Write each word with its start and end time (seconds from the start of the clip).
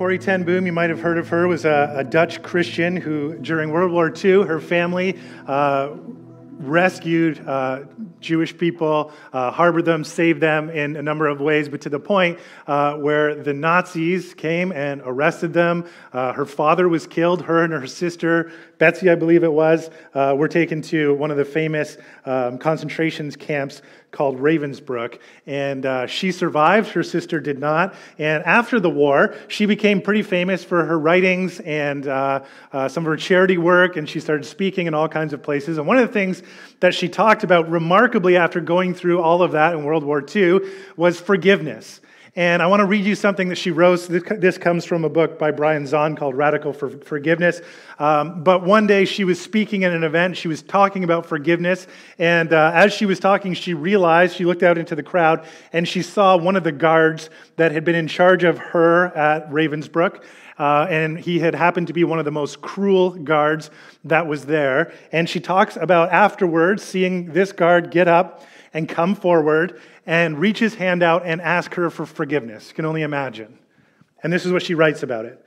Corrie 0.00 0.18
ten 0.18 0.44
Boom, 0.44 0.64
you 0.64 0.72
might 0.72 0.88
have 0.88 1.00
heard 1.00 1.18
of 1.18 1.28
her, 1.28 1.46
was 1.46 1.66
a, 1.66 1.92
a 1.98 2.04
Dutch 2.04 2.42
Christian 2.42 2.96
who, 2.96 3.36
during 3.36 3.70
World 3.70 3.92
War 3.92 4.10
II, 4.10 4.46
her 4.46 4.58
family 4.58 5.18
uh, 5.46 5.90
rescued 6.60 7.46
uh, 7.46 7.80
Jewish 8.18 8.56
people, 8.56 9.12
uh, 9.34 9.50
harbored 9.50 9.84
them, 9.84 10.02
saved 10.02 10.40
them 10.40 10.70
in 10.70 10.96
a 10.96 11.02
number 11.02 11.26
of 11.26 11.42
ways, 11.42 11.68
but 11.68 11.82
to 11.82 11.90
the 11.90 12.00
point 12.00 12.38
uh, 12.66 12.94
where 12.94 13.34
the 13.34 13.52
Nazis 13.52 14.32
came 14.32 14.72
and 14.72 15.02
arrested 15.04 15.52
them. 15.52 15.86
Uh, 16.14 16.32
her 16.32 16.46
father 16.46 16.88
was 16.88 17.06
killed. 17.06 17.42
Her 17.42 17.64
and 17.64 17.72
her 17.72 17.86
sister, 17.86 18.52
Betsie, 18.78 19.10
I 19.10 19.16
believe 19.16 19.44
it 19.44 19.52
was, 19.52 19.90
uh, 20.14 20.34
were 20.34 20.48
taken 20.48 20.80
to 20.82 21.12
one 21.14 21.30
of 21.30 21.36
the 21.36 21.44
famous 21.44 21.98
um, 22.24 22.56
concentration 22.56 23.30
camps 23.32 23.82
called 24.10 24.38
Ravensbrück. 24.38 25.18
And 25.46 25.86
uh, 25.86 26.06
she 26.06 26.32
survived, 26.32 26.90
her 26.90 27.02
sister 27.02 27.40
did 27.40 27.58
not. 27.58 27.94
And 28.18 28.44
after 28.44 28.80
the 28.80 28.90
war, 28.90 29.34
she 29.48 29.66
became 29.66 30.00
pretty 30.00 30.22
famous 30.22 30.64
for 30.64 30.84
her 30.84 30.98
writings 30.98 31.60
and 31.60 32.06
uh, 32.06 32.44
uh, 32.72 32.88
some 32.88 33.04
of 33.04 33.08
her 33.08 33.16
charity 33.16 33.58
work, 33.58 33.96
and 33.96 34.08
she 34.08 34.20
started 34.20 34.44
speaking 34.44 34.86
in 34.86 34.94
all 34.94 35.08
kinds 35.08 35.32
of 35.32 35.42
places. 35.42 35.78
And 35.78 35.86
one 35.86 35.98
of 35.98 36.06
the 36.06 36.12
things 36.12 36.42
that 36.80 36.94
she 36.94 37.08
talked 37.08 37.44
about 37.44 37.70
remarkably 37.70 38.36
after 38.36 38.60
going 38.60 38.94
through 38.94 39.20
all 39.20 39.42
of 39.42 39.52
that 39.52 39.74
in 39.74 39.84
World 39.84 40.04
War 40.04 40.24
II 40.34 40.60
was 40.96 41.20
forgiveness. 41.20 42.00
And 42.36 42.62
I 42.62 42.68
want 42.68 42.78
to 42.78 42.86
read 42.86 43.04
you 43.04 43.16
something 43.16 43.48
that 43.48 43.56
she 43.56 43.72
wrote. 43.72 44.06
This 44.08 44.56
comes 44.56 44.84
from 44.84 45.04
a 45.04 45.08
book 45.08 45.36
by 45.36 45.50
Brian 45.50 45.82
Zahnd 45.82 46.16
called 46.16 46.36
Radical 46.36 46.72
for 46.72 46.88
Forgiveness. 46.88 47.60
Um, 47.98 48.44
but 48.44 48.62
one 48.62 48.86
day 48.86 49.04
she 49.04 49.24
was 49.24 49.40
speaking 49.40 49.82
at 49.82 49.90
an 49.90 50.04
event. 50.04 50.36
She 50.36 50.46
was 50.46 50.62
talking 50.62 51.02
about 51.02 51.26
forgiveness. 51.26 51.88
And 52.20 52.52
uh, 52.52 52.70
as 52.72 52.92
she 52.92 53.04
was 53.04 53.18
talking, 53.18 53.52
she 53.54 53.74
realized, 53.74 54.36
she 54.36 54.44
looked 54.44 54.62
out 54.62 54.78
into 54.78 54.94
the 54.94 55.02
crowd, 55.02 55.44
and 55.72 55.88
she 55.88 56.02
saw 56.02 56.36
one 56.36 56.54
of 56.54 56.62
the 56.62 56.70
guards 56.70 57.30
that 57.56 57.72
had 57.72 57.84
been 57.84 57.96
in 57.96 58.06
charge 58.06 58.44
of 58.44 58.58
her 58.58 59.06
at 59.16 59.50
Ravensbrück. 59.50 60.22
Uh, 60.56 60.86
and 60.88 61.18
he 61.18 61.40
had 61.40 61.54
happened 61.56 61.88
to 61.88 61.92
be 61.92 62.04
one 62.04 62.20
of 62.20 62.24
the 62.24 62.30
most 62.30 62.60
cruel 62.60 63.10
guards 63.10 63.70
that 64.04 64.26
was 64.28 64.46
there. 64.46 64.92
And 65.10 65.28
she 65.28 65.40
talks 65.40 65.76
about 65.76 66.10
afterwards 66.10 66.84
seeing 66.84 67.32
this 67.32 67.50
guard 67.50 67.90
get 67.90 68.06
up 68.06 68.46
and 68.72 68.88
come 68.88 69.14
forward 69.16 69.80
and 70.06 70.38
reach 70.38 70.58
his 70.58 70.74
hand 70.74 71.02
out 71.02 71.24
and 71.24 71.40
ask 71.40 71.74
her 71.74 71.90
for 71.90 72.06
forgiveness. 72.06 72.68
You 72.68 72.74
can 72.74 72.84
only 72.84 73.02
imagine. 73.02 73.58
And 74.22 74.32
this 74.32 74.46
is 74.46 74.52
what 74.52 74.62
she 74.62 74.74
writes 74.74 75.02
about 75.02 75.24
it. 75.24 75.44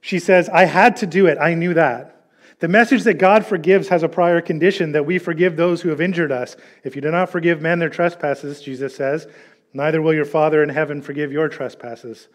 She 0.00 0.18
says, 0.18 0.48
I 0.48 0.64
had 0.64 0.96
to 0.98 1.06
do 1.06 1.26
it. 1.26 1.38
I 1.38 1.54
knew 1.54 1.74
that. 1.74 2.16
The 2.60 2.68
message 2.68 3.04
that 3.04 3.14
God 3.14 3.46
forgives 3.46 3.88
has 3.88 4.02
a 4.02 4.08
prior 4.08 4.40
condition 4.40 4.92
that 4.92 5.06
we 5.06 5.18
forgive 5.18 5.56
those 5.56 5.80
who 5.80 5.88
have 5.88 6.00
injured 6.00 6.30
us. 6.30 6.56
If 6.84 6.94
you 6.94 7.02
do 7.02 7.10
not 7.10 7.30
forgive 7.30 7.62
men 7.62 7.78
their 7.78 7.88
trespasses, 7.88 8.60
Jesus 8.60 8.94
says, 8.94 9.26
neither 9.72 10.02
will 10.02 10.12
your 10.12 10.26
Father 10.26 10.62
in 10.62 10.68
heaven 10.68 11.00
forgive 11.00 11.32
your 11.32 11.48
trespasses. 11.48 12.28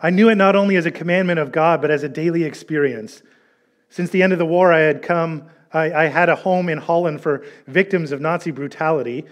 I 0.00 0.10
knew 0.10 0.28
it 0.28 0.36
not 0.36 0.54
only 0.54 0.76
as 0.76 0.86
a 0.86 0.90
commandment 0.92 1.40
of 1.40 1.50
God, 1.50 1.80
but 1.80 1.90
as 1.90 2.04
a 2.04 2.08
daily 2.08 2.44
experience. 2.44 3.22
Since 3.88 4.10
the 4.10 4.22
end 4.22 4.32
of 4.32 4.38
the 4.38 4.46
war, 4.46 4.72
I 4.72 4.80
had 4.80 5.02
come, 5.02 5.48
I, 5.72 5.92
I 5.92 6.06
had 6.06 6.28
a 6.28 6.36
home 6.36 6.68
in 6.68 6.78
Holland 6.78 7.20
for 7.20 7.44
victims 7.66 8.12
of 8.12 8.20
Nazi 8.20 8.50
brutality. 8.50 9.24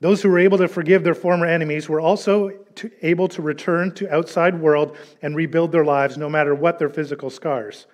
Those 0.00 0.22
who 0.22 0.30
were 0.30 0.38
able 0.38 0.58
to 0.58 0.68
forgive 0.68 1.04
their 1.04 1.14
former 1.14 1.46
enemies 1.46 1.88
were 1.88 2.00
also 2.00 2.50
to, 2.76 2.90
able 3.02 3.28
to 3.28 3.42
return 3.42 3.92
to 3.96 4.12
outside 4.12 4.58
world 4.58 4.96
and 5.20 5.36
rebuild 5.36 5.72
their 5.72 5.84
lives 5.84 6.16
no 6.16 6.28
matter 6.28 6.54
what 6.54 6.78
their 6.78 6.88
physical 6.88 7.28
scars. 7.28 7.86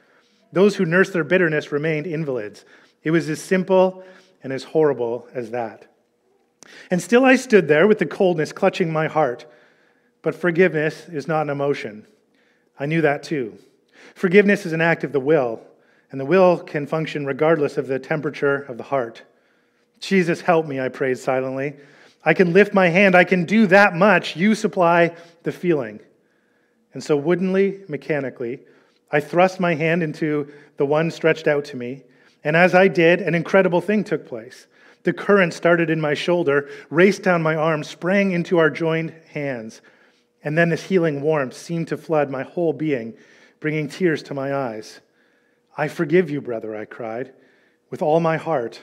Those 0.53 0.77
who 0.77 0.85
nursed 0.85 1.13
their 1.13 1.25
bitterness 1.25 1.73
remained 1.73 2.07
invalids. 2.07 2.65
It 3.03 3.11
was 3.11 3.29
as 3.29 3.43
simple 3.43 4.05
and 4.43 4.53
as 4.53 4.63
horrible 4.63 5.29
as 5.35 5.51
that. 5.51 5.93
And 6.91 7.03
still 7.03 7.25
I 7.25 7.37
stood 7.37 7.67
there 7.67 7.89
with 7.89 7.99
the 7.99 8.07
coldness 8.07 8.53
clutching 8.53 8.93
my 8.93 9.09
heart. 9.09 9.47
But 10.23 10.35
forgiveness 10.35 11.09
is 11.09 11.29
not 11.29 11.43
an 11.43 11.51
emotion. 11.51 12.07
I 12.79 12.87
knew 12.87 13.01
that 13.01 13.23
too. 13.23 13.59
Forgiveness 14.15 14.67
is 14.67 14.73
an 14.73 14.81
act 14.81 15.05
of 15.05 15.13
the 15.13 15.21
will, 15.21 15.61
and 16.11 16.21
the 16.21 16.25
will 16.25 16.59
can 16.59 16.87
function 16.87 17.27
regardless 17.27 17.77
of 17.77 17.87
the 17.87 17.99
temperature 17.99 18.63
of 18.63 18.77
the 18.77 18.85
heart. 18.85 19.23
Jesus, 20.01 20.41
help 20.41 20.67
me, 20.67 20.81
I 20.81 20.89
prayed 20.89 21.19
silently. 21.19 21.75
I 22.25 22.35
can 22.35 22.53
lift 22.53 22.75
my 22.75 22.89
hand. 22.89 23.15
I 23.15 23.25
can 23.25 23.45
do 23.45 23.67
that 23.69 23.95
much. 23.95 24.37
You 24.37 24.55
supply 24.55 25.15
the 25.45 25.53
feeling. 25.53 26.01
And 26.93 27.03
so, 27.03 27.17
woodenly, 27.17 27.85
mechanically, 27.89 28.61
I 29.13 29.21
thrust 29.21 29.61
my 29.61 29.75
hand 29.75 30.03
into 30.03 30.53
the 30.77 30.87
one 30.87 31.11
stretched 31.11 31.47
out 31.47 31.65
to 31.67 31.77
me. 31.77 32.03
And 32.43 32.57
as 32.57 32.75
I 32.75 32.89
did, 32.89 33.21
an 33.21 33.35
incredible 33.35 33.81
thing 33.81 34.03
took 34.03 34.27
place. 34.27 34.67
The 35.05 35.13
current 35.13 35.55
started 35.55 35.89
in 35.89 36.01
my 36.01 36.15
shoulder, 36.15 36.69
raced 36.91 37.23
down 37.23 37.43
my 37.43 37.55
arm, 37.55 37.85
sprang 37.85 38.33
into 38.33 38.59
our 38.59 38.71
joined 38.71 39.15
hands. 39.31 39.81
And 40.43 40.59
then 40.59 40.69
this 40.69 40.83
healing 40.83 41.21
warmth 41.23 41.55
seemed 41.55 41.89
to 41.89 41.97
flood 41.97 42.29
my 42.29 42.43
whole 42.43 42.73
being, 42.73 43.15
bringing 43.61 43.89
tears 43.89 44.23
to 44.25 44.35
my 44.35 44.53
eyes. 44.53 45.01
I 45.77 45.87
forgive 45.87 46.29
you, 46.29 46.41
brother, 46.41 46.75
I 46.75 46.87
cried, 46.87 47.33
with 47.91 48.03
all 48.03 48.19
my 48.19 48.37
heart. 48.37 48.81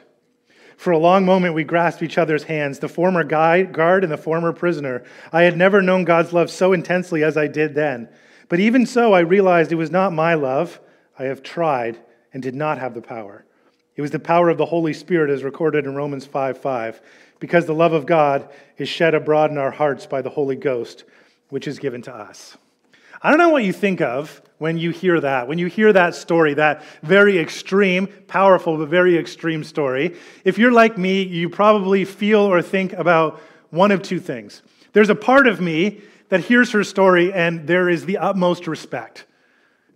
For 0.78 0.91
a 0.91 0.97
long 0.97 1.25
moment, 1.25 1.53
we 1.53 1.63
grasped 1.63 2.03
each 2.03 2.17
other's 2.17 2.44
hands, 2.44 2.79
the 2.79 2.89
former 2.89 3.23
guard 3.23 4.03
and 4.03 4.11
the 4.11 4.17
former 4.17 4.53
prisoner. 4.53 5.03
I 5.31 5.44
had 5.44 5.57
never 5.57 5.81
known 5.81 6.03
God's 6.03 6.34
love 6.34 6.50
so 6.50 6.73
intensely 6.73 7.23
as 7.23 7.38
I 7.38 7.47
did 7.47 7.75
then. 7.75 8.09
But 8.50 8.59
even 8.59 8.85
so, 8.85 9.13
I 9.13 9.19
realized 9.22 9.72
it 9.72 9.75
was 9.75 9.91
not 9.91 10.13
my 10.13 10.33
love. 10.33 10.79
I 11.17 11.23
have 11.23 11.44
tried 11.44 12.00
and 12.33 12.41
did 12.44 12.56
not 12.56 12.79
have 12.79 12.94
the 12.94 13.01
power. 13.01 13.45
It 13.95 14.01
was 14.01 14.12
the 14.12 14.19
power 14.19 14.50
of 14.50 14.57
the 14.57 14.66
Holy 14.66 14.94
Spirit, 14.94 15.29
as 15.29 15.44
recorded 15.44 15.85
in 15.85 15.95
Romans 15.95 16.25
5 16.25 16.57
5, 16.57 17.01
because 17.39 17.66
the 17.66 17.75
love 17.75 17.94
of 17.94 18.06
God 18.06 18.50
is 18.78 18.89
shed 18.89 19.13
abroad 19.13 19.51
in 19.51 19.57
our 19.57 19.72
hearts 19.72 20.06
by 20.06 20.22
the 20.22 20.31
Holy 20.31 20.56
Ghost, 20.56 21.03
which 21.50 21.67
is 21.67 21.78
given 21.78 22.01
to 22.03 22.13
us. 22.13 22.57
I 23.23 23.29
don't 23.29 23.39
know 23.39 23.50
what 23.50 23.63
you 23.63 23.72
think 23.72 24.01
of 24.01 24.41
when 24.57 24.78
you 24.78 24.91
hear 24.91 25.19
that, 25.22 25.47
when 25.47 25.57
you 25.57 25.67
hear 25.67 25.94
that 25.94 26.13
story, 26.13 26.56
that 26.56 26.84
very 27.01 27.39
extreme, 27.39 28.07
powerful, 28.28 28.78
but 28.78 28.89
very 28.89 29.17
extreme 29.17 29.63
story. 29.63 30.17
If 30.44 30.57
you're 30.57 30.73
like 30.73 30.97
me, 30.97 31.23
you 31.23 31.50
probably 31.50 32.03
feel 32.03 32.41
or 32.41 32.62
think 32.62 32.91
about 32.91 33.41
one 33.69 33.91
of 33.91 34.01
two 34.01 34.19
things. 34.19 34.62
There's 34.91 35.09
a 35.09 35.16
part 35.16 35.47
of 35.47 35.62
me 35.62 36.01
that 36.28 36.41
hears 36.41 36.72
her 36.72 36.83
story 36.83 37.31
and 37.31 37.66
there 37.66 37.89
is 37.89 38.06
the 38.06 38.17
utmost 38.17 38.67
respect. 38.67 39.25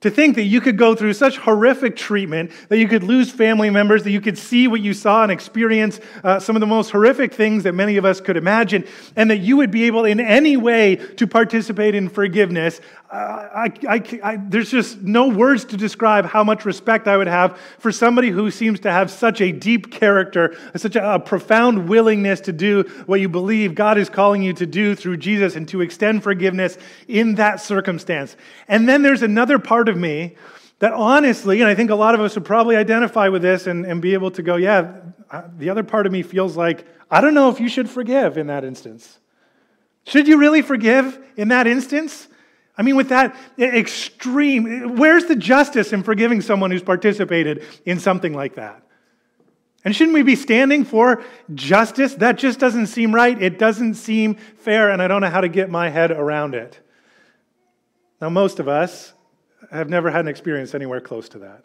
To 0.02 0.12
think 0.12 0.36
that 0.36 0.44
you 0.44 0.62
could 0.62 0.78
go 0.78 0.94
through 0.94 1.14
such 1.14 1.38
horrific 1.38 1.96
treatment, 1.96 2.52
that 2.70 2.78
you 2.78 2.88
could 2.88 3.02
lose 3.02 3.32
family 3.32 3.72
members, 3.72 4.04
that 4.04 4.12
you 4.12 4.22
could 4.22 4.38
see 4.38 4.68
what 4.68 4.82
you 4.82 4.94
saw 4.94 5.24
and 5.24 5.32
experience 5.32 6.00
uh, 6.24 6.40
some 6.40 6.56
of 6.56 6.60
the 6.60 6.68
most 6.68 6.92
horrific 6.92 7.34
things 7.34 7.64
that 7.64 7.74
many 7.74 7.98
of 7.98 8.06
us 8.06 8.22
could 8.22 8.38
imagine, 8.38 8.86
and 9.16 9.32
that 9.32 9.38
you 9.38 9.58
would 9.58 9.72
be 9.72 9.86
able 9.86 10.06
in 10.06 10.20
any 10.20 10.56
way 10.56 10.98
to 10.98 11.26
participate 11.26 11.96
in 11.96 12.10
forgiveness, 12.10 12.80
uh, 13.10 13.16
I, 13.16 13.74
I, 13.88 14.20
I, 14.22 14.36
there's 14.36 14.70
just 14.70 15.02
no 15.02 15.30
words 15.30 15.64
to 15.66 15.78
describe 15.78 16.26
how 16.26 16.44
much 16.44 16.66
respect 16.66 17.08
I 17.08 17.16
would 17.16 17.28
have 17.28 17.58
for 17.80 17.90
somebody 17.92 18.30
who 18.30 18.52
seems 18.52 18.82
to 18.82 18.92
have 18.92 19.10
such 19.10 19.40
a 19.40 19.52
deep 19.52 19.92
character, 19.92 20.58
such 20.76 20.98
a, 20.98 21.14
a 21.16 21.20
profound 21.20 21.88
willingness 21.88 22.42
to 22.42 22.52
do 22.52 22.84
what 23.06 23.22
you 23.22 23.30
believe 23.30 23.76
God 23.76 23.98
is 23.98 24.10
calling 24.10 24.44
you 24.44 24.52
to 24.54 24.66
do 24.66 24.94
through 24.94 25.18
Jesus 25.18 25.56
and 25.56 25.68
to 25.70 25.80
extend 25.80 26.22
forgiveness 26.22 26.78
in 27.08 27.36
that 27.36 27.62
circumstance. 27.62 28.36
And 28.68 28.90
then 28.90 29.02
there's 29.02 29.24
another 29.24 29.58
part 29.58 29.87
part 29.88 29.96
of 29.96 30.02
me 30.02 30.36
that 30.80 30.92
honestly, 30.92 31.62
and 31.62 31.70
I 31.70 31.74
think 31.74 31.92
a 31.92 31.96
lot 31.96 32.14
of 32.14 32.20
us 32.20 32.36
would 32.36 32.44
probably 32.44 32.76
identify 32.76 33.30
with 33.30 33.42
this 33.42 33.68
and, 33.68 33.86
and 33.86 34.02
be 34.02 34.14
able 34.14 34.32
to 34.32 34.44
go, 34.44 34.58
yeah, 34.58 35.00
uh, 35.32 35.44
the 35.58 35.70
other 35.70 35.82
part 35.84 36.06
of 36.06 36.12
me 36.12 36.24
feels 36.24 36.58
like, 36.58 36.86
I 37.10 37.22
don't 37.22 37.34
know 37.34 37.50
if 37.50 37.62
you 37.62 37.70
should 37.70 37.90
forgive 37.90 38.38
in 38.38 38.48
that 38.48 38.66
instance. 38.66 39.18
Should 40.04 40.28
you 40.28 40.38
really 40.38 40.62
forgive 40.62 41.18
in 41.38 41.48
that 41.48 41.68
instance? 41.68 42.28
I 42.78 42.84
mean, 42.84 42.98
with 42.98 43.10
that 43.10 43.36
extreme, 43.58 44.98
where's 44.98 45.26
the 45.26 45.38
justice 45.38 45.94
in 45.94 46.04
forgiving 46.04 46.42
someone 46.42 46.70
who's 46.70 46.84
participated 46.84 47.64
in 47.86 47.98
something 48.00 48.34
like 48.34 48.56
that? 48.56 48.84
And 49.86 49.96
shouldn't 49.96 50.16
we 50.16 50.24
be 50.24 50.36
standing 50.36 50.84
for 50.84 51.24
justice? 51.56 52.14
That 52.16 52.38
just 52.38 52.60
doesn't 52.60 52.88
seem 52.88 53.16
right. 53.16 53.42
It 53.42 53.58
doesn't 53.58 53.94
seem 53.94 54.36
fair, 54.36 54.90
and 54.90 55.02
I 55.02 55.08
don't 55.08 55.22
know 55.22 55.30
how 55.30 55.42
to 55.42 55.50
get 55.50 55.70
my 55.70 55.88
head 55.88 56.12
around 56.12 56.56
it. 56.56 56.78
Now, 58.20 58.30
most 58.30 58.60
of 58.60 58.68
us, 58.68 59.14
have 59.72 59.90
never 59.90 60.10
had 60.10 60.22
an 60.22 60.28
experience 60.28 60.74
anywhere 60.76 61.02
close 61.02 61.30
to 61.30 61.40
that. 61.40 61.64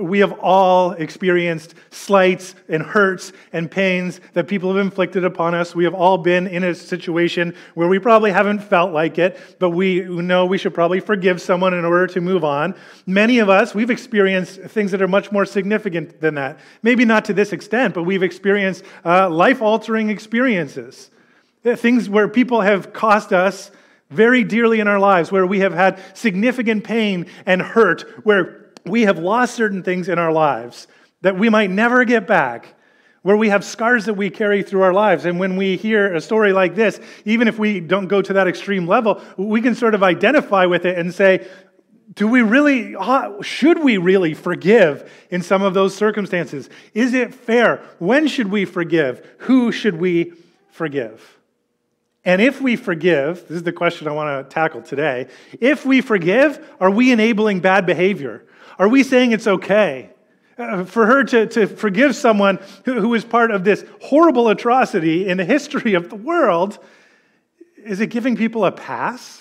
We 0.00 0.18
have 0.18 0.32
all 0.40 0.92
experienced 0.92 1.76
slights 1.90 2.56
and 2.68 2.82
hurts 2.82 3.32
and 3.52 3.70
pains 3.70 4.20
that 4.32 4.48
people 4.48 4.74
have 4.74 4.84
inflicted 4.84 5.24
upon 5.24 5.54
us. 5.54 5.76
We 5.76 5.84
have 5.84 5.94
all 5.94 6.18
been 6.18 6.48
in 6.48 6.64
a 6.64 6.74
situation 6.74 7.54
where 7.74 7.86
we 7.86 8.00
probably 8.00 8.32
haven't 8.32 8.58
felt 8.58 8.92
like 8.92 9.16
it, 9.16 9.38
but 9.60 9.70
we 9.70 10.00
know 10.00 10.44
we 10.44 10.58
should 10.58 10.74
probably 10.74 10.98
forgive 10.98 11.40
someone 11.40 11.72
in 11.72 11.84
order 11.84 12.08
to 12.08 12.20
move 12.20 12.42
on. 12.42 12.74
Many 13.06 13.38
of 13.38 13.48
us, 13.48 13.76
we've 13.76 13.90
experienced 13.90 14.60
things 14.60 14.90
that 14.90 15.00
are 15.00 15.06
much 15.06 15.30
more 15.30 15.46
significant 15.46 16.20
than 16.20 16.34
that. 16.34 16.58
Maybe 16.82 17.04
not 17.04 17.24
to 17.26 17.32
this 17.32 17.52
extent, 17.52 17.94
but 17.94 18.02
we've 18.02 18.24
experienced 18.24 18.82
uh, 19.04 19.30
life 19.30 19.62
altering 19.62 20.10
experiences. 20.10 21.10
Things 21.62 22.08
where 22.08 22.26
people 22.26 22.60
have 22.60 22.92
cost 22.92 23.32
us 23.32 23.70
very 24.10 24.44
dearly 24.44 24.80
in 24.80 24.88
our 24.88 24.98
lives, 25.00 25.32
where 25.32 25.46
we 25.46 25.60
have 25.60 25.74
had 25.74 25.98
significant 26.14 26.84
pain 26.84 27.26
and 27.44 27.60
hurt, 27.60 28.02
where 28.24 28.70
we 28.84 29.02
have 29.02 29.18
lost 29.18 29.54
certain 29.54 29.82
things 29.82 30.08
in 30.08 30.18
our 30.18 30.32
lives 30.32 30.86
that 31.22 31.36
we 31.36 31.48
might 31.48 31.70
never 31.70 32.04
get 32.04 32.26
back. 32.26 32.74
where 33.26 33.36
we 33.36 33.48
have 33.48 33.64
scars 33.64 34.04
that 34.04 34.14
we 34.14 34.30
carry 34.30 34.62
through 34.62 34.82
our 34.82 34.92
lives. 34.92 35.24
And 35.24 35.40
when 35.40 35.56
we 35.56 35.76
hear 35.76 36.14
a 36.14 36.20
story 36.20 36.52
like 36.52 36.76
this, 36.76 37.00
even 37.24 37.48
if 37.48 37.58
we 37.58 37.80
don't 37.80 38.06
go 38.06 38.22
to 38.22 38.34
that 38.34 38.46
extreme 38.46 38.86
level, 38.86 39.20
we 39.36 39.60
can 39.60 39.74
sort 39.74 39.96
of 39.96 40.04
identify 40.04 40.64
with 40.66 40.84
it 40.84 40.96
and 40.96 41.12
say, 41.12 41.44
do 42.14 42.28
we 42.28 42.42
really, 42.42 42.94
uh, 42.94 43.42
should 43.42 43.82
we 43.82 43.96
really 43.96 44.32
forgive 44.32 45.10
in 45.28 45.42
some 45.42 45.62
of 45.62 45.74
those 45.74 45.92
circumstances? 45.96 46.70
Is 46.94 47.14
it 47.14 47.34
fair? 47.34 47.82
When 47.98 48.28
should 48.28 48.46
we 48.46 48.64
forgive? 48.64 49.28
Who 49.38 49.72
should 49.72 49.96
we 49.96 50.32
forgive? 50.70 51.35
And 52.26 52.42
if 52.42 52.60
we 52.60 52.74
forgive, 52.74 53.42
this 53.42 53.58
is 53.58 53.62
the 53.62 53.72
question 53.72 54.08
I 54.08 54.10
want 54.10 54.50
to 54.50 54.52
tackle 54.52 54.82
today. 54.82 55.28
If 55.60 55.86
we 55.86 56.00
forgive, 56.00 56.58
are 56.80 56.90
we 56.90 57.12
enabling 57.12 57.60
bad 57.60 57.86
behavior? 57.86 58.44
Are 58.80 58.88
we 58.88 59.04
saying 59.04 59.30
it's 59.30 59.46
okay? 59.46 60.10
Uh, 60.58 60.84
for 60.84 61.06
her 61.06 61.22
to, 61.22 61.46
to 61.46 61.68
forgive 61.68 62.16
someone 62.16 62.58
who, 62.84 63.00
who 63.00 63.14
is 63.14 63.24
part 63.24 63.52
of 63.52 63.62
this 63.62 63.84
horrible 64.02 64.48
atrocity 64.48 65.28
in 65.28 65.36
the 65.36 65.44
history 65.44 65.94
of 65.94 66.10
the 66.10 66.16
world, 66.16 66.80
is 67.84 68.00
it 68.00 68.08
giving 68.08 68.36
people 68.36 68.64
a 68.64 68.72
pass? 68.72 69.40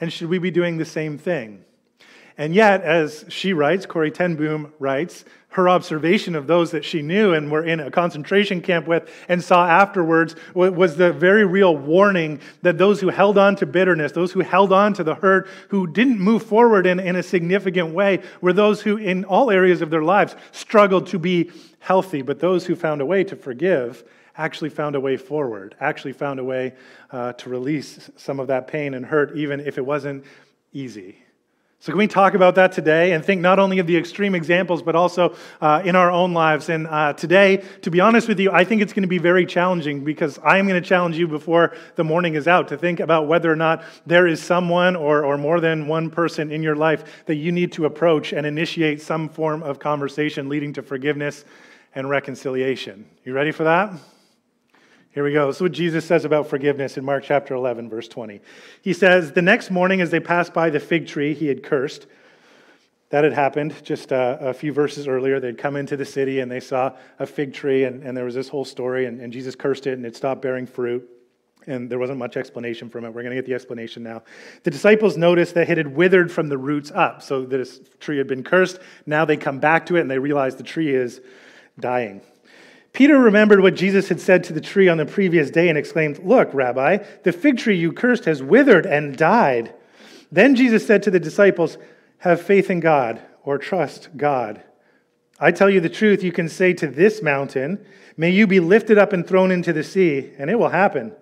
And 0.00 0.12
should 0.12 0.28
we 0.28 0.38
be 0.38 0.52
doing 0.52 0.76
the 0.76 0.84
same 0.84 1.18
thing? 1.18 1.64
And 2.36 2.54
yet, 2.54 2.82
as 2.82 3.24
she 3.28 3.52
writes, 3.52 3.86
Corrie 3.86 4.10
ten 4.10 4.34
Boom 4.34 4.72
writes, 4.78 5.24
her 5.50 5.68
observation 5.68 6.34
of 6.34 6.48
those 6.48 6.72
that 6.72 6.84
she 6.84 7.00
knew 7.00 7.32
and 7.32 7.48
were 7.48 7.62
in 7.62 7.78
a 7.78 7.88
concentration 7.88 8.60
camp 8.60 8.88
with 8.88 9.08
and 9.28 9.42
saw 9.42 9.68
afterwards 9.68 10.34
was 10.52 10.96
the 10.96 11.12
very 11.12 11.44
real 11.44 11.76
warning 11.76 12.40
that 12.62 12.76
those 12.76 13.00
who 13.00 13.08
held 13.08 13.38
on 13.38 13.54
to 13.54 13.64
bitterness, 13.64 14.10
those 14.10 14.32
who 14.32 14.40
held 14.40 14.72
on 14.72 14.92
to 14.94 15.04
the 15.04 15.14
hurt, 15.14 15.46
who 15.68 15.86
didn't 15.86 16.18
move 16.18 16.42
forward 16.42 16.88
in, 16.88 16.98
in 16.98 17.14
a 17.14 17.22
significant 17.22 17.94
way, 17.94 18.20
were 18.40 18.52
those 18.52 18.82
who, 18.82 18.96
in 18.96 19.24
all 19.26 19.48
areas 19.48 19.80
of 19.80 19.90
their 19.90 20.02
lives, 20.02 20.34
struggled 20.50 21.06
to 21.06 21.20
be 21.20 21.52
healthy. 21.78 22.20
But 22.20 22.40
those 22.40 22.66
who 22.66 22.74
found 22.74 23.00
a 23.00 23.06
way 23.06 23.22
to 23.22 23.36
forgive 23.36 24.02
actually 24.36 24.70
found 24.70 24.96
a 24.96 25.00
way 25.00 25.16
forward, 25.16 25.76
actually 25.78 26.14
found 26.14 26.40
a 26.40 26.44
way 26.44 26.74
uh, 27.12 27.32
to 27.34 27.48
release 27.48 28.10
some 28.16 28.40
of 28.40 28.48
that 28.48 28.66
pain 28.66 28.94
and 28.94 29.06
hurt, 29.06 29.36
even 29.36 29.60
if 29.60 29.78
it 29.78 29.86
wasn't 29.86 30.24
easy. 30.72 31.18
So, 31.84 31.92
can 31.92 31.98
we 31.98 32.06
talk 32.06 32.32
about 32.32 32.54
that 32.54 32.72
today 32.72 33.12
and 33.12 33.22
think 33.22 33.42
not 33.42 33.58
only 33.58 33.78
of 33.78 33.86
the 33.86 33.94
extreme 33.94 34.34
examples, 34.34 34.82
but 34.82 34.96
also 34.96 35.36
uh, 35.60 35.82
in 35.84 35.94
our 35.94 36.10
own 36.10 36.32
lives? 36.32 36.70
And 36.70 36.86
uh, 36.86 37.12
today, 37.12 37.58
to 37.82 37.90
be 37.90 38.00
honest 38.00 38.26
with 38.26 38.40
you, 38.40 38.50
I 38.50 38.64
think 38.64 38.80
it's 38.80 38.94
going 38.94 39.02
to 39.02 39.06
be 39.06 39.18
very 39.18 39.44
challenging 39.44 40.02
because 40.02 40.38
I 40.38 40.56
am 40.56 40.66
going 40.66 40.82
to 40.82 40.88
challenge 40.88 41.18
you 41.18 41.28
before 41.28 41.76
the 41.96 42.02
morning 42.02 42.36
is 42.36 42.48
out 42.48 42.68
to 42.68 42.78
think 42.78 43.00
about 43.00 43.28
whether 43.28 43.52
or 43.52 43.56
not 43.56 43.84
there 44.06 44.26
is 44.26 44.42
someone 44.42 44.96
or, 44.96 45.26
or 45.26 45.36
more 45.36 45.60
than 45.60 45.86
one 45.86 46.08
person 46.08 46.50
in 46.50 46.62
your 46.62 46.74
life 46.74 47.26
that 47.26 47.34
you 47.34 47.52
need 47.52 47.70
to 47.72 47.84
approach 47.84 48.32
and 48.32 48.46
initiate 48.46 49.02
some 49.02 49.28
form 49.28 49.62
of 49.62 49.78
conversation 49.78 50.48
leading 50.48 50.72
to 50.72 50.82
forgiveness 50.82 51.44
and 51.94 52.08
reconciliation. 52.08 53.04
You 53.26 53.34
ready 53.34 53.52
for 53.52 53.64
that? 53.64 53.92
Here 55.14 55.22
we 55.22 55.32
go. 55.32 55.46
This 55.46 55.56
is 55.56 55.62
what 55.62 55.70
Jesus 55.70 56.04
says 56.04 56.24
about 56.24 56.48
forgiveness 56.48 56.96
in 56.96 57.04
Mark 57.04 57.22
chapter 57.22 57.54
11, 57.54 57.88
verse 57.88 58.08
20. 58.08 58.40
He 58.82 58.92
says, 58.92 59.30
The 59.30 59.42
next 59.42 59.70
morning, 59.70 60.00
as 60.00 60.10
they 60.10 60.18
passed 60.18 60.52
by 60.52 60.70
the 60.70 60.80
fig 60.80 61.06
tree 61.06 61.34
he 61.34 61.46
had 61.46 61.62
cursed, 61.62 62.08
that 63.10 63.22
had 63.22 63.32
happened 63.32 63.76
just 63.84 64.10
a, 64.10 64.38
a 64.40 64.52
few 64.52 64.72
verses 64.72 65.06
earlier. 65.06 65.38
They'd 65.38 65.56
come 65.56 65.76
into 65.76 65.96
the 65.96 66.04
city 66.04 66.40
and 66.40 66.50
they 66.50 66.58
saw 66.58 66.96
a 67.20 67.26
fig 67.26 67.54
tree, 67.54 67.84
and, 67.84 68.02
and 68.02 68.16
there 68.16 68.24
was 68.24 68.34
this 68.34 68.48
whole 68.48 68.64
story, 68.64 69.06
and, 69.06 69.20
and 69.20 69.32
Jesus 69.32 69.54
cursed 69.54 69.86
it, 69.86 69.92
and 69.92 70.04
it 70.04 70.16
stopped 70.16 70.42
bearing 70.42 70.66
fruit. 70.66 71.08
And 71.68 71.88
there 71.88 72.00
wasn't 72.00 72.18
much 72.18 72.36
explanation 72.36 72.90
from 72.90 73.04
it. 73.04 73.10
We're 73.10 73.22
going 73.22 73.36
to 73.36 73.40
get 73.40 73.46
the 73.46 73.54
explanation 73.54 74.02
now. 74.02 74.24
The 74.64 74.72
disciples 74.72 75.16
noticed 75.16 75.54
that 75.54 75.70
it 75.70 75.78
had 75.78 75.94
withered 75.94 76.32
from 76.32 76.48
the 76.48 76.58
roots 76.58 76.90
up. 76.90 77.22
So 77.22 77.44
this 77.44 77.80
tree 78.00 78.18
had 78.18 78.26
been 78.26 78.42
cursed. 78.42 78.80
Now 79.06 79.24
they 79.24 79.36
come 79.36 79.60
back 79.60 79.86
to 79.86 79.96
it 79.96 80.00
and 80.00 80.10
they 80.10 80.18
realize 80.18 80.56
the 80.56 80.64
tree 80.64 80.92
is 80.92 81.20
dying. 81.78 82.20
Peter 82.94 83.18
remembered 83.18 83.60
what 83.60 83.74
Jesus 83.74 84.08
had 84.08 84.20
said 84.20 84.44
to 84.44 84.52
the 84.52 84.60
tree 84.60 84.88
on 84.88 84.98
the 84.98 85.04
previous 85.04 85.50
day 85.50 85.68
and 85.68 85.76
exclaimed, 85.76 86.20
Look, 86.20 86.48
Rabbi, 86.54 86.98
the 87.24 87.32
fig 87.32 87.58
tree 87.58 87.76
you 87.76 87.92
cursed 87.92 88.24
has 88.24 88.40
withered 88.40 88.86
and 88.86 89.16
died. 89.16 89.74
Then 90.30 90.54
Jesus 90.54 90.86
said 90.86 91.02
to 91.02 91.10
the 91.10 91.18
disciples, 91.18 91.76
Have 92.18 92.40
faith 92.40 92.70
in 92.70 92.78
God 92.78 93.20
or 93.42 93.58
trust 93.58 94.10
God. 94.16 94.62
I 95.40 95.50
tell 95.50 95.68
you 95.68 95.80
the 95.80 95.88
truth, 95.88 96.22
you 96.22 96.30
can 96.30 96.48
say 96.48 96.72
to 96.74 96.86
this 96.86 97.20
mountain, 97.20 97.84
May 98.16 98.30
you 98.30 98.46
be 98.46 98.60
lifted 98.60 98.96
up 98.96 99.12
and 99.12 99.26
thrown 99.26 99.50
into 99.50 99.72
the 99.72 99.82
sea, 99.82 100.30
and 100.38 100.48
it 100.48 100.58
will 100.58 100.68
happen. 100.68 101.12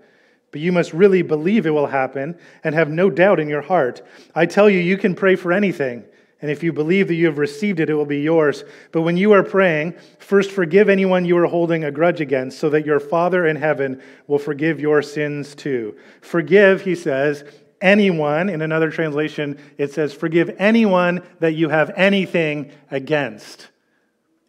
But 0.50 0.60
you 0.60 0.72
must 0.72 0.92
really 0.92 1.22
believe 1.22 1.64
it 1.64 1.70
will 1.70 1.86
happen 1.86 2.38
and 2.62 2.74
have 2.74 2.90
no 2.90 3.08
doubt 3.08 3.40
in 3.40 3.48
your 3.48 3.62
heart. 3.62 4.02
I 4.34 4.44
tell 4.44 4.68
you, 4.68 4.78
you 4.78 4.98
can 4.98 5.14
pray 5.14 5.36
for 5.36 5.54
anything 5.54 6.04
and 6.42 6.50
if 6.50 6.64
you 6.64 6.72
believe 6.72 7.06
that 7.06 7.14
you 7.14 7.26
have 7.26 7.38
received 7.38 7.78
it, 7.78 7.88
it 7.88 7.94
will 7.94 8.04
be 8.04 8.20
yours. 8.20 8.64
But 8.90 9.02
when 9.02 9.16
you 9.16 9.32
are 9.32 9.44
praying, 9.44 9.94
first 10.18 10.50
forgive 10.50 10.88
anyone 10.88 11.24
you 11.24 11.38
are 11.38 11.46
holding 11.46 11.84
a 11.84 11.92
grudge 11.92 12.20
against, 12.20 12.58
so 12.58 12.68
that 12.70 12.84
your 12.84 12.98
Father 12.98 13.46
in 13.46 13.54
heaven 13.54 14.02
will 14.26 14.40
forgive 14.40 14.80
your 14.80 15.02
sins 15.02 15.54
too. 15.54 15.96
Forgive, 16.20 16.82
he 16.82 16.96
says, 16.96 17.44
anyone. 17.80 18.48
In 18.48 18.60
another 18.60 18.90
translation, 18.90 19.56
it 19.78 19.92
says, 19.92 20.12
forgive 20.12 20.54
anyone 20.58 21.22
that 21.38 21.52
you 21.52 21.68
have 21.68 21.92
anything 21.96 22.72
against. 22.90 23.68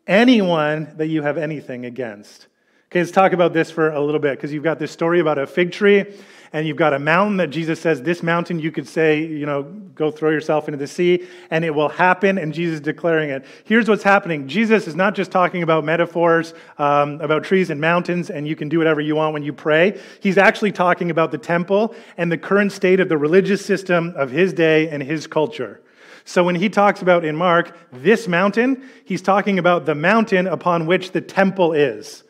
Anyone 0.07 0.93
that 0.97 1.07
you 1.07 1.21
have 1.21 1.37
anything 1.37 1.85
against. 1.85 2.47
Okay, 2.91 2.99
let's 2.99 3.11
talk 3.11 3.33
about 3.33 3.53
this 3.53 3.69
for 3.71 3.91
a 3.91 4.01
little 4.01 4.19
bit 4.19 4.37
because 4.37 4.51
you've 4.51 4.63
got 4.63 4.79
this 4.79 4.91
story 4.91 5.19
about 5.19 5.37
a 5.37 5.47
fig 5.47 5.71
tree 5.71 6.05
and 6.53 6.67
you've 6.67 6.77
got 6.77 6.93
a 6.93 6.99
mountain 6.99 7.37
that 7.37 7.49
Jesus 7.49 7.81
says, 7.81 8.03
This 8.03 8.21
mountain 8.21 8.59
you 8.59 8.71
could 8.71 8.87
say, 8.87 9.25
you 9.25 9.47
know, 9.47 9.63
go 9.63 10.11
throw 10.11 10.29
yourself 10.29 10.67
into 10.67 10.77
the 10.77 10.87
sea, 10.87 11.27
and 11.49 11.65
it 11.65 11.71
will 11.71 11.89
happen, 11.89 12.37
and 12.37 12.53
Jesus 12.53 12.79
declaring 12.79 13.31
it. 13.31 13.43
Here's 13.65 13.89
what's 13.89 14.03
happening 14.03 14.47
Jesus 14.47 14.87
is 14.87 14.95
not 14.95 15.15
just 15.15 15.31
talking 15.31 15.63
about 15.63 15.83
metaphors 15.83 16.53
um, 16.77 17.19
about 17.21 17.43
trees 17.43 17.71
and 17.71 17.81
mountains, 17.81 18.29
and 18.29 18.47
you 18.47 18.55
can 18.55 18.69
do 18.69 18.77
whatever 18.77 19.01
you 19.01 19.15
want 19.15 19.33
when 19.33 19.41
you 19.41 19.51
pray. 19.51 19.99
He's 20.21 20.37
actually 20.37 20.71
talking 20.71 21.09
about 21.09 21.31
the 21.31 21.39
temple 21.39 21.95
and 22.17 22.31
the 22.31 22.37
current 22.37 22.71
state 22.71 22.99
of 22.99 23.09
the 23.09 23.17
religious 23.17 23.65
system 23.65 24.13
of 24.15 24.29
his 24.29 24.53
day 24.53 24.89
and 24.89 25.01
his 25.01 25.25
culture. 25.25 25.81
So 26.23 26.43
when 26.43 26.55
he 26.55 26.69
talks 26.69 27.01
about 27.01 27.25
in 27.25 27.35
Mark 27.35 27.75
this 27.91 28.27
mountain, 28.27 28.87
he's 29.03 29.23
talking 29.23 29.57
about 29.57 29.85
the 29.85 29.95
mountain 29.95 30.45
upon 30.47 30.85
which 30.85 31.11
the 31.11 31.19
temple 31.19 31.73
is. 31.73 32.23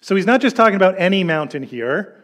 So 0.00 0.16
he's 0.16 0.26
not 0.26 0.40
just 0.40 0.56
talking 0.56 0.74
about 0.74 0.96
any 0.98 1.22
mountain 1.22 1.62
here 1.62 2.21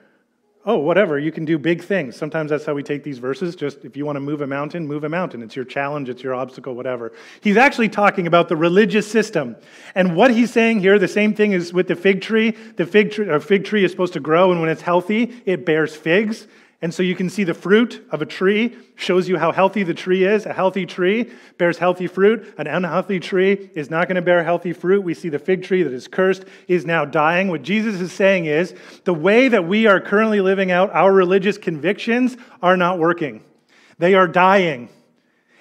oh, 0.68 0.76
whatever, 0.76 1.18
you 1.18 1.32
can 1.32 1.46
do 1.46 1.58
big 1.58 1.82
things. 1.82 2.14
Sometimes 2.14 2.50
that's 2.50 2.66
how 2.66 2.74
we 2.74 2.82
take 2.82 3.02
these 3.02 3.16
verses. 3.16 3.56
Just 3.56 3.86
if 3.86 3.96
you 3.96 4.04
want 4.04 4.16
to 4.16 4.20
move 4.20 4.42
a 4.42 4.46
mountain, 4.46 4.86
move 4.86 5.02
a 5.02 5.08
mountain. 5.08 5.42
It's 5.42 5.56
your 5.56 5.64
challenge, 5.64 6.10
it's 6.10 6.22
your 6.22 6.34
obstacle, 6.34 6.74
whatever. 6.74 7.10
He's 7.40 7.56
actually 7.56 7.88
talking 7.88 8.26
about 8.26 8.50
the 8.50 8.56
religious 8.56 9.10
system. 9.10 9.56
And 9.94 10.14
what 10.14 10.30
he's 10.30 10.52
saying 10.52 10.80
here, 10.80 10.98
the 10.98 11.08
same 11.08 11.34
thing 11.34 11.52
is 11.52 11.72
with 11.72 11.88
the 11.88 11.96
fig 11.96 12.20
tree. 12.20 12.50
The 12.50 12.84
fig 12.84 13.12
tree, 13.12 13.40
fig 13.40 13.64
tree 13.64 13.82
is 13.82 13.90
supposed 13.90 14.12
to 14.12 14.20
grow, 14.20 14.52
and 14.52 14.60
when 14.60 14.68
it's 14.68 14.82
healthy, 14.82 15.42
it 15.46 15.64
bears 15.64 15.96
figs. 15.96 16.46
And 16.80 16.94
so 16.94 17.02
you 17.02 17.16
can 17.16 17.28
see 17.28 17.42
the 17.42 17.54
fruit 17.54 18.06
of 18.12 18.22
a 18.22 18.26
tree 18.26 18.76
shows 18.94 19.28
you 19.28 19.36
how 19.36 19.50
healthy 19.50 19.82
the 19.82 19.94
tree 19.94 20.24
is. 20.24 20.46
A 20.46 20.52
healthy 20.52 20.86
tree 20.86 21.28
bears 21.58 21.78
healthy 21.78 22.06
fruit. 22.06 22.54
An 22.56 22.68
unhealthy 22.68 23.18
tree 23.18 23.70
is 23.74 23.90
not 23.90 24.06
going 24.06 24.14
to 24.14 24.22
bear 24.22 24.44
healthy 24.44 24.72
fruit. 24.72 25.02
We 25.02 25.14
see 25.14 25.28
the 25.28 25.40
fig 25.40 25.64
tree 25.64 25.82
that 25.82 25.92
is 25.92 26.06
cursed 26.06 26.44
is 26.68 26.86
now 26.86 27.04
dying. 27.04 27.48
What 27.48 27.62
Jesus 27.62 28.00
is 28.00 28.12
saying 28.12 28.46
is 28.46 28.74
the 29.04 29.14
way 29.14 29.48
that 29.48 29.66
we 29.66 29.86
are 29.86 30.00
currently 30.00 30.40
living 30.40 30.70
out 30.70 30.92
our 30.92 31.12
religious 31.12 31.58
convictions 31.58 32.36
are 32.62 32.76
not 32.76 33.00
working, 33.00 33.42
they 33.98 34.14
are 34.14 34.28
dying. 34.28 34.88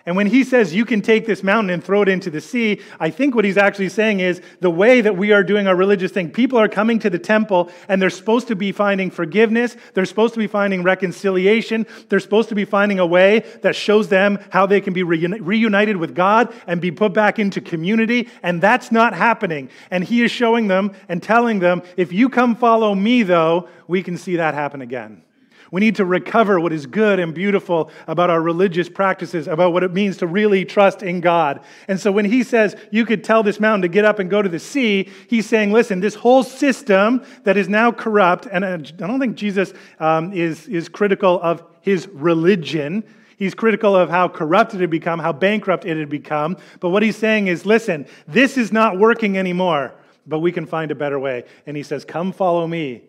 And 0.08 0.16
when 0.16 0.28
he 0.28 0.46
says 0.46 0.74
you 0.74 0.86
can 0.86 1.02
take 1.02 1.26
this 1.26 1.44
mountain 1.44 1.70
and 1.70 1.84
throw 1.84 2.02
it 2.02 2.08
into 2.08 2.30
the 2.30 2.40
sea, 2.40 2.80
I 2.98 3.10
think 3.10 3.36
what 3.36 3.44
he's 3.44 3.58
actually 3.58 3.90
saying 3.90 4.22
is 4.22 4.42
the 4.62 4.70
way 4.70 5.02
that 5.02 5.18
we 5.18 5.34
are 5.34 5.44
doing 5.44 5.68
our 5.68 5.76
religious 5.76 6.14
thing, 6.14 6.32
people 6.32 6.58
are 6.58 6.70
coming 6.70 6.98
to 7.00 7.10
the 7.10 7.20
temple 7.20 7.70
and 7.90 8.02
they're 8.02 8.10
supposed 8.10 8.48
to 8.48 8.56
be 8.56 8.72
finding 8.72 9.12
forgiveness. 9.12 9.76
They're 9.94 10.06
supposed 10.06 10.34
to 10.36 10.40
be 10.40 10.48
finding 10.48 10.82
reconciliation. 10.82 11.86
They're 12.08 12.22
supposed 12.22 12.48
to 12.50 12.56
be 12.56 12.64
finding 12.64 13.00
a 13.00 13.06
way 13.06 13.40
that 13.64 13.76
shows 13.76 14.08
them 14.08 14.40
how 14.50 14.66
they 14.66 14.80
can 14.80 14.94
be 14.94 15.04
reunited 15.04 15.98
with 15.98 16.16
God 16.16 16.54
and 16.68 16.80
be 16.80 16.90
put 16.90 17.14
back 17.14 17.38
into 17.38 17.60
community. 17.60 18.30
And 18.42 18.62
that's 18.62 18.94
not 18.94 19.14
happening. 19.14 19.70
And 19.92 20.06
he 20.06 20.24
is 20.24 20.32
showing 20.32 20.70
them 20.70 20.94
and 21.10 21.22
telling 21.22 21.60
them, 21.60 21.84
if 21.98 22.14
you 22.14 22.30
come 22.30 22.56
follow 22.56 22.96
me, 22.96 23.24
though, 23.24 23.68
we 23.90 24.04
can 24.04 24.18
see 24.18 24.38
that 24.38 24.54
happen 24.54 24.82
again. 24.82 25.24
We 25.72 25.82
need 25.82 25.96
to 25.98 26.06
recover 26.06 26.60
what 26.60 26.72
is 26.72 26.86
good 26.86 27.20
and 27.20 27.34
beautiful 27.34 27.92
about 28.08 28.30
our 28.30 28.42
religious 28.42 28.90
practices, 28.90 29.48
about 29.48 29.74
what 29.74 29.84
it 29.84 29.94
means 29.94 30.18
to 30.18 30.28
really 30.28 30.66
trust 30.66 31.04
in 31.04 31.20
God. 31.20 31.62
And 31.88 32.00
so 32.00 32.12
when 32.12 32.26
he 32.26 32.44
says 32.44 32.76
you 32.92 33.06
could 33.06 33.24
tell 33.24 33.44
this 33.44 33.60
mountain 33.60 33.82
to 33.82 33.88
get 33.88 34.06
up 34.06 34.20
and 34.20 34.30
go 34.30 34.42
to 34.42 34.50
the 34.50 34.60
sea, 34.60 35.10
he's 35.28 35.46
saying, 35.46 35.72
listen, 35.72 36.00
this 36.00 36.16
whole 36.16 36.44
system 36.44 37.26
that 37.44 37.58
is 37.58 37.68
now 37.68 37.92
corrupt, 37.92 38.48
and 38.52 38.66
I 38.66 38.78
don't 38.78 39.20
think 39.20 39.36
Jesus 39.36 39.74
um, 40.00 40.34
is, 40.34 40.68
is 40.68 40.90
critical 40.90 41.40
of 41.42 41.64
his 41.82 42.08
religion. 42.08 43.04
He's 43.38 43.54
critical 43.54 43.96
of 43.96 44.10
how 44.10 44.28
corrupt 44.30 44.74
it 44.74 44.82
had 44.82 44.90
become, 44.90 45.20
how 45.20 45.34
bankrupt 45.34 45.86
it 45.86 45.98
had 45.98 46.10
become. 46.10 46.58
But 46.80 46.90
what 46.90 47.04
he's 47.04 47.18
saying 47.18 47.48
is, 47.48 47.66
listen, 47.66 48.08
this 48.28 48.58
is 48.58 48.72
not 48.72 48.98
working 48.98 49.38
anymore, 49.38 49.94
but 50.26 50.40
we 50.40 50.52
can 50.52 50.66
find 50.66 50.92
a 50.92 50.96
better 50.96 51.20
way. 51.20 51.44
And 51.66 51.78
he 51.78 51.84
says, 51.84 52.04
come 52.04 52.32
follow 52.32 52.66
me 52.68 53.04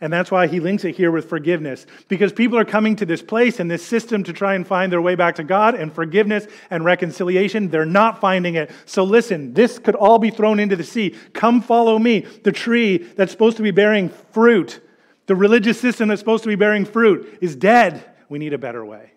And 0.00 0.12
that's 0.12 0.30
why 0.30 0.46
he 0.46 0.60
links 0.60 0.84
it 0.84 0.94
here 0.94 1.10
with 1.10 1.28
forgiveness. 1.28 1.84
Because 2.06 2.32
people 2.32 2.56
are 2.56 2.64
coming 2.64 2.94
to 2.96 3.06
this 3.06 3.20
place 3.20 3.58
and 3.58 3.68
this 3.68 3.84
system 3.84 4.22
to 4.24 4.32
try 4.32 4.54
and 4.54 4.64
find 4.64 4.92
their 4.92 5.02
way 5.02 5.16
back 5.16 5.34
to 5.36 5.44
God 5.44 5.74
and 5.74 5.92
forgiveness 5.92 6.46
and 6.70 6.84
reconciliation. 6.84 7.68
They're 7.68 7.84
not 7.84 8.20
finding 8.20 8.54
it. 8.54 8.70
So 8.86 9.02
listen, 9.02 9.54
this 9.54 9.80
could 9.80 9.96
all 9.96 10.20
be 10.20 10.30
thrown 10.30 10.60
into 10.60 10.76
the 10.76 10.84
sea. 10.84 11.16
Come 11.32 11.60
follow 11.60 11.98
me. 11.98 12.20
The 12.20 12.52
tree 12.52 12.98
that's 12.98 13.32
supposed 13.32 13.56
to 13.56 13.64
be 13.64 13.72
bearing 13.72 14.08
fruit, 14.08 14.80
the 15.26 15.34
religious 15.34 15.80
system 15.80 16.08
that's 16.08 16.20
supposed 16.20 16.44
to 16.44 16.48
be 16.48 16.56
bearing 16.56 16.84
fruit, 16.84 17.36
is 17.40 17.56
dead. 17.56 18.04
We 18.28 18.38
need 18.38 18.52
a 18.52 18.58
better 18.58 18.84
way. 18.84 19.12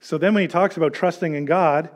So 0.00 0.18
then 0.18 0.34
when 0.34 0.42
he 0.42 0.48
talks 0.48 0.76
about 0.76 0.92
trusting 0.92 1.34
in 1.34 1.44
God 1.44 1.88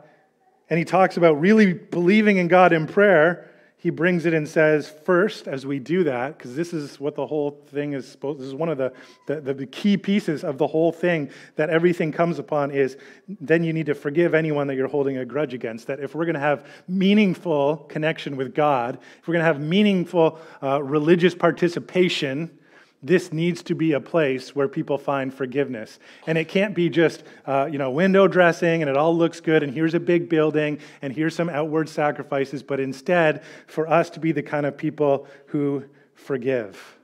and 0.69 0.79
he 0.79 0.85
talks 0.85 1.17
about 1.17 1.39
really 1.39 1.73
believing 1.73 2.37
in 2.37 2.47
God 2.47 2.71
in 2.71 2.87
prayer, 2.87 3.49
he 3.83 3.89
brings 3.89 4.25
it 4.25 4.33
and 4.33 4.47
says, 4.47 4.89
first, 4.89 5.45
as 5.45 5.65
we 5.65 5.77
do 5.77 6.05
that, 6.05 6.37
because 6.37 6.55
this 6.55 6.71
is 6.71 7.01
what 7.01 7.15
the 7.15 7.27
whole 7.27 7.51
thing 7.67 7.91
is 7.91 8.07
supposed, 8.07 8.39
this 8.39 8.47
is 8.47 8.55
one 8.55 8.69
of 8.69 8.77
the, 8.77 8.93
the, 9.25 9.53
the, 9.53 9.65
key 9.65 9.97
pieces 9.97 10.45
of 10.45 10.57
the 10.57 10.65
whole 10.65 10.93
thing 10.93 11.29
that 11.57 11.69
everything 11.69 12.09
comes 12.09 12.39
upon 12.39 12.71
is 12.71 12.95
then 13.27 13.61
you 13.61 13.73
need 13.73 13.87
to 13.87 13.93
forgive 13.93 14.33
anyone 14.33 14.67
that 14.67 14.75
you're 14.75 14.87
holding 14.87 15.17
a 15.17 15.25
grudge 15.25 15.53
against. 15.53 15.87
That 15.87 15.99
if 15.99 16.15
we're 16.15 16.23
going 16.23 16.35
to 16.35 16.39
have 16.39 16.65
meaningful 16.87 17.75
connection 17.89 18.37
with 18.37 18.55
God, 18.55 18.99
if 19.19 19.27
we're 19.27 19.33
going 19.33 19.41
to 19.41 19.47
have 19.47 19.59
meaningful 19.59 20.39
uh, 20.61 20.81
religious 20.81 21.35
participation, 21.35 22.57
this 23.03 23.33
needs 23.33 23.61
to 23.63 23.75
be 23.75 23.91
a 23.91 23.99
place 23.99 24.55
where 24.55 24.69
people 24.69 24.97
find 24.97 25.33
forgiveness. 25.33 25.99
And 26.25 26.37
it 26.37 26.47
can't 26.47 26.73
be 26.73 26.89
just, 26.89 27.23
uh, 27.45 27.67
you 27.69 27.77
know, 27.77 27.91
window 27.91 28.27
dressing 28.27 28.81
and 28.81 28.89
it 28.89 28.95
all 28.95 29.15
looks 29.15 29.41
good 29.41 29.61
and 29.61 29.73
here's 29.73 29.93
a 29.93 29.99
big 29.99 30.29
building 30.29 30.79
and 31.01 31.13
here's 31.13 31.35
some 31.35 31.49
outward 31.49 31.89
sacrifices, 31.89 32.63
but 32.63 32.79
instead 32.79 33.43
for 33.67 33.87
us 33.87 34.09
to 34.11 34.21
be 34.21 34.31
the 34.31 34.41
kind 34.41 34.65
of 34.65 34.77
people 34.77 35.27
who 35.47 35.83
forgive, 36.13 36.97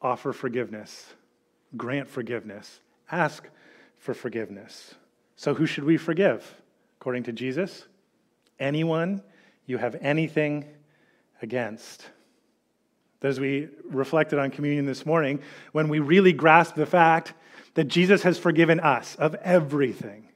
offer 0.00 0.32
forgiveness, 0.32 1.12
grant 1.76 2.08
forgiveness, 2.08 2.80
ask 3.12 3.46
for 3.98 4.14
forgiveness. 4.14 4.94
So 5.36 5.52
who 5.52 5.66
should 5.66 5.84
we 5.84 5.98
forgive? 5.98 6.62
According 7.00 7.24
to 7.24 7.32
Jesus, 7.32 7.86
anyone 8.58 9.22
you 9.66 9.78
have 9.78 9.96
anything 10.00 10.66
against 11.42 12.08
as 13.24 13.40
we 13.40 13.68
reflected 13.84 14.38
on 14.38 14.50
communion 14.50 14.86
this 14.86 15.06
morning, 15.06 15.40
when 15.72 15.88
we 15.88 15.98
really 15.98 16.32
grasp 16.32 16.74
the 16.74 16.86
fact 16.86 17.34
that 17.74 17.84
Jesus 17.84 18.22
has 18.22 18.38
forgiven 18.38 18.80
us 18.80 19.16
of 19.16 19.34
everything 19.36 20.28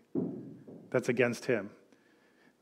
that's 0.90 1.09
against 1.09 1.47
him. 1.47 1.71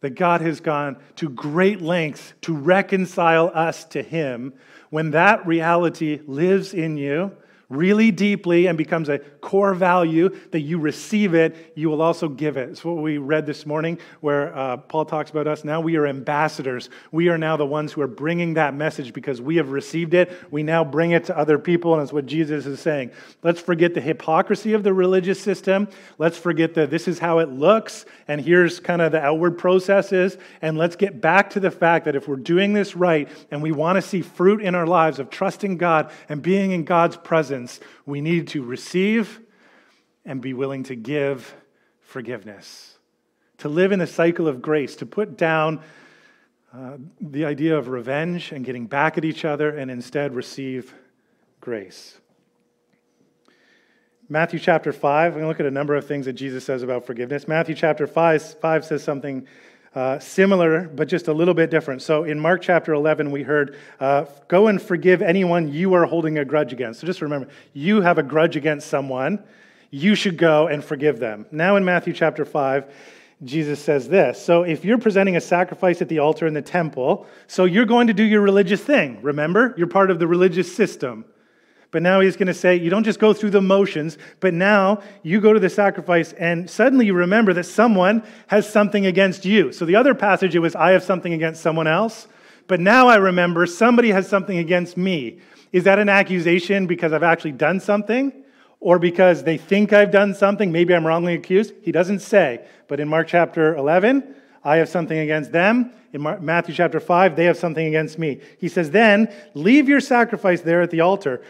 That 0.00 0.10
God 0.10 0.42
has 0.42 0.60
gone 0.60 0.98
to 1.16 1.28
great 1.28 1.80
lengths 1.80 2.34
to 2.42 2.54
reconcile 2.54 3.50
us 3.54 3.84
to 3.86 4.02
him. 4.02 4.52
When 4.90 5.12
that 5.12 5.46
reality 5.46 6.20
lives 6.26 6.74
in 6.74 6.96
you, 6.96 7.32
really 7.68 8.10
deeply 8.10 8.66
and 8.66 8.78
becomes 8.78 9.08
a 9.08 9.18
core 9.18 9.74
value 9.74 10.28
that 10.52 10.60
you 10.60 10.78
receive 10.78 11.34
it, 11.34 11.72
you 11.74 11.88
will 11.88 12.02
also 12.02 12.28
give 12.28 12.56
it. 12.56 12.68
It's 12.68 12.84
what 12.84 12.98
we 12.98 13.18
read 13.18 13.46
this 13.46 13.66
morning 13.66 13.98
where 14.20 14.56
uh, 14.56 14.76
Paul 14.76 15.04
talks 15.04 15.30
about 15.30 15.46
us. 15.46 15.64
Now 15.64 15.80
we 15.80 15.96
are 15.96 16.06
ambassadors. 16.06 16.90
We 17.10 17.28
are 17.28 17.38
now 17.38 17.56
the 17.56 17.66
ones 17.66 17.92
who 17.92 18.02
are 18.02 18.08
bringing 18.08 18.54
that 18.54 18.74
message 18.74 19.12
because 19.12 19.40
we 19.40 19.56
have 19.56 19.70
received 19.70 20.14
it. 20.14 20.32
We 20.50 20.62
now 20.62 20.84
bring 20.84 21.10
it 21.10 21.24
to 21.24 21.36
other 21.36 21.58
people, 21.58 21.94
and 21.94 22.02
it's 22.02 22.12
what 22.12 22.26
Jesus 22.26 22.66
is 22.66 22.80
saying. 22.80 23.10
Let's 23.42 23.60
forget 23.60 23.94
the 23.94 24.00
hypocrisy 24.00 24.72
of 24.72 24.82
the 24.82 24.92
religious 24.92 25.40
system. 25.40 25.88
Let's 26.18 26.38
forget 26.38 26.74
that 26.74 26.90
this 26.90 27.08
is 27.08 27.18
how 27.18 27.40
it 27.40 27.48
looks, 27.48 28.04
and 28.28 28.40
here's 28.40 28.80
kind 28.80 29.02
of 29.02 29.12
the 29.12 29.20
outward 29.20 29.58
processes. 29.58 30.38
And 30.62 30.78
let's 30.78 30.96
get 30.96 31.20
back 31.20 31.50
to 31.50 31.60
the 31.60 31.70
fact 31.70 32.04
that 32.04 32.16
if 32.16 32.28
we're 32.28 32.36
doing 32.36 32.72
this 32.72 32.94
right 32.94 33.28
and 33.50 33.62
we 33.62 33.72
want 33.72 33.96
to 33.96 34.02
see 34.02 34.22
fruit 34.22 34.62
in 34.62 34.74
our 34.74 34.86
lives 34.86 35.18
of 35.18 35.30
trusting 35.30 35.78
God 35.78 36.10
and 36.28 36.42
being 36.42 36.72
in 36.72 36.84
God's 36.84 37.16
presence, 37.56 37.80
we 38.04 38.20
need 38.20 38.48
to 38.48 38.62
receive 38.62 39.40
and 40.24 40.42
be 40.42 40.52
willing 40.52 40.82
to 40.84 40.94
give 40.94 41.54
forgiveness, 42.00 42.98
to 43.58 43.68
live 43.68 43.92
in 43.92 43.98
the 43.98 44.06
cycle 44.06 44.46
of 44.46 44.60
grace, 44.60 44.96
to 44.96 45.06
put 45.06 45.38
down 45.38 45.80
uh, 46.74 46.98
the 47.20 47.46
idea 47.46 47.76
of 47.76 47.88
revenge 47.88 48.52
and 48.52 48.64
getting 48.64 48.86
back 48.86 49.16
at 49.16 49.24
each 49.24 49.44
other 49.44 49.70
and 49.70 49.90
instead 49.90 50.34
receive 50.34 50.94
grace. 51.60 52.18
Matthew 54.28 54.58
chapter 54.58 54.92
5, 54.92 55.32
we're 55.32 55.40
going 55.40 55.44
to 55.44 55.48
look 55.48 55.60
at 55.60 55.66
a 55.66 55.70
number 55.70 55.94
of 55.94 56.06
things 56.06 56.26
that 56.26 56.34
Jesus 56.34 56.64
says 56.64 56.82
about 56.82 57.06
forgiveness. 57.06 57.48
Matthew 57.48 57.74
chapter 57.74 58.06
5, 58.06 58.60
5 58.60 58.84
says 58.84 59.02
something 59.02 59.46
uh, 59.96 60.18
similar, 60.18 60.82
but 60.94 61.08
just 61.08 61.26
a 61.26 61.32
little 61.32 61.54
bit 61.54 61.70
different. 61.70 62.02
So 62.02 62.24
in 62.24 62.38
Mark 62.38 62.60
chapter 62.60 62.92
11, 62.92 63.30
we 63.30 63.42
heard, 63.42 63.78
uh, 63.98 64.26
Go 64.46 64.66
and 64.68 64.80
forgive 64.80 65.22
anyone 65.22 65.72
you 65.72 65.94
are 65.94 66.04
holding 66.04 66.36
a 66.36 66.44
grudge 66.44 66.74
against. 66.74 67.00
So 67.00 67.06
just 67.06 67.22
remember, 67.22 67.48
you 67.72 68.02
have 68.02 68.18
a 68.18 68.22
grudge 68.22 68.56
against 68.56 68.88
someone, 68.88 69.42
you 69.90 70.14
should 70.14 70.36
go 70.36 70.66
and 70.66 70.84
forgive 70.84 71.18
them. 71.18 71.46
Now 71.50 71.76
in 71.76 71.84
Matthew 71.84 72.12
chapter 72.12 72.44
5, 72.44 72.92
Jesus 73.44 73.82
says 73.82 74.06
this. 74.06 74.42
So 74.42 74.64
if 74.64 74.84
you're 74.84 74.98
presenting 74.98 75.36
a 75.36 75.40
sacrifice 75.40 76.02
at 76.02 76.10
the 76.10 76.18
altar 76.18 76.46
in 76.46 76.52
the 76.52 76.62
temple, 76.62 77.26
so 77.46 77.64
you're 77.64 77.86
going 77.86 78.06
to 78.08 78.14
do 78.14 78.22
your 78.22 78.42
religious 78.42 78.82
thing. 78.82 79.22
Remember? 79.22 79.74
You're 79.78 79.86
part 79.86 80.10
of 80.10 80.18
the 80.18 80.26
religious 80.26 80.74
system. 80.74 81.24
But 81.90 82.02
now 82.02 82.20
he's 82.20 82.36
going 82.36 82.48
to 82.48 82.54
say, 82.54 82.76
you 82.76 82.90
don't 82.90 83.04
just 83.04 83.20
go 83.20 83.32
through 83.32 83.50
the 83.50 83.62
motions, 83.62 84.18
but 84.40 84.52
now 84.52 85.02
you 85.22 85.40
go 85.40 85.52
to 85.52 85.60
the 85.60 85.70
sacrifice 85.70 86.32
and 86.34 86.68
suddenly 86.68 87.06
you 87.06 87.14
remember 87.14 87.52
that 87.54 87.64
someone 87.64 88.22
has 88.48 88.68
something 88.68 89.06
against 89.06 89.44
you. 89.44 89.72
So 89.72 89.84
the 89.84 89.96
other 89.96 90.14
passage, 90.14 90.54
it 90.54 90.58
was, 90.58 90.74
I 90.74 90.90
have 90.90 91.02
something 91.02 91.32
against 91.32 91.62
someone 91.62 91.86
else. 91.86 92.28
But 92.66 92.80
now 92.80 93.08
I 93.08 93.16
remember 93.16 93.66
somebody 93.66 94.10
has 94.10 94.28
something 94.28 94.58
against 94.58 94.96
me. 94.96 95.38
Is 95.72 95.84
that 95.84 95.98
an 95.98 96.08
accusation 96.08 96.86
because 96.86 97.12
I've 97.12 97.22
actually 97.22 97.52
done 97.52 97.80
something? 97.80 98.32
Or 98.80 98.98
because 98.98 99.44
they 99.44 99.56
think 99.56 99.92
I've 99.92 100.10
done 100.10 100.34
something? 100.34 100.70
Maybe 100.70 100.94
I'm 100.94 101.06
wrongly 101.06 101.34
accused? 101.34 101.72
He 101.82 101.92
doesn't 101.92 102.20
say. 102.20 102.66
But 102.88 103.00
in 103.00 103.08
Mark 103.08 103.28
chapter 103.28 103.74
11, 103.76 104.34
I 104.64 104.76
have 104.76 104.88
something 104.88 105.18
against 105.18 105.52
them. 105.52 105.92
In 106.12 106.22
Matthew 106.40 106.74
chapter 106.74 107.00
5, 107.00 107.36
they 107.36 107.44
have 107.44 107.56
something 107.56 107.86
against 107.86 108.18
me. 108.18 108.40
He 108.58 108.68
says, 108.68 108.90
Then 108.90 109.32
leave 109.54 109.88
your 109.88 110.00
sacrifice 110.00 110.60
there 110.60 110.82
at 110.82 110.90
the 110.90 111.00
altar. 111.00 111.42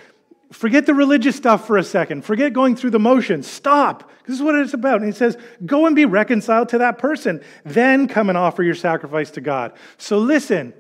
Forget 0.52 0.86
the 0.86 0.94
religious 0.94 1.34
stuff 1.34 1.66
for 1.66 1.76
a 1.76 1.82
second. 1.82 2.24
Forget 2.24 2.52
going 2.52 2.76
through 2.76 2.90
the 2.90 3.00
motions. 3.00 3.48
Stop. 3.48 4.10
This 4.26 4.36
is 4.36 4.42
what 4.42 4.54
it's 4.54 4.74
about. 4.74 4.96
And 4.96 5.06
he 5.06 5.12
says, 5.12 5.36
go 5.64 5.86
and 5.86 5.96
be 5.96 6.04
reconciled 6.04 6.68
to 6.70 6.78
that 6.78 6.98
person. 6.98 7.42
Then 7.64 8.06
come 8.06 8.28
and 8.28 8.38
offer 8.38 8.62
your 8.62 8.74
sacrifice 8.74 9.30
to 9.32 9.40
God. 9.40 9.72
So 9.98 10.18
listen, 10.18 10.72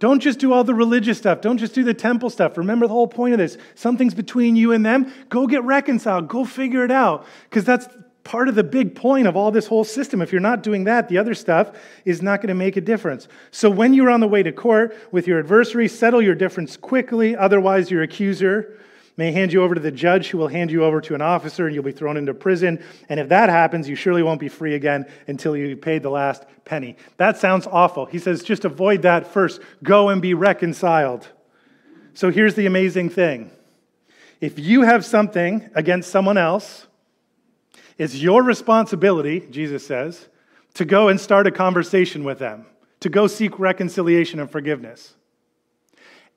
don't 0.00 0.20
just 0.20 0.38
do 0.38 0.52
all 0.52 0.64
the 0.64 0.74
religious 0.74 1.18
stuff. 1.18 1.40
Don't 1.40 1.58
just 1.58 1.74
do 1.74 1.84
the 1.84 1.94
temple 1.94 2.30
stuff. 2.30 2.58
Remember 2.58 2.86
the 2.86 2.92
whole 2.92 3.08
point 3.08 3.32
of 3.32 3.38
this. 3.38 3.56
Something's 3.76 4.14
between 4.14 4.56
you 4.56 4.72
and 4.72 4.84
them. 4.84 5.12
Go 5.28 5.46
get 5.46 5.62
reconciled. 5.62 6.28
Go 6.28 6.44
figure 6.44 6.84
it 6.84 6.90
out. 6.90 7.26
Because 7.48 7.64
that's 7.64 7.88
part 8.24 8.48
of 8.48 8.56
the 8.56 8.64
big 8.64 8.96
point 8.96 9.28
of 9.28 9.36
all 9.36 9.52
this 9.52 9.68
whole 9.68 9.84
system. 9.84 10.20
If 10.20 10.32
you're 10.32 10.40
not 10.40 10.64
doing 10.64 10.84
that, 10.84 11.08
the 11.08 11.16
other 11.16 11.32
stuff 11.32 11.78
is 12.04 12.22
not 12.22 12.40
going 12.40 12.48
to 12.48 12.54
make 12.54 12.76
a 12.76 12.80
difference. 12.80 13.28
So 13.52 13.70
when 13.70 13.94
you're 13.94 14.10
on 14.10 14.18
the 14.18 14.26
way 14.26 14.42
to 14.42 14.50
court 14.50 14.96
with 15.12 15.28
your 15.28 15.38
adversary, 15.38 15.86
settle 15.86 16.20
your 16.20 16.34
difference 16.34 16.76
quickly. 16.76 17.36
Otherwise, 17.36 17.88
your 17.88 18.02
accuser 18.02 18.80
may 19.16 19.32
hand 19.32 19.52
you 19.52 19.62
over 19.62 19.74
to 19.74 19.80
the 19.80 19.90
judge, 19.90 20.28
who 20.28 20.38
will 20.38 20.48
hand 20.48 20.70
you 20.70 20.84
over 20.84 21.00
to 21.00 21.14
an 21.14 21.22
officer, 21.22 21.66
and 21.66 21.74
you'll 21.74 21.84
be 21.84 21.92
thrown 21.92 22.16
into 22.16 22.34
prison. 22.34 22.82
And 23.08 23.18
if 23.18 23.28
that 23.30 23.48
happens, 23.48 23.88
you 23.88 23.94
surely 23.94 24.22
won't 24.22 24.40
be 24.40 24.48
free 24.48 24.74
again 24.74 25.06
until 25.26 25.56
you 25.56 25.76
paid 25.76 26.02
the 26.02 26.10
last 26.10 26.44
penny. 26.64 26.96
That 27.16 27.38
sounds 27.38 27.66
awful. 27.66 28.06
He 28.06 28.18
says, 28.18 28.42
just 28.42 28.64
avoid 28.64 29.02
that 29.02 29.26
first. 29.32 29.60
Go 29.82 30.10
and 30.10 30.20
be 30.20 30.34
reconciled. 30.34 31.28
So 32.14 32.30
here's 32.30 32.54
the 32.54 32.66
amazing 32.66 33.10
thing 33.10 33.50
if 34.40 34.58
you 34.58 34.82
have 34.82 35.04
something 35.04 35.68
against 35.74 36.10
someone 36.10 36.36
else, 36.36 36.86
it's 37.98 38.14
your 38.14 38.42
responsibility, 38.42 39.40
Jesus 39.50 39.86
says, 39.86 40.28
to 40.74 40.84
go 40.84 41.08
and 41.08 41.18
start 41.18 41.46
a 41.46 41.50
conversation 41.50 42.22
with 42.22 42.38
them, 42.38 42.66
to 43.00 43.08
go 43.08 43.26
seek 43.26 43.58
reconciliation 43.58 44.40
and 44.40 44.50
forgiveness. 44.50 45.14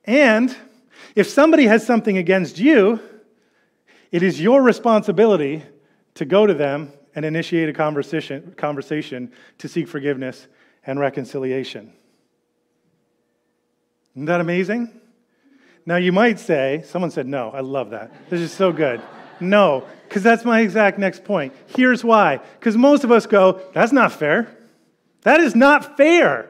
And 0.05 0.55
if 1.19 1.27
somebody 1.27 1.65
has 1.65 1.85
something 1.85 2.17
against 2.17 2.59
you, 2.59 2.97
it 4.09 4.23
is 4.23 4.39
your 4.39 4.61
responsibility 4.61 5.61
to 6.13 6.23
go 6.23 6.47
to 6.47 6.53
them 6.53 6.93
and 7.13 7.25
initiate 7.25 7.67
a 7.67 7.73
conversation, 7.73 8.53
conversation 8.55 9.29
to 9.57 9.67
seek 9.67 9.89
forgiveness 9.89 10.47
and 10.85 10.97
reconciliation. 10.97 11.91
Isn't 14.15 14.27
that 14.27 14.39
amazing? 14.39 14.97
Now, 15.85 15.97
you 15.97 16.13
might 16.13 16.39
say, 16.39 16.83
someone 16.85 17.11
said, 17.11 17.27
no, 17.27 17.49
I 17.49 17.59
love 17.59 17.89
that. 17.89 18.13
This 18.29 18.39
is 18.39 18.53
so 18.53 18.71
good. 18.71 19.01
No, 19.41 19.85
because 20.07 20.23
that's 20.23 20.45
my 20.45 20.61
exact 20.61 20.99
next 20.99 21.25
point. 21.25 21.53
Here's 21.75 22.01
why. 22.01 22.39
Because 22.59 22.77
most 22.77 23.03
of 23.03 23.11
us 23.11 23.25
go, 23.25 23.59
that's 23.73 23.91
not 23.91 24.13
fair. 24.13 24.55
That 25.23 25.41
is 25.41 25.53
not 25.53 25.97
fair. 25.97 26.49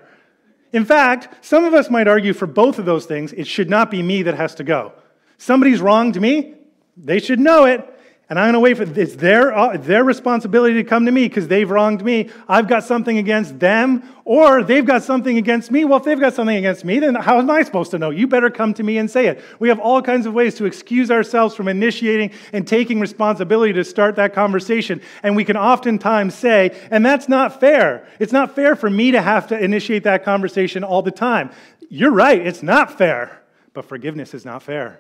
In 0.72 0.86
fact, 0.86 1.44
some 1.46 1.66
of 1.66 1.74
us 1.74 1.90
might 1.90 2.08
argue 2.08 2.34
for 2.34 2.46
both 2.46 2.80
of 2.80 2.86
those 2.86 3.06
things. 3.06 3.34
It 3.34 3.48
should 3.48 3.70
not 3.70 3.90
be 3.90 4.04
me 4.04 4.24
that 4.24 4.36
has 4.36 4.56
to 4.56 4.64
go. 4.64 4.94
Somebody's 5.38 5.82
wronged 5.82 6.20
me, 6.20 6.56
they 6.98 7.20
should 7.20 7.40
know 7.40 7.66
it, 7.66 7.99
And 8.30 8.38
I'm 8.38 8.46
going 8.46 8.54
to 8.54 8.60
wait 8.60 8.78
for 8.78 9.00
it's 9.00 9.16
their, 9.16 9.58
uh, 9.58 9.76
their 9.78 10.04
responsibility 10.04 10.76
to 10.76 10.84
come 10.84 11.08
to 11.08 11.12
me 11.12 11.28
because 11.28 11.48
they've 11.48 11.68
wronged 11.68 12.06
me. 12.06 12.30
I've 12.48 12.68
got 12.68 12.84
something 12.84 13.18
against 13.18 13.58
them, 13.58 14.08
or 14.24 14.62
they've 14.62 14.86
got 14.86 15.02
something 15.02 15.40
against 15.40 15.72
me. 15.72 15.84
Well, 15.84 15.98
if 15.98 16.04
they've 16.04 16.20
got 16.20 16.36
something 16.36 16.56
against 16.56 16.86
me, 16.86 17.00
then 17.00 17.16
how 17.16 17.40
am 17.40 17.50
I 17.50 17.64
supposed 17.64 17.90
to 17.90 17.98
know? 17.98 18.12
You 18.12 18.28
better 18.28 18.52
come 18.52 18.76
to 18.76 18.84
me 18.84 19.00
and 19.00 19.10
say 19.10 19.26
it. 19.26 19.44
We 19.58 19.70
have 19.70 19.80
all 19.80 20.00
kinds 20.04 20.28
of 20.28 20.36
ways 20.36 20.54
to 20.56 20.66
excuse 20.66 21.10
ourselves 21.10 21.56
from 21.56 21.68
initiating 21.68 22.30
and 22.54 22.68
taking 22.68 23.00
responsibility 23.00 23.74
to 23.74 23.84
start 23.84 24.16
that 24.18 24.36
conversation. 24.36 25.02
And 25.24 25.36
we 25.36 25.44
can 25.44 25.58
oftentimes 25.58 26.36
say, 26.36 26.80
and 26.92 27.04
that's 27.04 27.30
not 27.30 27.60
fair. 27.60 28.08
It's 28.20 28.32
not 28.32 28.54
fair 28.54 28.76
for 28.76 28.92
me 28.92 29.10
to 29.10 29.24
have 29.24 29.48
to 29.48 29.58
initiate 29.58 30.04
that 30.04 30.24
conversation 30.24 30.84
all 30.84 31.02
the 31.02 31.10
time. 31.10 31.50
You're 31.90 32.12
right, 32.12 32.46
it's 32.46 32.62
not 32.62 32.96
fair. 32.96 33.42
But 33.74 33.86
forgiveness 33.86 34.36
is 34.36 34.46
not 34.46 34.62
fair. 34.62 35.00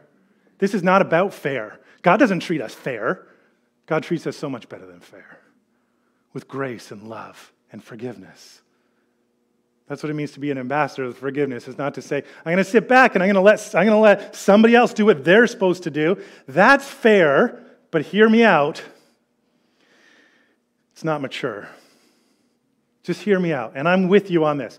This 0.58 0.74
is 0.74 0.82
not 0.82 1.04
about 1.04 1.32
fair. 1.32 1.80
God 2.02 2.18
doesn't 2.18 2.42
treat 2.42 2.62
us 2.62 2.74
fair. 2.74 3.28
God 3.86 4.04
treats 4.04 4.28
us 4.28 4.38
so 4.38 4.50
much 4.50 4.70
better 4.70 4.86
than 4.86 5.00
fair, 5.00 5.40
with 6.34 6.48
grace 6.48 6.92
and 6.92 7.08
love 7.10 7.52
and 7.72 7.84
forgiveness. 7.84 8.62
That's 9.88 10.04
what 10.04 10.12
it 10.12 10.14
means 10.14 10.34
to 10.34 10.40
be 10.40 10.52
an 10.52 10.60
ambassador 10.60 11.06
of 11.06 11.18
forgiveness. 11.18 11.68
Is 11.68 11.80
not 11.80 11.96
to 11.96 12.02
say, 12.04 12.18
I'm 12.18 12.54
going 12.54 12.58
to 12.58 12.64
sit 12.64 12.88
back 12.88 13.16
and 13.16 13.24
I'm 13.24 13.28
going 13.28 13.36
to 13.36 13.42
let, 13.42 13.60
I'm 13.74 13.88
going 13.88 13.98
to 13.98 13.98
let 13.98 14.36
somebody 14.36 14.76
else 14.76 14.94
do 14.94 15.06
what 15.06 15.24
they're 15.26 15.48
supposed 15.48 15.84
to 15.84 15.90
do. 15.90 16.22
That's 16.48 16.86
fair, 16.86 17.64
but 17.90 18.04
hear 18.04 18.30
me 18.30 18.44
out. 18.44 18.84
It's 20.94 21.04
not 21.04 21.22
mature. 21.22 21.68
Just 23.02 23.24
hear 23.24 23.40
me 23.40 23.52
out. 23.52 23.74
And 23.74 23.90
I'm 23.90 24.08
with 24.08 24.30
you 24.30 24.46
on 24.46 24.60
this. 24.60 24.78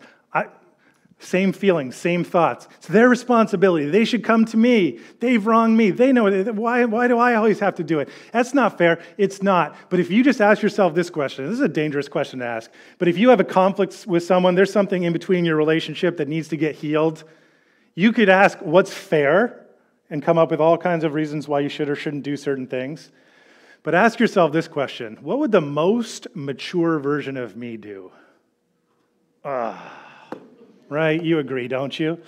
Same 1.23 1.53
feelings, 1.53 1.97
same 1.97 2.25
thoughts. 2.25 2.67
It's 2.79 2.87
their 2.87 3.07
responsibility. 3.07 3.85
They 3.85 4.07
should 4.07 4.25
come 4.25 4.47
to 4.47 4.57
me. 4.57 5.01
They've 5.21 5.45
wronged 5.45 5.77
me. 5.77 5.91
They 5.91 6.13
know 6.13 6.27
it. 6.27 6.55
Why, 6.55 6.87
why 6.87 7.09
do 7.09 7.19
I 7.19 7.35
always 7.35 7.61
have 7.61 7.75
to 7.75 7.85
do 7.85 8.01
it? 8.01 8.09
That's 8.33 8.55
not 8.55 8.79
fair. 8.79 9.03
It's 9.19 9.43
not. 9.43 9.77
But 9.91 10.01
if 10.01 10.11
you 10.11 10.25
just 10.25 10.41
ask 10.41 10.63
yourself 10.63 10.95
this 10.95 11.11
question, 11.11 11.45
this 11.45 11.53
is 11.53 11.61
a 11.61 11.69
dangerous 11.69 12.09
question 12.09 12.39
to 12.39 12.47
ask. 12.47 12.71
But 12.97 13.07
if 13.07 13.19
you 13.19 13.29
have 13.29 13.39
a 13.39 13.45
conflict 13.45 14.07
with 14.07 14.25
someone, 14.25 14.55
there's 14.55 14.73
something 14.73 15.03
in 15.03 15.13
between 15.13 15.45
your 15.45 15.57
relationship 15.57 16.17
that 16.17 16.27
needs 16.27 16.49
to 16.49 16.57
get 16.57 16.75
healed, 16.75 17.25
you 17.95 18.15
could 18.15 18.31
ask 18.31 18.59
what's 18.63 18.93
fair 18.93 19.67
and 20.09 20.23
come 20.23 20.39
up 20.39 20.51
with 20.51 20.61
all 20.61 20.79
kinds 20.79 21.05
of 21.05 21.13
reasons 21.13 21.47
why 21.47 21.61
you 21.61 21.69
should 21.69 21.91
or 21.91 21.97
shouldn't 21.97 22.23
do 22.23 22.35
certain 22.35 22.67
things. 22.67 23.11
But 23.83 23.95
ask 23.95 24.19
yourself 24.21 24.53
this 24.53 24.69
question 24.69 25.19
What 25.21 25.39
would 25.39 25.53
the 25.53 25.61
most 25.61 26.29
mature 26.35 26.99
version 26.99 27.37
of 27.37 27.59
me 27.59 27.77
do? 27.77 28.11
Ah 29.45 30.00
right? 30.91 31.23
You 31.23 31.39
agree, 31.39 31.69
don't 31.69 31.99
you? 31.99 32.21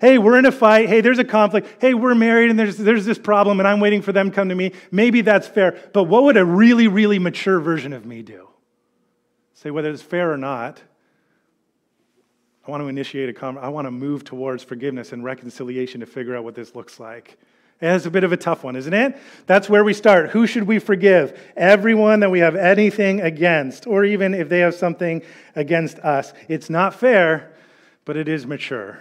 Hey, 0.00 0.18
we're 0.18 0.38
in 0.38 0.46
a 0.46 0.52
fight. 0.52 0.88
Hey, 0.88 1.00
there's 1.00 1.18
a 1.18 1.24
conflict. 1.24 1.80
Hey, 1.80 1.94
we're 1.94 2.14
married 2.14 2.50
and 2.50 2.58
there's, 2.58 2.76
there's 2.76 3.04
this 3.04 3.18
problem 3.18 3.58
and 3.58 3.66
I'm 3.66 3.80
waiting 3.80 4.02
for 4.02 4.12
them 4.12 4.30
to 4.30 4.34
come 4.34 4.50
to 4.50 4.54
me. 4.54 4.72
Maybe 4.90 5.22
that's 5.22 5.48
fair. 5.48 5.76
But 5.92 6.04
what 6.04 6.24
would 6.24 6.36
a 6.36 6.44
really, 6.44 6.86
really 6.86 7.18
mature 7.18 7.58
version 7.58 7.92
of 7.92 8.04
me 8.04 8.22
do? 8.22 8.48
Say, 9.54 9.70
whether 9.70 9.90
it's 9.90 10.02
fair 10.02 10.30
or 10.30 10.36
not, 10.36 10.80
I 12.64 12.70
want 12.70 12.82
to 12.82 12.88
initiate 12.88 13.28
a 13.28 13.32
conversation. 13.32 13.66
I 13.66 13.70
want 13.70 13.86
to 13.86 13.90
move 13.90 14.24
towards 14.24 14.62
forgiveness 14.62 15.12
and 15.12 15.24
reconciliation 15.24 16.00
to 16.00 16.06
figure 16.06 16.36
out 16.36 16.44
what 16.44 16.54
this 16.54 16.76
looks 16.76 17.00
like. 17.00 17.38
It's 17.80 18.06
a 18.06 18.10
bit 18.10 18.24
of 18.24 18.32
a 18.32 18.36
tough 18.36 18.64
one, 18.64 18.76
isn't 18.76 18.92
it? 18.92 19.16
That's 19.46 19.68
where 19.68 19.84
we 19.84 19.94
start. 19.94 20.30
Who 20.30 20.46
should 20.46 20.64
we 20.64 20.78
forgive? 20.78 21.40
Everyone 21.56 22.20
that 22.20 22.30
we 22.30 22.40
have 22.40 22.56
anything 22.56 23.20
against, 23.20 23.86
or 23.86 24.04
even 24.04 24.34
if 24.34 24.48
they 24.48 24.58
have 24.60 24.74
something 24.74 25.22
against 25.56 25.98
us. 26.00 26.32
It's 26.48 26.68
not 26.68 26.94
fair, 26.94 27.52
but 28.08 28.16
it 28.16 28.26
is 28.26 28.46
mature. 28.46 28.98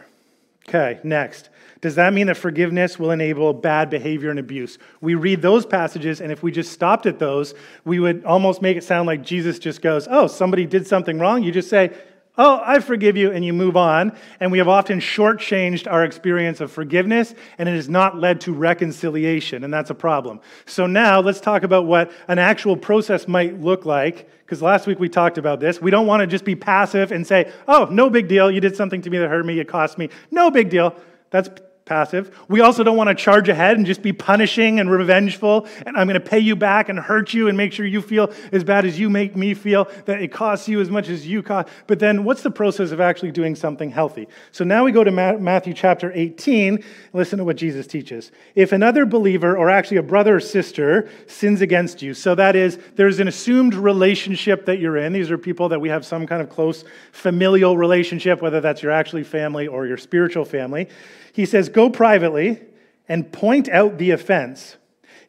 Okay, 0.67 0.99
next. 1.01 1.49
Does 1.79 1.95
that 1.95 2.13
mean 2.13 2.27
that 2.27 2.35
forgiveness 2.35 2.99
will 2.99 3.11
enable 3.11 3.53
bad 3.53 3.89
behavior 3.89 4.29
and 4.29 4.37
abuse? 4.37 4.77
We 4.99 5.15
read 5.15 5.41
those 5.41 5.65
passages, 5.65 6.19
and 6.19 6.29
if 6.29 6.43
we 6.43 6.51
just 6.51 6.73
stopped 6.73 7.05
at 7.05 7.17
those, 7.17 7.53
we 7.85 8.01
would 8.01 8.25
almost 8.25 8.61
make 8.61 8.75
it 8.75 8.83
sound 8.83 9.07
like 9.07 9.23
Jesus 9.23 9.59
just 9.59 9.81
goes, 9.81 10.09
Oh, 10.11 10.27
somebody 10.27 10.65
did 10.65 10.85
something 10.85 11.19
wrong. 11.19 11.41
You 11.41 11.53
just 11.53 11.69
say, 11.69 11.95
Oh, 12.37 12.61
I 12.63 12.79
forgive 12.79 13.17
you, 13.17 13.31
and 13.31 13.43
you 13.43 13.51
move 13.51 13.75
on. 13.75 14.15
And 14.39 14.51
we 14.51 14.59
have 14.59 14.67
often 14.67 14.99
shortchanged 14.99 15.91
our 15.91 16.03
experience 16.03 16.61
of 16.61 16.71
forgiveness, 16.71 17.33
and 17.57 17.67
it 17.67 17.73
has 17.73 17.89
not 17.89 18.17
led 18.17 18.41
to 18.41 18.53
reconciliation, 18.53 19.63
and 19.63 19.73
that's 19.73 19.89
a 19.89 19.95
problem. 19.95 20.39
So 20.65 20.85
now 20.85 21.19
let's 21.19 21.41
talk 21.41 21.63
about 21.63 21.85
what 21.85 22.11
an 22.27 22.37
actual 22.37 22.77
process 22.77 23.27
might 23.27 23.59
look 23.59 23.85
like, 23.85 24.29
because 24.45 24.61
last 24.61 24.85
week 24.85 24.99
we 24.99 25.09
talked 25.09 25.37
about 25.37 25.59
this. 25.59 25.81
We 25.81 25.91
don't 25.91 26.05
want 26.05 26.21
to 26.21 26.27
just 26.27 26.45
be 26.45 26.55
passive 26.55 27.11
and 27.11 27.25
say, 27.25 27.51
Oh, 27.67 27.87
no 27.91 28.09
big 28.09 28.27
deal. 28.27 28.49
You 28.49 28.61
did 28.61 28.75
something 28.75 29.01
to 29.01 29.09
me 29.09 29.17
that 29.17 29.29
hurt 29.29 29.45
me, 29.45 29.59
it 29.59 29.67
cost 29.67 29.97
me. 29.97 30.09
No 30.31 30.51
big 30.51 30.69
deal. 30.69 30.95
That's 31.31 31.49
passive. 31.87 32.37
We 32.47 32.61
also 32.61 32.83
don't 32.83 32.97
want 32.97 33.07
to 33.07 33.15
charge 33.15 33.49
ahead 33.49 33.77
and 33.77 33.85
just 33.85 34.03
be 34.03 34.13
punishing 34.13 34.79
and 34.79 34.91
revengeful, 34.91 35.67
and 35.85 35.97
I'm 35.97 36.07
going 36.07 36.21
to 36.21 36.29
pay 36.29 36.39
you 36.39 36.55
back 36.55 36.89
and 36.89 36.99
hurt 36.99 37.33
you 37.33 37.47
and 37.47 37.57
make 37.57 37.73
sure 37.73 37.85
you 37.85 38.01
feel 38.01 38.31
as 38.51 38.63
bad 38.63 38.85
as 38.85 38.99
you 38.99 39.09
make 39.09 39.35
me 39.35 39.53
feel, 39.53 39.89
that 40.05 40.21
it 40.21 40.31
costs 40.31 40.67
you 40.67 40.81
as 40.81 40.91
much 40.91 41.09
as 41.09 41.25
you 41.25 41.41
cost. 41.41 41.69
But 41.87 41.99
then 41.99 42.23
what's 42.23 42.43
the 42.43 42.51
process 42.51 42.91
of 42.91 43.01
actually 43.01 43.31
doing 43.31 43.55
something 43.55 43.89
healthy? 43.89 44.27
So 44.51 44.63
now 44.63 44.83
we 44.83 44.91
go 44.91 45.03
to 45.03 45.11
Matthew 45.11 45.73
chapter 45.73 46.11
18. 46.13 46.83
Listen 47.13 47.39
to 47.39 47.45
what 47.45 47.55
Jesus 47.55 47.87
teaches. 47.87 48.31
If 48.53 48.73
another 48.73 49.05
believer, 49.05 49.57
or 49.57 49.69
actually 49.69 49.97
a 49.97 50.03
brother 50.03 50.35
or 50.35 50.39
sister, 50.39 51.09
sins 51.25 51.61
against 51.61 52.01
you, 52.01 52.13
so 52.13 52.35
that 52.35 52.55
is, 52.55 52.77
there's 52.95 53.19
an 53.19 53.27
assumed 53.27 53.73
relationship 53.73 54.65
that 54.65 54.79
you're 54.79 54.97
in. 54.97 55.13
These 55.13 55.31
are 55.31 55.37
people 55.37 55.69
that 55.69 55.79
we 55.79 55.89
have 55.89 56.05
some 56.05 56.27
kind 56.27 56.41
of 56.41 56.49
close 56.49 56.83
familial 57.11 57.77
relationship, 57.77 58.41
whether 58.41 58.59
that's 58.59 58.83
your 58.83 58.91
actually 58.91 59.23
family 59.23 59.67
or 59.67 59.87
your 59.87 59.97
spiritual 59.97 60.45
family. 60.45 60.89
He 61.37 61.45
says, 61.45 61.69
Go 61.69 61.91
privately 61.91 62.59
and 63.07 63.31
point 63.31 63.69
out 63.69 63.99
the 63.99 64.09
offense. 64.09 64.77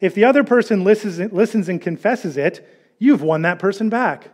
If 0.01 0.15
the 0.15 0.25
other 0.25 0.43
person 0.43 0.83
listens, 0.83 1.69
and 1.69 1.79
confesses 1.79 2.35
it, 2.35 2.67
you've 2.97 3.21
won 3.21 3.43
that 3.43 3.59
person 3.59 3.89
back. 3.89 4.31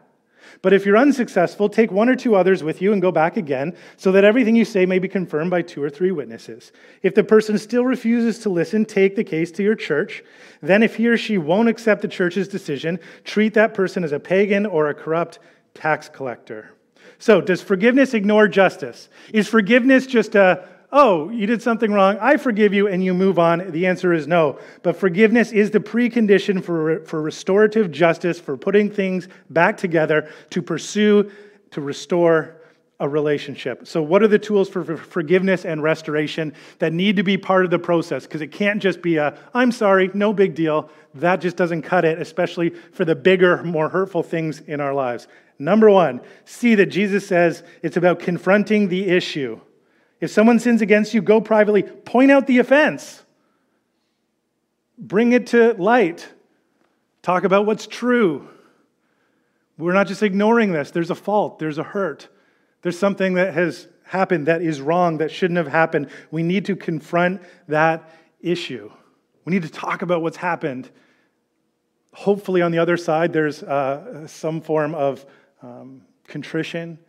But 0.61 0.71
if 0.71 0.85
you're 0.85 0.95
unsuccessful, 0.95 1.67
take 1.67 1.91
one 1.91 2.07
or 2.07 2.15
two 2.15 2.33
others 2.33 2.63
with 2.63 2.81
you 2.81 2.93
and 2.93 3.01
go 3.01 3.11
back 3.11 3.35
again, 3.35 3.75
so 3.97 4.13
that 4.13 4.23
everything 4.23 4.55
you 4.55 4.63
say 4.63 4.85
may 4.85 4.99
be 4.99 5.09
confirmed 5.09 5.51
by 5.51 5.63
two 5.63 5.83
or 5.83 5.89
three 5.89 6.11
witnesses. 6.11 6.71
If 7.03 7.13
the 7.13 7.25
person 7.25 7.57
still 7.57 7.83
refuses 7.83 8.39
to 8.43 8.49
listen, 8.49 8.85
take 8.85 9.17
the 9.17 9.25
case 9.25 9.51
to 9.51 9.63
your 9.63 9.75
church. 9.75 10.23
Then, 10.61 10.81
if 10.81 10.95
he 10.95 11.09
or 11.09 11.17
she 11.17 11.37
won't 11.37 11.67
accept 11.67 12.03
the 12.03 12.07
church's 12.07 12.47
decision, 12.47 13.01
treat 13.25 13.53
that 13.55 13.73
person 13.73 14.05
as 14.05 14.13
a 14.13 14.19
pagan 14.19 14.65
or 14.65 14.87
a 14.87 14.93
corrupt 14.93 15.39
tax 15.73 16.07
collector. 16.07 16.71
So, 17.19 17.41
does 17.41 17.61
forgiveness 17.61 18.13
ignore 18.13 18.47
justice? 18.47 19.09
Is 19.33 19.49
forgiveness 19.49 20.07
just 20.07 20.35
a 20.35 20.69
oh, 20.95 21.29
you 21.29 21.45
did 21.45 21.61
something 21.61 21.91
wrong, 21.91 22.17
I 22.21 22.37
forgive 22.37 22.73
you, 22.73 22.87
and 22.87 23.03
you 23.03 23.13
move 23.13 23.37
on? 23.37 23.69
The 23.71 23.85
answer 23.85 24.13
is 24.13 24.27
no. 24.27 24.57
But 24.81 24.95
forgiveness 24.95 25.51
is 25.51 25.69
the 25.69 25.81
precondition 25.81 26.63
for, 26.63 27.01
for 27.01 27.21
restorative 27.21 27.91
justice, 27.91 28.39
for 28.39 28.55
putting 28.55 28.89
things 28.89 29.27
back 29.49 29.75
together, 29.75 30.31
to 30.51 30.61
pursue, 30.61 31.29
to 31.71 31.81
restore 31.81 32.55
a 33.01 33.09
relationship. 33.09 33.85
So, 33.85 34.01
what 34.01 34.23
are 34.23 34.29
the 34.29 34.39
tools 34.39 34.69
for 34.69 34.95
forgiveness 34.95 35.65
and 35.65 35.83
restoration 35.83 36.53
that 36.79 36.93
need 36.93 37.17
to 37.17 37.23
be 37.23 37.37
part 37.37 37.65
of 37.65 37.71
the 37.71 37.79
process? 37.79 38.23
Because 38.23 38.39
it 38.39 38.53
can't 38.53 38.81
just 38.81 39.01
be 39.01 39.17
a, 39.17 39.37
I'm 39.53 39.73
sorry, 39.73 40.11
no 40.13 40.31
big 40.31 40.55
deal. 40.55 40.89
That 41.15 41.41
just 41.41 41.57
doesn't 41.57 41.81
cut 41.81 42.05
it, 42.05 42.21
especially 42.21 42.69
for 42.69 43.03
the 43.03 43.15
bigger, 43.15 43.61
more 43.63 43.89
hurtful 43.89 44.23
things 44.23 44.61
in 44.61 44.79
our 44.79 44.93
lives. 44.93 45.27
Number 45.59 45.89
one, 45.89 46.21
see 46.45 46.75
that 46.75 46.85
Jesus 46.85 47.27
says 47.27 47.63
it's 47.81 47.97
about 47.97 48.19
confronting 48.19 48.87
the 48.87 49.07
issue. 49.09 49.59
If 50.19 50.31
someone 50.31 50.59
sins 50.59 50.81
against 50.81 51.13
you, 51.13 51.21
go 51.21 51.41
privately, 51.41 51.83
point 51.83 52.31
out 52.31 52.47
the 52.47 52.59
offense, 52.59 53.23
bring 54.97 55.33
it 55.33 55.47
to 55.47 55.73
light, 55.73 56.27
talk 57.21 57.43
about 57.43 57.65
what's 57.65 57.85
true. 57.85 58.47
We're 59.77 59.93
not 59.93 60.07
just 60.07 60.23
ignoring 60.23 60.71
this. 60.71 60.91
There's 60.91 61.11
a 61.11 61.15
fault, 61.15 61.59
there's 61.59 61.77
a 61.77 61.83
hurt, 61.83 62.29
there's 62.81 62.97
something 62.97 63.33
that 63.33 63.53
has 63.53 63.87
happened 64.03 64.47
that 64.47 64.61
is 64.61 64.79
wrong, 64.79 65.17
that 65.17 65.31
shouldn't 65.31 65.57
have 65.57 65.67
happened. 65.67 66.09
We 66.31 66.43
need 66.43 66.65
to 66.65 66.75
confront 66.75 67.41
that 67.67 68.09
issue. 68.39 68.91
We 69.43 69.51
need 69.51 69.63
to 69.63 69.69
talk 69.69 70.01
about 70.01 70.21
what's 70.21 70.37
happened. 70.37 70.89
Hopefully, 72.13 72.61
on 72.61 72.71
the 72.71 72.77
other 72.77 72.95
side, 72.95 73.33
there's 73.33 73.61
uh, 73.63 74.25
some 74.27 74.61
form 74.61 74.95
of 74.95 75.25
um, 75.61 76.03
contrition 76.27 76.99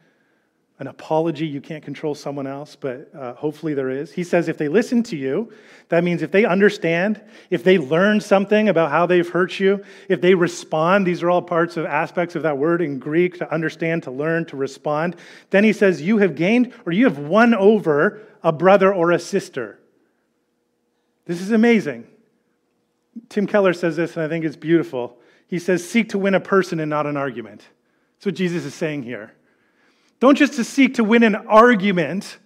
an 0.79 0.89
apology. 0.89 1.47
You 1.47 1.61
can't 1.61 1.83
control 1.83 2.15
someone 2.15 2.47
else, 2.47 2.77
but 2.77 3.11
uh, 3.15 3.35
hopefully 3.35 3.73
there 3.73 3.89
is. 3.89 4.13
He 4.13 4.25
says 4.25 4.49
if 4.49 4.59
they 4.59 4.69
listen 4.69 5.03
to 5.05 5.17
you, 5.17 5.53
that 5.89 6.05
means 6.05 6.23
if 6.23 6.31
they 6.31 6.45
understand, 6.45 7.21
if 7.49 7.65
they 7.65 7.79
learn 7.79 8.21
something 8.21 8.69
about 8.69 8.91
how 8.91 9.07
they've 9.07 9.29
hurt 9.29 9.59
you, 9.59 9.83
if 10.09 10.21
they 10.21 10.35
respond, 10.35 11.07
these 11.07 11.23
are 11.23 11.31
all 11.31 11.43
parts 11.43 11.77
of 11.77 11.87
aspects 11.87 12.35
of 12.35 12.43
that 12.43 12.59
word 12.59 12.83
in 12.83 12.99
Greek 12.99 13.39
to 13.39 13.53
understand, 13.53 14.03
to 14.03 14.11
learn, 14.11 14.45
to 14.47 14.57
respond. 14.57 15.17
Then 15.51 15.65
he 15.65 15.73
says, 15.73 16.03
You 16.03 16.19
have 16.19 16.37
gained 16.37 16.75
or 16.85 16.93
you 16.93 17.05
have 17.05 17.19
won 17.19 17.55
over 17.55 18.21
a 18.43 18.53
brother 18.53 18.93
or 18.93 19.13
a 19.13 19.19
sister. 19.19 19.79
This 21.25 21.41
is 21.41 21.53
amazing. 21.53 22.07
Tim 23.29 23.47
Keller 23.47 23.73
says 23.73 23.97
this, 23.97 24.15
and 24.17 24.25
I 24.25 24.29
think 24.29 24.45
it's 24.45 24.57
beautiful. 24.57 25.19
He 25.49 25.59
says, 25.59 25.89
Seek 25.89 26.11
to 26.11 26.19
win 26.19 26.35
a 26.35 26.41
person 26.41 26.81
and 26.81 26.91
not 26.91 27.07
an 27.07 27.17
argument. 27.17 27.67
That's 28.17 28.27
what 28.27 28.35
Jesus 28.35 28.65
is 28.65 28.75
saying 28.75 29.05
here. 29.05 29.33
Don't 30.21 30.37
just 30.37 30.55
to 30.55 30.65
seek 30.65 30.95
to 30.95 31.05
win 31.05 31.23
an 31.23 31.35
argument. 31.35 32.39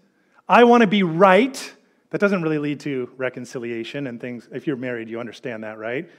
I 0.48 0.64
want 0.64 0.80
to 0.80 0.86
be 0.86 1.02
right. 1.02 1.74
That 2.10 2.20
doesn't 2.20 2.42
really 2.42 2.58
lead 2.58 2.80
to 2.80 3.08
reconciliation 3.16 4.06
and 4.08 4.20
things. 4.20 4.48
If 4.52 4.66
you're 4.66 4.76
married, 4.76 5.08
you 5.08 5.20
understand 5.20 5.62
that, 5.62 5.78
right? 5.78 6.10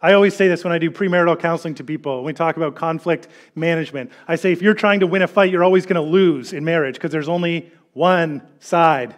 I 0.00 0.12
always 0.12 0.34
say 0.34 0.48
this 0.48 0.62
when 0.62 0.72
I 0.72 0.78
do 0.78 0.90
premarital 0.90 1.38
counseling 1.40 1.74
to 1.76 1.84
people. 1.84 2.16
When 2.16 2.26
we 2.26 2.32
talk 2.32 2.56
about 2.56 2.74
conflict 2.74 3.28
management, 3.54 4.10
I 4.28 4.36
say 4.36 4.52
if 4.52 4.62
you're 4.62 4.74
trying 4.74 5.00
to 5.00 5.06
win 5.06 5.22
a 5.22 5.28
fight, 5.28 5.50
you're 5.50 5.64
always 5.64 5.86
going 5.86 5.96
to 5.96 6.10
lose 6.10 6.52
in 6.52 6.64
marriage 6.64 6.94
because 6.94 7.10
there's 7.10 7.28
only 7.28 7.70
one 7.92 8.42
side. 8.60 9.14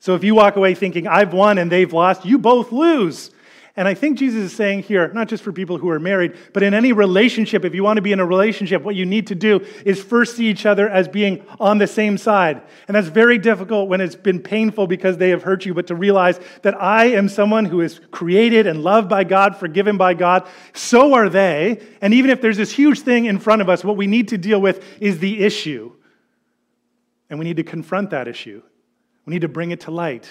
So 0.00 0.14
if 0.14 0.22
you 0.22 0.34
walk 0.34 0.56
away 0.56 0.74
thinking, 0.74 1.06
I've 1.06 1.32
won 1.32 1.58
and 1.58 1.70
they've 1.70 1.92
lost, 1.92 2.24
you 2.24 2.38
both 2.38 2.72
lose. 2.72 3.30
And 3.76 3.88
I 3.88 3.94
think 3.94 4.18
Jesus 4.18 4.40
is 4.40 4.52
saying 4.54 4.84
here, 4.84 5.08
not 5.12 5.26
just 5.26 5.42
for 5.42 5.52
people 5.52 5.78
who 5.78 5.88
are 5.88 5.98
married, 5.98 6.36
but 6.52 6.62
in 6.62 6.74
any 6.74 6.92
relationship, 6.92 7.64
if 7.64 7.74
you 7.74 7.82
want 7.82 7.96
to 7.96 8.02
be 8.02 8.12
in 8.12 8.20
a 8.20 8.26
relationship, 8.26 8.82
what 8.82 8.94
you 8.94 9.04
need 9.04 9.26
to 9.26 9.34
do 9.34 9.66
is 9.84 10.00
first 10.00 10.36
see 10.36 10.46
each 10.46 10.64
other 10.64 10.88
as 10.88 11.08
being 11.08 11.44
on 11.58 11.78
the 11.78 11.88
same 11.88 12.16
side. 12.16 12.62
And 12.86 12.94
that's 12.94 13.08
very 13.08 13.36
difficult 13.36 13.88
when 13.88 14.00
it's 14.00 14.14
been 14.14 14.40
painful 14.40 14.86
because 14.86 15.18
they 15.18 15.30
have 15.30 15.42
hurt 15.42 15.66
you, 15.66 15.74
but 15.74 15.88
to 15.88 15.96
realize 15.96 16.38
that 16.62 16.80
I 16.80 17.06
am 17.06 17.28
someone 17.28 17.64
who 17.64 17.80
is 17.80 18.00
created 18.12 18.68
and 18.68 18.84
loved 18.84 19.08
by 19.08 19.24
God, 19.24 19.56
forgiven 19.56 19.96
by 19.96 20.14
God. 20.14 20.46
So 20.72 21.14
are 21.14 21.28
they. 21.28 21.80
And 22.00 22.14
even 22.14 22.30
if 22.30 22.40
there's 22.40 22.56
this 22.56 22.70
huge 22.70 23.00
thing 23.00 23.24
in 23.24 23.40
front 23.40 23.60
of 23.60 23.68
us, 23.68 23.82
what 23.82 23.96
we 23.96 24.06
need 24.06 24.28
to 24.28 24.38
deal 24.38 24.60
with 24.60 24.84
is 25.00 25.18
the 25.18 25.42
issue. 25.42 25.90
And 27.28 27.40
we 27.40 27.44
need 27.44 27.56
to 27.56 27.64
confront 27.64 28.10
that 28.10 28.28
issue. 28.28 28.62
We 29.26 29.32
need 29.32 29.42
to 29.42 29.48
bring 29.48 29.72
it 29.72 29.80
to 29.80 29.90
light. 29.90 30.30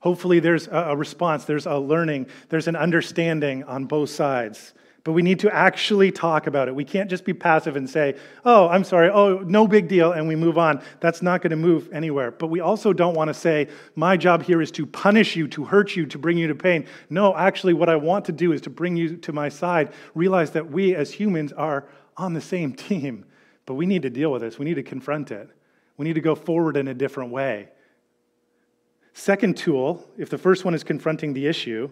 Hopefully, 0.00 0.38
there's 0.38 0.68
a 0.70 0.96
response, 0.96 1.44
there's 1.44 1.66
a 1.66 1.76
learning, 1.76 2.26
there's 2.50 2.68
an 2.68 2.76
understanding 2.76 3.64
on 3.64 3.84
both 3.84 4.10
sides. 4.10 4.74
But 5.08 5.12
we 5.12 5.22
need 5.22 5.38
to 5.40 5.54
actually 5.54 6.12
talk 6.12 6.46
about 6.46 6.68
it. 6.68 6.74
We 6.74 6.84
can't 6.84 7.08
just 7.08 7.24
be 7.24 7.32
passive 7.32 7.76
and 7.76 7.88
say, 7.88 8.16
oh, 8.44 8.68
I'm 8.68 8.84
sorry, 8.84 9.08
oh, 9.08 9.38
no 9.38 9.66
big 9.66 9.88
deal, 9.88 10.12
and 10.12 10.28
we 10.28 10.36
move 10.36 10.58
on. 10.58 10.82
That's 11.00 11.22
not 11.22 11.40
going 11.40 11.50
to 11.50 11.56
move 11.56 11.88
anywhere. 11.92 12.30
But 12.30 12.48
we 12.48 12.60
also 12.60 12.92
don't 12.92 13.14
want 13.14 13.28
to 13.28 13.34
say, 13.34 13.68
my 13.96 14.16
job 14.16 14.42
here 14.42 14.60
is 14.60 14.70
to 14.72 14.84
punish 14.84 15.34
you, 15.34 15.48
to 15.48 15.64
hurt 15.64 15.96
you, 15.96 16.04
to 16.06 16.18
bring 16.18 16.36
you 16.36 16.46
to 16.48 16.54
pain. 16.54 16.86
No, 17.08 17.34
actually, 17.34 17.72
what 17.72 17.88
I 17.88 17.96
want 17.96 18.26
to 18.26 18.32
do 18.32 18.52
is 18.52 18.60
to 18.62 18.70
bring 18.70 18.96
you 18.96 19.16
to 19.16 19.32
my 19.32 19.48
side. 19.48 19.92
Realize 20.14 20.50
that 20.50 20.70
we 20.70 20.94
as 20.94 21.10
humans 21.12 21.52
are 21.54 21.86
on 22.16 22.34
the 22.34 22.40
same 22.42 22.72
team, 22.74 23.24
but 23.64 23.74
we 23.74 23.86
need 23.86 24.02
to 24.02 24.10
deal 24.10 24.30
with 24.30 24.42
this. 24.42 24.58
We 24.58 24.66
need 24.66 24.74
to 24.74 24.82
confront 24.82 25.30
it. 25.30 25.48
We 25.96 26.04
need 26.04 26.14
to 26.14 26.20
go 26.20 26.34
forward 26.34 26.76
in 26.76 26.86
a 26.86 26.94
different 26.94 27.30
way. 27.30 27.68
Second 29.18 29.56
tool, 29.56 30.08
if 30.16 30.30
the 30.30 30.38
first 30.38 30.64
one 30.64 30.74
is 30.74 30.84
confronting 30.84 31.32
the 31.32 31.48
issue, 31.48 31.90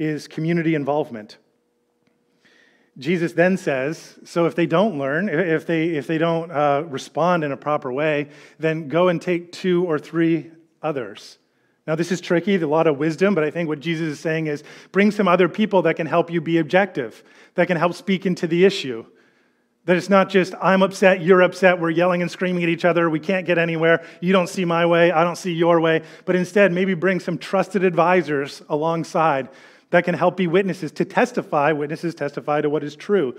is 0.00 0.26
community 0.26 0.74
involvement. 0.74 1.38
Jesus 2.98 3.34
then 3.34 3.56
says, 3.56 4.18
so 4.24 4.44
if 4.46 4.56
they 4.56 4.66
don't 4.66 4.98
learn, 4.98 5.28
if 5.28 5.64
they, 5.64 5.90
if 5.90 6.08
they 6.08 6.18
don't 6.18 6.50
uh, 6.50 6.82
respond 6.88 7.44
in 7.44 7.52
a 7.52 7.56
proper 7.56 7.92
way, 7.92 8.30
then 8.58 8.88
go 8.88 9.06
and 9.06 9.22
take 9.22 9.52
two 9.52 9.84
or 9.86 9.96
three 9.96 10.50
others. 10.82 11.38
Now, 11.86 11.94
this 11.94 12.10
is 12.10 12.20
tricky, 12.20 12.56
a 12.56 12.66
lot 12.66 12.88
of 12.88 12.98
wisdom, 12.98 13.36
but 13.36 13.44
I 13.44 13.52
think 13.52 13.68
what 13.68 13.78
Jesus 13.78 14.08
is 14.08 14.18
saying 14.18 14.48
is 14.48 14.64
bring 14.90 15.12
some 15.12 15.28
other 15.28 15.48
people 15.48 15.82
that 15.82 15.94
can 15.94 16.08
help 16.08 16.32
you 16.32 16.40
be 16.40 16.58
objective, 16.58 17.22
that 17.54 17.68
can 17.68 17.76
help 17.76 17.94
speak 17.94 18.26
into 18.26 18.48
the 18.48 18.64
issue. 18.64 19.06
That 19.88 19.96
it's 19.96 20.10
not 20.10 20.28
just, 20.28 20.52
I'm 20.60 20.82
upset, 20.82 21.22
you're 21.22 21.40
upset, 21.40 21.80
we're 21.80 21.88
yelling 21.88 22.20
and 22.20 22.30
screaming 22.30 22.62
at 22.62 22.68
each 22.68 22.84
other, 22.84 23.08
we 23.08 23.20
can't 23.20 23.46
get 23.46 23.56
anywhere, 23.56 24.04
you 24.20 24.34
don't 24.34 24.46
see 24.46 24.66
my 24.66 24.84
way, 24.84 25.10
I 25.10 25.24
don't 25.24 25.36
see 25.36 25.54
your 25.54 25.80
way, 25.80 26.02
but 26.26 26.36
instead, 26.36 26.72
maybe 26.72 26.92
bring 26.92 27.20
some 27.20 27.38
trusted 27.38 27.82
advisors 27.84 28.60
alongside 28.68 29.48
that 29.88 30.04
can 30.04 30.14
help 30.14 30.36
be 30.36 30.46
witnesses 30.46 30.92
to 30.92 31.06
testify, 31.06 31.72
witnesses 31.72 32.14
testify 32.14 32.60
to 32.60 32.68
what 32.68 32.84
is 32.84 32.96
true, 32.96 33.34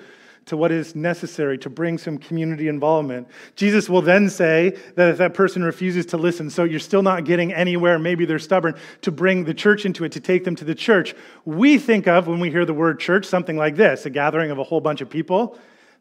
to 0.48 0.58
what 0.58 0.72
is 0.72 0.96
necessary, 0.96 1.56
to 1.60 1.70
bring 1.70 2.00
some 2.00 2.18
community 2.18 2.68
involvement. 2.68 3.28
Jesus 3.56 3.88
will 3.88 4.02
then 4.02 4.28
say 4.28 4.76
that 4.96 5.10
if 5.10 5.20
that 5.20 5.36
person 5.36 5.64
refuses 5.64 6.08
to 6.08 6.18
listen, 6.18 6.50
so 6.50 6.64
you're 6.64 6.80
still 6.80 7.04
not 7.04 7.26
getting 7.26 7.54
anywhere, 7.54 8.00
maybe 8.00 8.26
they're 8.26 8.40
stubborn, 8.40 8.74
to 9.04 9.12
bring 9.12 9.44
the 9.44 9.54
church 9.54 9.86
into 9.86 10.04
it, 10.04 10.12
to 10.14 10.20
take 10.20 10.46
them 10.46 10.56
to 10.56 10.66
the 10.66 10.74
church. 10.74 11.14
We 11.46 11.78
think 11.78 12.08
of, 12.08 12.26
when 12.26 12.40
we 12.40 12.50
hear 12.50 12.66
the 12.66 12.74
word 12.74 13.00
church, 13.00 13.28
something 13.28 13.56
like 13.56 13.76
this 13.76 14.08
a 14.08 14.10
gathering 14.10 14.50
of 14.50 14.58
a 14.58 14.64
whole 14.64 14.82
bunch 14.82 15.02
of 15.02 15.12
people. 15.12 15.56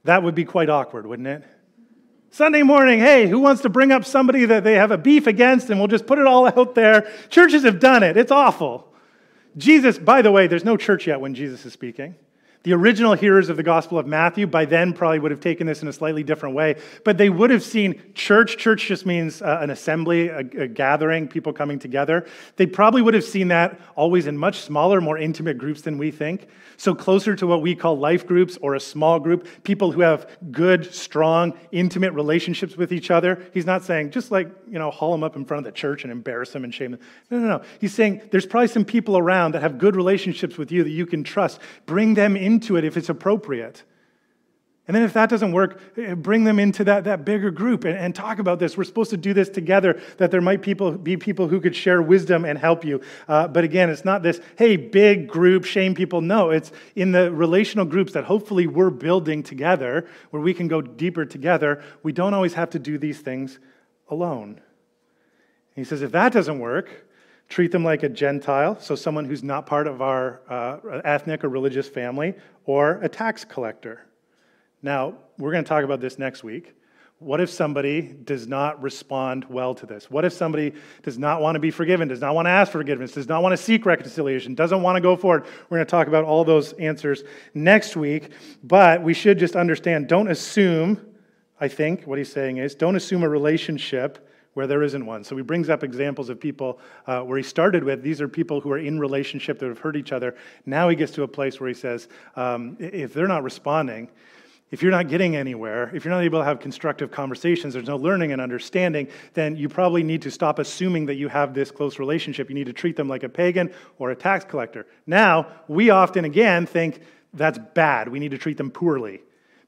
That 0.04 0.22
would 0.22 0.34
be 0.34 0.44
quite 0.44 0.70
awkward, 0.70 1.06
wouldn't 1.06 1.28
it? 1.28 1.44
Sunday 2.30 2.62
morning, 2.62 3.00
hey, 3.00 3.26
who 3.26 3.38
wants 3.38 3.62
to 3.62 3.68
bring 3.68 3.90
up 3.90 4.04
somebody 4.04 4.44
that 4.44 4.62
they 4.62 4.74
have 4.74 4.90
a 4.90 4.98
beef 4.98 5.26
against 5.26 5.70
and 5.70 5.80
we'll 5.80 5.88
just 5.88 6.06
put 6.06 6.18
it 6.18 6.26
all 6.26 6.46
out 6.46 6.74
there? 6.74 7.10
Churches 7.30 7.64
have 7.64 7.80
done 7.80 8.02
it. 8.02 8.16
It's 8.16 8.30
awful. 8.30 8.92
Jesus, 9.56 9.98
by 9.98 10.22
the 10.22 10.30
way, 10.30 10.46
there's 10.46 10.64
no 10.64 10.76
church 10.76 11.06
yet 11.06 11.20
when 11.20 11.34
Jesus 11.34 11.64
is 11.64 11.72
speaking. 11.72 12.14
The 12.64 12.72
original 12.72 13.14
hearers 13.14 13.50
of 13.50 13.56
the 13.56 13.62
Gospel 13.62 14.00
of 14.00 14.06
Matthew 14.06 14.46
by 14.46 14.64
then 14.64 14.92
probably 14.92 15.20
would 15.20 15.30
have 15.30 15.40
taken 15.40 15.66
this 15.66 15.82
in 15.82 15.86
a 15.86 15.92
slightly 15.92 16.24
different 16.24 16.56
way, 16.56 16.74
but 17.04 17.16
they 17.16 17.30
would 17.30 17.50
have 17.50 17.62
seen 17.62 18.02
church. 18.14 18.56
Church 18.56 18.86
just 18.86 19.06
means 19.06 19.40
uh, 19.40 19.58
an 19.60 19.70
assembly, 19.70 20.26
a, 20.26 20.38
a, 20.38 20.66
gathering, 20.66 21.28
people 21.28 21.52
coming 21.52 21.78
together. 21.78 22.26
They 22.56 22.66
probably 22.66 23.00
would 23.00 23.14
have 23.14 23.22
seen 23.22 23.48
that 23.48 23.80
always 23.94 24.26
in 24.26 24.36
much 24.36 24.58
smaller, 24.60 25.00
more 25.00 25.16
intimate 25.16 25.56
groups 25.56 25.82
than 25.82 25.98
we 25.98 26.10
think. 26.10 26.48
So, 26.76 26.94
closer 26.94 27.36
to 27.36 27.46
what 27.46 27.62
we 27.62 27.76
call 27.76 27.96
life 27.96 28.26
groups 28.26 28.58
or 28.60 28.74
a 28.74 28.80
small 28.80 29.20
group, 29.20 29.46
people 29.62 29.92
who 29.92 30.00
have 30.00 30.28
good, 30.50 30.92
strong, 30.92 31.56
intimate 31.70 32.12
relationships 32.12 32.76
with 32.76 32.92
each 32.92 33.10
other. 33.10 33.40
He's 33.54 33.66
not 33.66 33.84
saying 33.84 34.10
just 34.10 34.32
like, 34.32 34.50
you 34.68 34.78
know, 34.78 34.90
haul 34.90 35.12
them 35.12 35.22
up 35.22 35.36
in 35.36 35.44
front 35.44 35.66
of 35.66 35.72
the 35.72 35.76
church 35.76 36.02
and 36.02 36.10
embarrass 36.10 36.50
them 36.50 36.64
and 36.64 36.74
shame 36.74 36.92
them. 36.92 37.00
No, 37.30 37.38
no, 37.38 37.46
no. 37.46 37.62
He's 37.80 37.94
saying 37.94 38.22
there's 38.32 38.46
probably 38.46 38.68
some 38.68 38.84
people 38.84 39.16
around 39.16 39.54
that 39.54 39.62
have 39.62 39.78
good 39.78 39.94
relationships 39.94 40.58
with 40.58 40.72
you 40.72 40.82
that 40.82 40.90
you 40.90 41.06
can 41.06 41.22
trust. 41.22 41.60
Bring 41.86 42.14
them 42.14 42.36
in 42.36 42.47
into 42.48 42.76
it 42.76 42.84
if 42.84 42.96
it's 42.96 43.10
appropriate. 43.10 43.84
And 44.88 44.94
then 44.94 45.02
if 45.02 45.12
that 45.12 45.28
doesn't 45.28 45.52
work, 45.52 45.82
eh, 45.98 46.14
bring 46.14 46.44
them 46.44 46.58
into 46.58 46.82
that, 46.84 47.04
that 47.04 47.26
bigger 47.26 47.50
group 47.50 47.84
and, 47.84 47.96
and, 47.96 48.14
talk 48.14 48.38
about 48.38 48.58
this. 48.58 48.74
We're 48.74 48.84
supposed 48.84 49.10
to 49.10 49.18
do 49.18 49.34
this 49.34 49.50
together, 49.50 50.00
that 50.16 50.30
there 50.30 50.40
might 50.40 50.62
people, 50.62 50.92
be 50.92 51.18
people 51.18 51.46
who 51.46 51.60
could 51.60 51.76
share 51.76 52.00
wisdom 52.00 52.46
and 52.46 52.58
help 52.58 52.86
you. 52.86 53.02
Uh, 53.28 53.46
but 53.48 53.64
again, 53.64 53.90
it's 53.90 54.06
not 54.06 54.22
this, 54.22 54.40
hey, 54.56 54.76
big 54.76 55.28
group, 55.28 55.66
shame 55.66 55.94
people. 55.94 56.22
No, 56.22 56.48
it's 56.48 56.72
in 56.96 57.12
the 57.12 57.30
relational 57.30 57.84
groups 57.84 58.14
that 58.14 58.24
hopefully 58.24 58.66
we're 58.66 58.88
building 58.88 59.42
together, 59.42 60.08
where 60.30 60.42
we 60.42 60.54
can 60.54 60.68
go 60.68 60.80
deeper 60.80 61.26
together. 61.26 61.82
We 62.02 62.12
don't 62.12 62.32
always 62.32 62.54
have 62.54 62.70
to 62.70 62.78
do 62.78 62.96
these 62.96 63.20
things 63.20 63.58
alone. 64.08 64.58
he 65.74 65.84
says, 65.84 66.00
if 66.00 66.12
that 66.12 66.32
doesn't 66.32 66.58
work, 66.58 67.07
treat 67.48 67.72
them 67.72 67.84
like 67.84 68.02
a 68.02 68.08
Gentile, 68.08 68.78
so 68.78 68.94
someone 68.94 69.24
who's 69.24 69.42
not 69.42 69.66
part 69.66 69.86
of 69.86 70.02
our 70.02 70.40
uh, 70.48 71.00
ethnic 71.04 71.44
or 71.44 71.48
religious 71.48 71.88
family, 71.88 72.34
or 72.66 72.98
a 73.02 73.08
tax 73.08 73.44
collector. 73.44 74.06
Now, 74.82 75.14
we're 75.38 75.52
going 75.52 75.64
to 75.64 75.68
talk 75.68 75.84
about 75.84 76.00
this 76.00 76.18
next 76.18 76.44
week. 76.44 76.74
What 77.20 77.40
if 77.40 77.50
somebody 77.50 78.02
does 78.02 78.46
not 78.46 78.80
respond 78.80 79.44
well 79.46 79.74
to 79.74 79.86
this? 79.86 80.08
What 80.08 80.24
if 80.24 80.32
somebody 80.32 80.72
does 81.02 81.18
not 81.18 81.40
want 81.40 81.56
to 81.56 81.58
be 81.58 81.72
forgiven, 81.72 82.06
does 82.06 82.20
not 82.20 82.32
want 82.32 82.46
to 82.46 82.50
ask 82.50 82.70
for 82.70 82.78
forgiveness, 82.78 83.10
does 83.10 83.28
not 83.28 83.42
want 83.42 83.54
to 83.54 83.56
seek 83.56 83.84
reconciliation, 83.86 84.54
doesn't 84.54 84.82
want 84.82 84.96
to 84.96 85.00
go 85.00 85.16
forward? 85.16 85.44
We're 85.68 85.78
going 85.78 85.86
to 85.86 85.90
talk 85.90 86.06
about 86.06 86.24
all 86.24 86.44
those 86.44 86.74
answers 86.74 87.24
next 87.54 87.96
week, 87.96 88.30
but 88.62 89.02
we 89.02 89.14
should 89.14 89.36
just 89.36 89.56
understand 89.56 90.06
don't 90.06 90.30
assume, 90.30 91.04
I 91.58 91.66
think 91.66 92.04
what 92.04 92.18
he's 92.18 92.30
saying 92.30 92.58
is, 92.58 92.76
don't 92.76 92.94
assume 92.94 93.24
a 93.24 93.28
relationship 93.28 94.27
where 94.58 94.66
there 94.66 94.82
isn't 94.82 95.06
one. 95.06 95.22
So 95.22 95.36
he 95.36 95.42
brings 95.44 95.70
up 95.70 95.84
examples 95.84 96.30
of 96.30 96.40
people 96.40 96.80
uh, 97.06 97.20
where 97.20 97.38
he 97.38 97.44
started 97.44 97.84
with 97.84 98.02
these 98.02 98.20
are 98.20 98.26
people 98.26 98.60
who 98.60 98.72
are 98.72 98.78
in 98.78 98.98
relationship 98.98 99.60
that 99.60 99.68
have 99.68 99.78
hurt 99.78 99.94
each 99.94 100.10
other. 100.10 100.34
Now 100.66 100.88
he 100.88 100.96
gets 100.96 101.12
to 101.12 101.22
a 101.22 101.28
place 101.28 101.60
where 101.60 101.68
he 101.68 101.74
says, 101.74 102.08
um, 102.34 102.76
if 102.80 103.14
they're 103.14 103.28
not 103.28 103.44
responding, 103.44 104.08
if 104.72 104.82
you're 104.82 104.90
not 104.90 105.06
getting 105.06 105.36
anywhere, 105.36 105.92
if 105.94 106.04
you're 106.04 106.12
not 106.12 106.24
able 106.24 106.40
to 106.40 106.44
have 106.44 106.58
constructive 106.58 107.12
conversations, 107.12 107.72
there's 107.72 107.86
no 107.86 107.96
learning 107.96 108.32
and 108.32 108.42
understanding, 108.42 109.06
then 109.34 109.54
you 109.54 109.68
probably 109.68 110.02
need 110.02 110.22
to 110.22 110.30
stop 110.32 110.58
assuming 110.58 111.06
that 111.06 111.14
you 111.14 111.28
have 111.28 111.54
this 111.54 111.70
close 111.70 112.00
relationship. 112.00 112.48
You 112.48 112.56
need 112.56 112.66
to 112.66 112.72
treat 112.72 112.96
them 112.96 113.08
like 113.08 113.22
a 113.22 113.28
pagan 113.28 113.72
or 114.00 114.10
a 114.10 114.16
tax 114.16 114.44
collector. 114.44 114.88
Now, 115.06 115.46
we 115.68 115.90
often, 115.90 116.24
again, 116.24 116.66
think 116.66 117.00
that's 117.32 117.60
bad. 117.74 118.08
We 118.08 118.18
need 118.18 118.32
to 118.32 118.38
treat 118.38 118.56
them 118.56 118.72
poorly. 118.72 119.20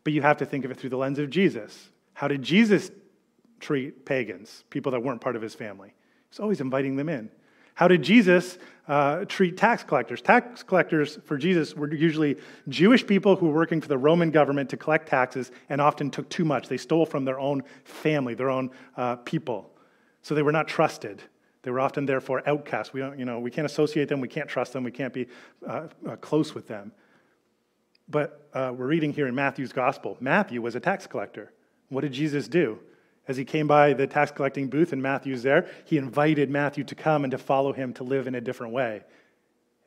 But 0.03 0.14
you 0.14 0.22
have 0.22 0.38
to 0.38 0.46
think 0.46 0.64
of 0.64 0.72
it 0.72 0.79
through 0.79 0.90
the 0.90 0.98
lens 0.98 1.20
of 1.20 1.31
Jesus. 1.31 1.90
How 2.12 2.26
did 2.26 2.42
Jesus 2.42 2.90
treat 3.61 4.05
pagans, 4.05 4.64
people 4.70 4.92
that 4.92 5.01
weren't 5.01 5.20
part 5.20 5.37
of 5.37 5.42
his 5.42 5.55
family. 5.55 5.94
He's 6.31 6.40
always 6.40 6.61
inviting 6.61 6.96
them 6.96 7.09
in. 7.09 7.31
How 7.75 7.88
did 7.88 8.03
Jesus 8.03 8.59
uh, 8.88 9.25
treat 9.25 9.57
tax 9.57 9.83
collectors? 9.83 10.20
Tax 10.20 10.62
collectors 10.62 11.18
for 11.25 11.38
Jesus 11.38 11.75
were 11.75 11.92
usually 11.92 12.37
Jewish 12.68 13.07
people 13.07 13.37
who 13.37 13.46
were 13.46 13.55
working 13.55 13.81
for 13.81 13.88
the 13.88 13.96
Roman 13.96 14.31
government 14.31 14.68
to 14.70 14.77
collect 14.77 15.09
taxes 15.09 15.51
and 15.68 15.81
often 15.81 16.11
took 16.11 16.29
too 16.29 16.44
much. 16.44 16.68
They 16.68 16.77
stole 16.77 17.07
from 17.07 17.25
their 17.25 17.40
own 17.40 17.62
family, 17.85 18.35
their 18.35 18.51
own 18.51 18.70
uh, 18.96 19.16
people. 19.16 19.70
So 20.23 20.35
they 20.35 20.42
were 20.42 20.53
not 20.53 20.68
trusted. 20.68 21.23
They 21.62 21.70
were 21.70 21.81
often 21.81 22.07
therefore 22.07 22.46
outcasts. 22.46 22.92
We, 22.92 23.01
don't, 23.01 23.18
you 23.18 23.25
know, 23.25 23.40
we 23.40 23.51
can't 23.51 23.66
associate 23.66 24.09
them, 24.09 24.20
we 24.20 24.29
can't 24.29 24.49
trust 24.49 24.73
them, 24.73 24.85
we 24.85 24.90
can't 24.90 25.12
be 25.12 25.27
uh, 25.66 25.88
uh 26.07 26.16
close 26.16 26.55
with 26.55 26.68
them. 26.68 26.92
But 28.09 28.49
uh, 28.53 28.75
we're 28.77 28.88
reading 28.88 29.12
here 29.12 29.27
in 29.27 29.35
Matthew's 29.35 29.73
gospel 29.73 30.16
Matthew 30.20 30.61
was 30.61 30.75
a 30.75 30.81
tax 30.81 31.07
collector. 31.07 31.53
What 31.88 32.03
did 32.03 32.12
Jesus 32.12 32.49
do? 32.49 32.79
As 33.31 33.37
he 33.37 33.45
came 33.45 33.69
by 33.69 33.93
the 33.93 34.09
tax 34.09 34.33
collecting 34.33 34.66
booth 34.66 34.93
and 34.93 35.01
Matthew's 35.01 35.45
there, 35.45 35.69
he 35.85 35.99
invited 35.99 36.51
Matthew 36.51 36.83
to 36.83 36.97
come 36.97 37.23
and 37.23 37.31
to 37.31 37.38
follow 37.38 37.73
him 37.73 37.93
to 37.95 38.03
live 38.03 38.27
in 38.27 38.35
a 38.35 38.40
different 38.40 38.73
way. 38.73 39.05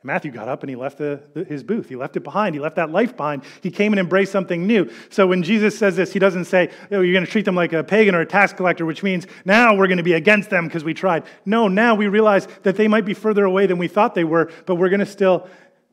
Matthew 0.02 0.32
got 0.32 0.48
up 0.48 0.62
and 0.62 0.70
he 0.70 0.76
left 0.76 0.96
the, 0.96 1.22
the, 1.34 1.44
his 1.44 1.62
booth. 1.62 1.90
He 1.90 1.94
left 1.94 2.16
it 2.16 2.24
behind. 2.24 2.54
He 2.54 2.60
left 2.62 2.76
that 2.76 2.90
life 2.90 3.18
behind. 3.18 3.42
He 3.60 3.70
came 3.70 3.92
and 3.92 4.00
embraced 4.00 4.32
something 4.32 4.66
new. 4.66 4.90
So 5.10 5.26
when 5.26 5.42
Jesus 5.42 5.76
says 5.76 5.94
this, 5.94 6.10
he 6.10 6.18
doesn't 6.18 6.46
say, 6.46 6.70
oh, 6.90 7.02
you're 7.02 7.12
going 7.12 7.26
to 7.26 7.30
treat 7.30 7.44
them 7.44 7.54
like 7.54 7.74
a 7.74 7.84
pagan 7.84 8.14
or 8.14 8.22
a 8.22 8.26
tax 8.26 8.54
collector, 8.54 8.86
which 8.86 9.02
means 9.02 9.26
now 9.44 9.76
we're 9.76 9.88
going 9.88 9.98
to 9.98 10.02
be 10.02 10.14
against 10.14 10.48
them 10.48 10.66
because 10.66 10.82
we 10.82 10.94
tried. 10.94 11.24
No, 11.44 11.68
now 11.68 11.94
we 11.94 12.08
realize 12.08 12.48
that 12.62 12.76
they 12.76 12.88
might 12.88 13.04
be 13.04 13.12
further 13.12 13.44
away 13.44 13.66
than 13.66 13.76
we 13.76 13.88
thought 13.88 14.14
they 14.14 14.24
were, 14.24 14.50
but 14.64 14.76
we're 14.76 14.88
going 14.88 15.00
to 15.00 15.06
still 15.06 15.46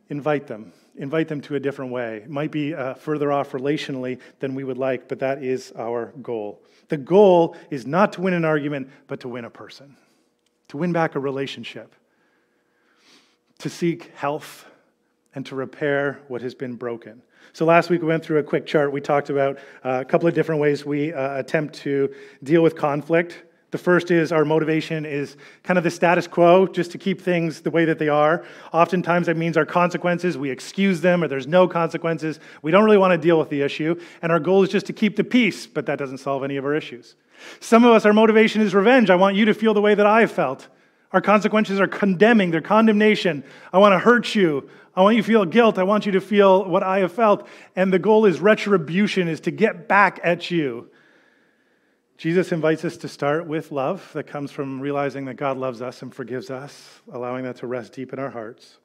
invite 0.08 0.48
them. 0.48 0.72
Invite 0.98 1.28
them 1.28 1.42
to 1.42 1.56
a 1.56 1.60
different 1.60 1.92
way. 1.92 2.18
It 2.18 2.30
might 2.30 2.52
be 2.52 2.74
uh, 2.74 2.96
further 2.96 3.32
off 3.32 3.52
relationally 3.52 4.20
than 4.40 4.56
we 4.56 4.64
would 4.64 4.78
like, 4.78 5.08
but 5.08 5.20
that 5.20 5.44
is 5.44 5.72
our 5.78 6.14
goal. 6.22 6.62
The 6.90 6.98
goal 6.98 7.56
is 7.70 7.88
not 7.88 8.14
to 8.14 8.22
win 8.22 8.34
an 8.34 8.44
argument, 8.44 8.90
but 9.08 9.22
to 9.22 9.30
win 9.30 9.46
a 9.46 9.50
person, 9.50 9.96
to 10.68 10.78
win 10.78 10.92
back 10.92 11.16
a 11.16 11.20
relationship, 11.20 11.96
to 13.60 13.70
seek 13.70 14.12
health, 14.16 14.66
and 15.34 15.46
to 15.46 15.56
repair 15.56 16.20
what 16.28 16.42
has 16.42 16.54
been 16.54 16.76
broken. 16.76 17.22
So, 17.54 17.66
last 17.66 17.90
week 17.90 18.02
we 18.02 18.08
went 18.08 18.24
through 18.24 18.40
a 18.40 18.44
quick 18.44 18.66
chart. 18.66 18.92
We 18.92 19.02
talked 19.02 19.30
about 19.30 19.58
uh, 19.84 20.00
a 20.02 20.06
couple 20.06 20.28
of 20.28 20.34
different 20.34 20.62
ways 20.62 20.86
we 20.86 21.14
uh, 21.14 21.38
attempt 21.38 21.76
to 21.76 22.14
deal 22.44 22.62
with 22.62 22.76
conflict 22.76 23.44
the 23.72 23.78
first 23.78 24.12
is 24.12 24.32
our 24.32 24.46
motivation 24.46 25.06
is 25.06 25.38
kind 25.64 25.78
of 25.78 25.84
the 25.84 25.90
status 25.90 26.28
quo, 26.28 26.68
just 26.68 26.92
to 26.92 26.98
keep 26.98 27.22
things 27.22 27.62
the 27.62 27.72
way 27.72 27.86
that 27.86 28.00
they 28.00 28.10
are. 28.10 28.46
Oftentimes 28.74 29.28
that 29.28 29.38
means 29.38 29.56
our 29.58 29.66
consequences, 29.66 30.38
we 30.38 30.50
excuse 30.50 31.02
them, 31.02 31.24
or 31.24 31.28
there's 31.28 31.48
no 31.48 31.68
consequences. 31.68 32.40
We 32.62 32.72
don't 32.72 32.84
really 32.84 32.98
want 32.98 33.12
to 33.12 33.18
deal 33.18 33.40
with 33.40 33.50
the 33.50 33.62
issue, 33.62 34.00
and 34.22 34.32
our 34.32 34.40
goal 34.40 34.64
is 34.64 34.70
just 34.70 34.86
to 34.88 34.94
keep 34.94 35.16
the 35.16 35.24
peace, 35.24 35.68
but 35.68 35.86
that 35.86 35.98
doesn't 35.98 36.20
solve 36.20 36.44
any 36.44 36.58
of 36.58 36.66
our 36.66 36.76
issues. 36.76 37.16
Some 37.60 37.86
of 37.86 37.94
us, 37.94 38.06
our 38.06 38.14
motivation 38.14 38.62
is 38.62 38.76
revenge. 38.76 39.10
I 39.10 39.16
want 39.16 39.36
you 39.36 39.46
to 39.46 39.54
feel 39.54 39.74
the 39.74 39.82
way 39.82 39.96
that 39.96 40.06
I 40.06 40.28
felt. 40.28 40.68
Our 41.14 41.22
consequences 41.22 41.80
are 41.80 41.88
condemning, 41.88 42.52
they're 42.52 42.62
condemnation. 42.62 43.44
I 43.74 43.80
want 43.80 43.94
to 43.94 44.00
hurt 44.00 44.36
you. 44.36 44.70
I 44.96 45.02
want 45.02 45.16
you 45.16 45.22
to 45.22 45.28
feel 45.28 45.46
guilt. 45.46 45.78
I 45.78 45.84
want 45.84 46.06
you 46.06 46.12
to 46.14 46.22
feel 46.22 46.66
what 46.66 46.84
I 46.84 47.00
have 47.00 47.14
felt. 47.14 47.48
And 47.76 47.94
the 47.94 48.00
goal 48.00 48.26
is 48.26 48.42
retribution, 48.42 49.30
is 49.30 49.40
to 49.42 49.52
get 49.52 49.88
back 49.88 50.20
at 50.24 50.52
you. 50.52 50.90
Jesus 52.22 52.52
invites 52.52 52.86
us 52.86 52.98
to 52.98 53.08
start 53.08 53.48
with 53.48 53.72
love 53.72 54.08
that 54.14 54.28
comes 54.28 54.52
from 54.52 54.80
realizing 54.80 55.26
that 55.26 55.38
God 55.38 55.58
loves 55.58 55.82
us 55.82 56.04
and 56.04 56.14
forgives 56.14 56.52
us, 56.52 57.02
allowing 57.12 57.44
that 57.46 57.56
to 57.56 57.66
rest 57.66 57.94
deep 57.94 58.14
in 58.14 58.20
our 58.20 58.30
hearts. 58.30 58.78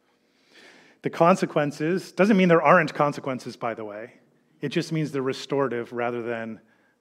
The 1.03 1.11
consequences 1.11 2.13
doesn't 2.13 2.39
mean 2.39 2.49
there 2.49 2.63
aren't 2.63 2.95
consequences, 2.95 3.55
by 3.55 3.75
the 3.75 3.85
way. 3.85 4.15
It 4.63 4.71
just 4.71 4.91
means 4.91 5.13
they're 5.13 5.21
restorative 5.21 5.93
rather 5.93 6.23
than 6.23 6.61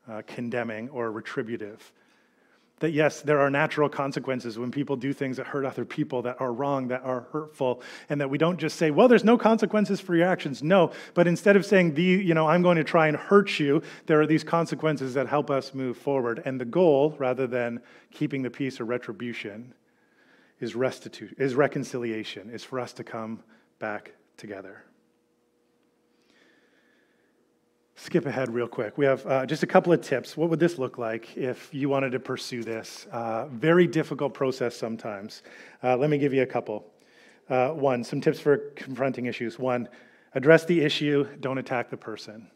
uh, 0.09 0.23
condemning 0.27 0.89
or 0.89 1.09
retributive 1.09 1.93
that 2.79 2.91
yes, 2.91 3.21
there 3.21 3.39
are 3.39 3.49
natural 3.49 3.87
consequences 3.87 4.59
when 4.59 4.69
people 4.69 4.95
do 4.95 5.13
things 5.13 5.37
that 5.37 5.47
hurt 5.47 5.65
other 5.65 5.85
people, 5.85 6.21
that 6.21 6.39
are 6.41 6.51
wrong, 6.51 6.87
that 6.89 7.01
are 7.03 7.21
hurtful, 7.31 7.81
and 8.09 8.19
that 8.19 8.29
we 8.29 8.37
don't 8.37 8.57
just 8.57 8.77
say, 8.77 8.91
well, 8.91 9.07
there's 9.07 9.23
no 9.23 9.37
consequences 9.37 10.01
for 10.01 10.15
your 10.15 10.27
actions. 10.27 10.61
No, 10.61 10.91
but 11.13 11.27
instead 11.27 11.55
of 11.55 11.65
saying, 11.65 11.93
the, 11.93 12.03
you 12.03 12.33
know, 12.33 12.47
I'm 12.47 12.61
going 12.61 12.77
to 12.77 12.83
try 12.83 13.07
and 13.07 13.15
hurt 13.15 13.59
you, 13.59 13.81
there 14.07 14.19
are 14.19 14.27
these 14.27 14.43
consequences 14.43 15.13
that 15.13 15.27
help 15.27 15.49
us 15.49 15.73
move 15.73 15.97
forward. 15.97 16.41
And 16.45 16.59
the 16.59 16.65
goal, 16.65 17.15
rather 17.17 17.47
than 17.47 17.81
keeping 18.11 18.41
the 18.41 18.49
peace 18.49 18.79
or 18.79 18.85
retribution, 18.85 19.73
is, 20.59 20.75
restitution, 20.75 21.35
is 21.37 21.55
reconciliation, 21.55 22.49
is 22.49 22.63
for 22.63 22.79
us 22.79 22.93
to 22.93 23.03
come 23.03 23.41
back 23.79 24.13
together 24.37 24.84
skip 27.95 28.25
ahead 28.25 28.53
real 28.53 28.67
quick. 28.67 28.97
We 28.97 29.05
have 29.05 29.25
uh, 29.25 29.45
just 29.45 29.63
a 29.63 29.67
couple 29.67 29.93
of 29.93 30.01
tips. 30.01 30.35
What 30.35 30.49
would 30.49 30.59
this 30.59 30.77
look 30.77 30.97
like 30.97 31.35
if 31.37 31.73
you 31.73 31.89
wanted 31.89 32.11
to 32.11 32.19
pursue 32.19 32.63
this? 32.63 33.07
Uh, 33.11 33.47
very 33.47 33.87
difficult 33.87 34.33
process 34.33 34.75
sometimes. 34.75 35.43
Uh, 35.83 35.95
let 35.97 36.09
me 36.09 36.17
give 36.17 36.33
you 36.33 36.43
a 36.43 36.45
couple. 36.45 36.85
Uh, 37.49 37.69
one, 37.69 38.03
some 38.03 38.19
tips 38.19 38.39
for 38.39 38.57
confronting 38.75 39.27
issues. 39.27 39.57
One, 39.57 39.87
address 40.33 40.65
the 40.65 40.81
issue, 40.81 41.25
don't 41.39 41.57
attack 41.57 41.89
the 41.89 41.97
person. 41.97 42.49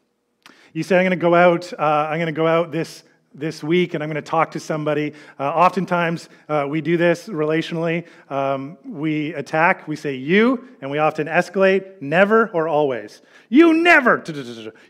You 0.74 0.84
say, 0.84 0.98
I'm 0.98 1.04
going 1.04 1.12
to 1.12 1.16
go 1.16 1.36
out, 1.36 1.72
uh, 1.74 2.08
I'm 2.10 2.18
going 2.18 2.28
to 2.28 2.32
go 2.32 2.48
out 2.48 2.72
this 2.72 3.04
this 3.34 3.64
week 3.64 3.94
and 3.94 4.04
I'm 4.04 4.10
going 4.10 4.24
to 4.24 4.30
talk 4.30 4.52
to 4.52 4.60
somebody. 4.60 5.14
Uh, 5.40 5.50
oftentimes, 5.50 6.30
uh, 6.48 6.66
we 6.68 6.82
do 6.82 6.98
this 6.98 7.28
relationally. 7.28 8.06
Um, 8.30 8.78
we 8.84 9.34
attack, 9.34 9.88
we 9.88 9.96
say 9.96 10.16
you, 10.16 10.68
and 10.82 10.90
we 10.90 10.98
often 10.98 11.28
escalate 11.28 12.02
never 12.02 12.50
or 12.50 12.68
always. 12.68 13.22
You 13.50 13.74
never, 13.74 14.24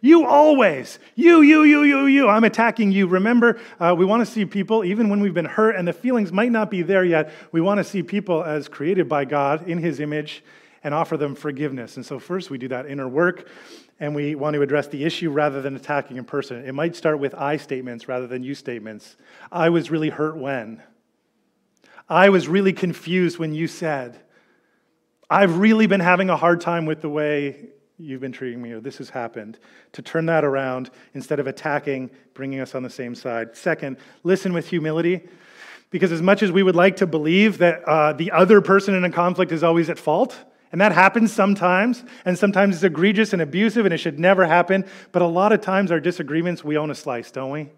you 0.02 0.26
always, 0.26 1.00
you, 1.16 1.42
you, 1.42 1.64
you, 1.64 1.84
you, 1.84 2.06
you. 2.06 2.28
I'm 2.28 2.44
attacking 2.44 2.92
you. 2.92 3.08
Remember, 3.08 3.60
uh, 3.80 3.96
we 3.98 4.06
want 4.06 4.26
to 4.26 4.32
see 4.32 4.46
people, 4.46 4.84
even 4.84 5.10
when 5.10 5.22
we've 5.22 5.34
been 5.34 5.46
hurt 5.46 5.76
and 5.76 5.88
the 5.88 5.94
feelings 5.94 6.32
might 6.32 6.52
not 6.52 6.70
be 6.70 6.82
there 6.82 7.04
yet, 7.04 7.32
we 7.52 7.62
want 7.62 7.78
to 7.78 7.84
see 7.84 8.04
people 8.04 8.44
as 8.44 8.68
created 8.68 9.08
by 9.08 9.26
God 9.26 9.68
in 9.68 9.78
His 9.78 10.00
image 10.00 10.44
and 10.84 10.94
offer 10.94 11.18
them 11.18 11.36
forgiveness. 11.36 11.98
And 11.98 12.06
so, 12.06 12.20
first, 12.20 12.50
we 12.50 12.58
do 12.58 12.70
that 12.70 12.86
inner 12.86 13.08
work 13.08 13.50
and 14.00 14.16
we 14.16 14.36
want 14.36 14.54
to 14.54 14.62
address 14.62 14.88
the 14.88 15.04
issue 15.04 15.30
rather 15.30 15.62
than 15.62 15.76
attacking 15.76 16.18
a 16.18 16.24
person. 16.24 16.66
It 16.66 16.74
might 16.74 16.96
start 16.96 17.20
with 17.20 17.36
I 17.36 17.58
statements 17.58 18.08
rather 18.08 18.28
than 18.28 18.44
you 18.44 18.56
statements. 18.56 19.18
I 19.52 19.70
was 19.70 19.92
really 19.92 20.10
hurt 20.10 20.38
when. 20.38 20.82
I 22.08 22.30
was 22.30 22.48
really 22.48 22.74
confused 22.74 23.38
when 23.38 23.54
you 23.54 23.68
said. 23.68 24.20
I've 25.30 25.60
really 25.60 25.86
been 25.86 26.00
having 26.00 26.30
a 26.30 26.38
hard 26.38 26.62
time 26.62 26.86
with 26.86 27.02
the 27.02 27.10
way 27.10 27.68
you've 28.00 28.22
been 28.22 28.32
treating 28.32 28.62
me, 28.62 28.72
or 28.72 28.80
this 28.80 28.98
has 28.98 29.10
happened. 29.10 29.60
To 29.92 30.02
turn 30.02 30.26
that 30.28 30.44
around 30.44 30.90
instead 31.14 31.40
of 31.40 31.48
attacking, 31.48 32.10
bringing 32.34 32.62
us 32.62 32.74
on 32.74 32.82
the 32.82 32.90
same 32.90 33.14
side. 33.14 33.56
Second, 33.56 33.98
listen 34.24 34.54
with 34.54 34.68
humility. 34.68 35.28
Because 35.92 36.12
as 36.12 36.22
much 36.22 36.42
as 36.42 36.52
we 36.52 36.64
would 36.64 36.76
like 36.76 36.98
to 36.98 37.08
believe 37.08 37.58
that 37.58 37.84
uh, 37.84 38.14
the 38.14 38.32
other 38.32 38.62
person 38.62 38.96
in 38.96 39.04
a 39.04 39.12
conflict 39.12 39.52
is 39.52 39.64
always 39.64 39.90
at 39.90 40.00
fault, 40.00 40.38
and 40.72 40.80
that 40.82 40.92
happens 40.92 41.32
sometimes, 41.34 42.04
and 42.26 42.38
sometimes 42.38 42.76
it's 42.76 42.84
egregious 42.84 43.34
and 43.34 43.42
abusive, 43.42 43.86
and 43.86 43.94
it 43.94 43.98
should 43.98 44.20
never 44.20 44.46
happen. 44.46 44.86
But 45.12 45.22
a 45.22 45.28
lot 45.28 45.52
of 45.52 45.62
times, 45.62 45.92
our 45.92 46.00
disagreements, 46.00 46.64
we 46.64 46.78
own 46.78 46.92
a 46.92 46.96
slice, 46.96 47.32
don't 47.32 47.52
we? 47.52 47.70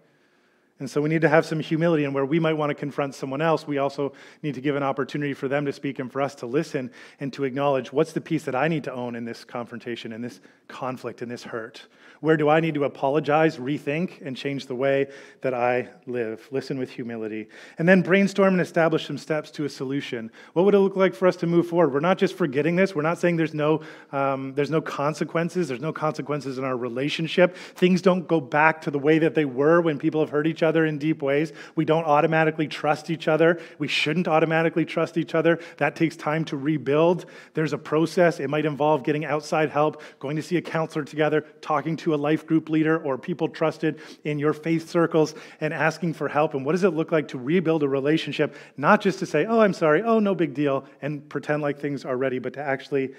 And 0.82 0.90
so 0.90 1.00
we 1.00 1.08
need 1.08 1.20
to 1.20 1.28
have 1.28 1.46
some 1.46 1.60
humility, 1.60 2.02
and 2.02 2.12
where 2.12 2.24
we 2.24 2.40
might 2.40 2.54
want 2.54 2.70
to 2.70 2.74
confront 2.74 3.14
someone 3.14 3.40
else, 3.40 3.68
we 3.68 3.78
also 3.78 4.14
need 4.42 4.56
to 4.56 4.60
give 4.60 4.74
an 4.74 4.82
opportunity 4.82 5.32
for 5.32 5.46
them 5.46 5.64
to 5.66 5.72
speak 5.72 6.00
and 6.00 6.10
for 6.10 6.20
us 6.20 6.34
to 6.34 6.46
listen 6.46 6.90
and 7.20 7.32
to 7.34 7.44
acknowledge 7.44 7.92
what's 7.92 8.12
the 8.12 8.20
piece 8.20 8.42
that 8.42 8.56
I 8.56 8.66
need 8.66 8.82
to 8.82 8.92
own 8.92 9.14
in 9.14 9.24
this 9.24 9.44
confrontation, 9.44 10.12
in 10.12 10.22
this 10.22 10.40
conflict, 10.66 11.22
in 11.22 11.28
this 11.28 11.44
hurt. 11.44 11.86
Where 12.18 12.36
do 12.36 12.48
I 12.48 12.60
need 12.60 12.74
to 12.74 12.84
apologize, 12.84 13.58
rethink, 13.58 14.24
and 14.24 14.36
change 14.36 14.66
the 14.66 14.74
way 14.74 15.08
that 15.40 15.54
I 15.54 15.88
live? 16.06 16.48
Listen 16.50 16.78
with 16.78 16.90
humility. 16.90 17.48
And 17.78 17.88
then 17.88 18.02
brainstorm 18.02 18.54
and 18.54 18.60
establish 18.60 19.06
some 19.06 19.18
steps 19.18 19.50
to 19.52 19.64
a 19.64 19.68
solution. 19.68 20.30
What 20.52 20.64
would 20.64 20.74
it 20.74 20.78
look 20.78 20.96
like 20.96 21.14
for 21.14 21.28
us 21.28 21.36
to 21.36 21.46
move 21.46 21.66
forward? 21.66 21.92
We're 21.92 22.00
not 22.00 22.18
just 22.18 22.36
forgetting 22.36 22.76
this. 22.76 22.94
We're 22.94 23.02
not 23.02 23.18
saying 23.18 23.36
there's 23.36 23.54
no, 23.54 23.82
um, 24.12 24.54
there's 24.54 24.70
no 24.70 24.80
consequences. 24.80 25.68
There's 25.68 25.80
no 25.80 25.92
consequences 25.92 26.58
in 26.58 26.64
our 26.64 26.76
relationship. 26.76 27.56
Things 27.56 28.02
don't 28.02 28.26
go 28.26 28.40
back 28.40 28.82
to 28.82 28.90
the 28.90 29.00
way 29.00 29.18
that 29.18 29.34
they 29.34 29.44
were 29.44 29.80
when 29.80 29.98
people 29.98 30.20
have 30.20 30.30
hurt 30.30 30.46
each 30.46 30.62
other 30.62 30.71
in 30.86 30.98
deep 30.98 31.22
ways. 31.22 31.52
We 31.76 31.84
don't 31.84 32.04
automatically 32.04 32.66
trust 32.66 33.10
each 33.10 33.28
other. 33.28 33.60
We 33.78 33.88
shouldn't 33.88 34.28
automatically 34.28 34.84
trust 34.84 35.16
each 35.16 35.34
other. 35.34 35.60
That 35.76 35.96
takes 35.96 36.16
time 36.16 36.44
to 36.46 36.56
rebuild. 36.56 37.26
There's 37.54 37.72
a 37.72 37.78
process. 37.78 38.40
It 38.40 38.48
might 38.48 38.64
involve 38.64 39.04
getting 39.04 39.24
outside 39.24 39.70
help, 39.70 40.02
going 40.18 40.36
to 40.36 40.42
see 40.42 40.56
a 40.56 40.62
counselor 40.62 41.04
together, 41.04 41.42
talking 41.60 41.96
to 41.98 42.14
a 42.14 42.16
life 42.16 42.46
group 42.46 42.68
leader 42.68 42.98
or 42.98 43.18
people 43.18 43.48
trusted 43.48 44.00
in 44.24 44.38
your 44.38 44.52
faith 44.52 44.88
circles 44.88 45.34
and 45.60 45.72
asking 45.72 46.14
for 46.14 46.28
help. 46.28 46.54
And 46.54 46.64
what 46.64 46.72
does 46.72 46.84
it 46.84 46.90
look 46.90 47.12
like 47.12 47.28
to 47.28 47.38
rebuild 47.38 47.82
a 47.82 47.88
relationship? 47.88 48.56
Not 48.76 49.00
just 49.00 49.18
to 49.20 49.26
say, 49.26 49.46
oh, 49.46 49.60
I'm 49.60 49.74
sorry, 49.74 50.02
oh, 50.02 50.18
no 50.18 50.34
big 50.34 50.54
deal, 50.54 50.84
and 51.00 51.28
pretend 51.28 51.62
like 51.62 51.78
things 51.78 52.04
are 52.04 52.16
ready, 52.16 52.38
but 52.38 52.54
to 52.54 52.60
actually 52.60 53.14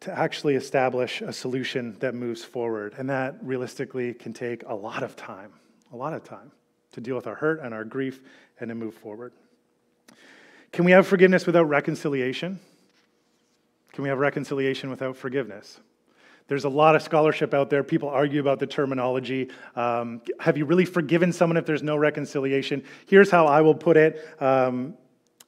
to 0.00 0.16
actually 0.16 0.54
establish 0.54 1.20
a 1.20 1.32
solution 1.32 1.96
that 2.00 2.14
moves 2.14 2.44
forward. 2.44 2.94
And 2.98 3.10
that 3.10 3.36
realistically 3.42 4.14
can 4.14 4.32
take 4.32 4.62
a 4.66 4.74
lot 4.74 5.02
of 5.02 5.16
time, 5.16 5.52
a 5.92 5.96
lot 5.96 6.12
of 6.12 6.24
time 6.24 6.50
to 6.92 7.00
deal 7.00 7.16
with 7.16 7.26
our 7.26 7.34
hurt 7.34 7.60
and 7.60 7.74
our 7.74 7.84
grief 7.84 8.20
and 8.60 8.68
to 8.68 8.74
move 8.74 8.94
forward. 8.94 9.32
Can 10.72 10.84
we 10.84 10.92
have 10.92 11.06
forgiveness 11.06 11.46
without 11.46 11.64
reconciliation? 11.64 12.58
Can 13.92 14.02
we 14.02 14.08
have 14.08 14.18
reconciliation 14.18 14.90
without 14.90 15.16
forgiveness? 15.16 15.80
There's 16.48 16.64
a 16.64 16.68
lot 16.68 16.94
of 16.94 17.02
scholarship 17.02 17.54
out 17.54 17.70
there. 17.70 17.82
People 17.82 18.08
argue 18.08 18.40
about 18.40 18.60
the 18.60 18.66
terminology. 18.66 19.50
Um, 19.74 20.20
have 20.38 20.56
you 20.56 20.64
really 20.64 20.84
forgiven 20.84 21.32
someone 21.32 21.56
if 21.56 21.66
there's 21.66 21.82
no 21.82 21.96
reconciliation? 21.96 22.84
Here's 23.06 23.30
how 23.30 23.46
I 23.46 23.62
will 23.62 23.74
put 23.74 23.96
it. 23.96 24.24
Um, 24.40 24.94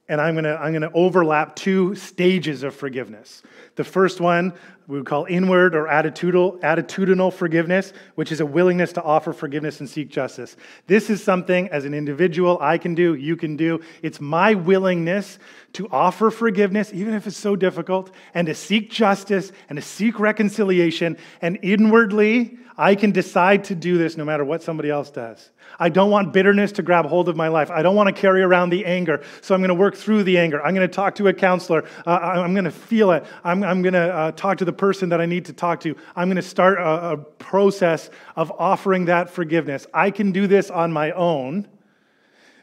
and 0.09 0.21
I'm 0.21 0.35
going 0.35 0.45
to 0.45 0.59
I'm 0.59 0.81
to 0.81 0.91
overlap 0.93 1.55
two 1.55 1.95
stages 1.95 2.63
of 2.63 2.75
forgiveness. 2.75 3.43
The 3.77 3.85
first 3.85 4.21
one 4.21 4.55
we 4.89 4.97
would 4.97 5.07
call 5.07 5.27
inward 5.27 5.77
or 5.77 5.85
attitudinal, 5.85 6.59
attitudinal 6.61 7.31
forgiveness, 7.31 7.93
which 8.15 8.33
is 8.33 8.41
a 8.41 8.47
willingness 8.47 8.95
to 8.95 9.03
offer 9.03 9.35
forgiveness 9.35 9.81
and 9.81 9.89
seek 9.89 10.09
justice. 10.09 10.57
This 10.87 11.11
is 11.11 11.23
something 11.23 11.69
as 11.69 11.85
an 11.85 11.93
individual 11.93 12.57
I 12.59 12.79
can 12.79 12.95
do, 12.95 13.15
you 13.15 13.37
can 13.37 13.55
do. 13.55 13.81
It's 14.03 14.19
my 14.19 14.55
willingness 14.55 15.39
to 15.75 15.89
offer 15.91 16.31
forgiveness, 16.31 16.91
even 16.95 17.13
if 17.13 17.27
it's 17.27 17.37
so 17.37 17.55
difficult, 17.55 18.11
and 18.33 18.47
to 18.47 18.55
seek 18.55 18.91
justice 18.91 19.53
and 19.69 19.77
to 19.77 19.83
seek 19.83 20.19
reconciliation. 20.19 21.19
And 21.43 21.59
inwardly, 21.61 22.59
I 22.79 22.95
can 22.95 23.11
decide 23.11 23.65
to 23.65 23.75
do 23.75 23.99
this 23.99 24.17
no 24.17 24.25
matter 24.25 24.45
what 24.45 24.63
somebody 24.63 24.89
else 24.89 25.11
does. 25.11 25.51
I 25.79 25.89
don't 25.89 26.11
want 26.11 26.33
bitterness 26.33 26.73
to 26.73 26.83
grab 26.83 27.07
hold 27.07 27.29
of 27.29 27.37
my 27.37 27.49
life. 27.49 27.71
I 27.71 27.83
don't 27.83 27.97
want 27.97 28.15
to 28.15 28.21
carry 28.21 28.43
around 28.43 28.71
the 28.71 28.85
anger. 28.85 29.23
So 29.41 29.55
I'm 29.55 29.61
going 29.61 29.69
to 29.69 29.75
work 29.75 29.97
through 29.97 30.25
the 30.25 30.39
anger. 30.39 30.63
I'm 30.63 30.75
going 30.75 30.89
to 30.89 30.95
talk 30.95 31.15
to 31.17 31.29
a 31.29 31.33
counselor. 31.33 31.85
Uh, 32.07 32.11
I'm 32.11 32.55
going 32.55 32.65
to 32.65 32.71
feel 32.71 33.13
it. 33.13 33.25
I'm, 33.45 33.63
I'm 33.63 33.83
going 33.83 33.95
to 33.95 34.15
uh, 34.15 34.33
talk 34.33 34.59
to 34.59 34.65
the 34.65 34.73
person 34.73 35.09
that 35.11 35.21
I 35.21 35.27
need 35.27 35.45
to 35.47 35.53
talk 35.53 35.81
to. 35.81 35.97
I'm 36.17 36.29
going 36.29 36.37
to 36.37 36.43
start 36.43 36.79
a, 36.79 37.13
a 37.13 37.17
process 37.17 38.11
of 38.37 38.53
offering 38.59 39.07
that 39.07 39.31
forgiveness. 39.31 39.87
I 39.95 40.11
can 40.11 40.33
do 40.33 40.47
this 40.47 40.71
on 40.71 40.93
my 40.93 41.13
own. 41.13 41.69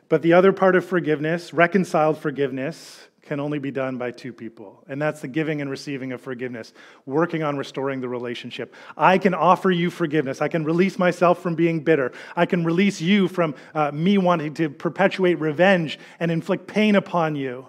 But 0.07 0.21
the 0.21 0.33
other 0.33 0.53
part 0.53 0.75
of 0.75 0.85
forgiveness, 0.85 1.53
reconciled 1.53 2.19
forgiveness, 2.19 3.07
can 3.25 3.39
only 3.39 3.59
be 3.59 3.71
done 3.71 3.97
by 3.97 4.11
two 4.11 4.31
people, 4.31 4.83
and 4.88 5.01
that's 5.01 5.21
the 5.21 5.27
giving 5.27 5.59
and 5.59 5.69
receiving 5.69 6.11
of 6.11 6.21
forgiveness, 6.21 6.73
working 7.05 7.41
on 7.43 7.57
restoring 7.57 7.99
the 7.99 8.07
relationship. 8.07 8.73
I 8.95 9.17
can 9.17 9.33
offer 9.33 9.71
you 9.71 9.89
forgiveness. 9.89 10.41
I 10.41 10.47
can 10.47 10.63
release 10.63 10.99
myself 10.99 11.41
from 11.41 11.55
being 11.55 11.79
bitter. 11.79 12.11
I 12.35 12.45
can 12.45 12.63
release 12.63 13.01
you 13.01 13.27
from 13.27 13.55
uh, 13.73 13.91
me 13.91 14.19
wanting 14.19 14.53
to 14.55 14.69
perpetuate 14.69 15.39
revenge 15.39 15.99
and 16.19 16.31
inflict 16.31 16.67
pain 16.67 16.95
upon 16.95 17.35
you. 17.35 17.67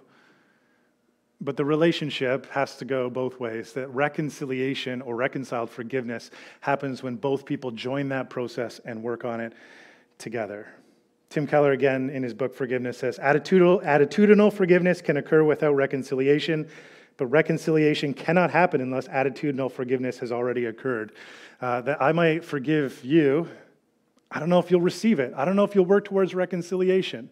But 1.40 1.56
the 1.56 1.64
relationship 1.64 2.46
has 2.50 2.76
to 2.76 2.84
go 2.84 3.10
both 3.10 3.40
ways. 3.40 3.72
That 3.72 3.88
reconciliation 3.88 5.02
or 5.02 5.16
reconciled 5.16 5.70
forgiveness 5.70 6.30
happens 6.60 7.02
when 7.02 7.16
both 7.16 7.44
people 7.44 7.70
join 7.70 8.08
that 8.10 8.30
process 8.30 8.80
and 8.84 9.02
work 9.02 9.24
on 9.24 9.40
it 9.40 9.52
together. 10.18 10.68
Tim 11.30 11.46
Keller, 11.46 11.72
again, 11.72 12.08
in 12.10 12.22
his 12.22 12.34
book 12.34 12.54
Forgiveness, 12.54 12.98
says 12.98 13.18
attitudinal, 13.18 13.82
attitudinal 13.84 14.52
forgiveness 14.52 15.00
can 15.02 15.16
occur 15.16 15.42
without 15.42 15.74
reconciliation, 15.74 16.68
but 17.16 17.26
reconciliation 17.26 18.14
cannot 18.14 18.50
happen 18.50 18.80
unless 18.80 19.08
attitudinal 19.08 19.70
forgiveness 19.70 20.18
has 20.18 20.30
already 20.30 20.66
occurred. 20.66 21.12
Uh, 21.60 21.80
that 21.80 22.00
I 22.00 22.12
might 22.12 22.44
forgive 22.44 23.02
you, 23.04 23.48
I 24.30 24.38
don't 24.38 24.48
know 24.48 24.58
if 24.58 24.70
you'll 24.70 24.80
receive 24.80 25.20
it. 25.20 25.32
I 25.36 25.44
don't 25.44 25.56
know 25.56 25.64
if 25.64 25.74
you'll 25.74 25.86
work 25.86 26.04
towards 26.04 26.34
reconciliation. 26.34 27.30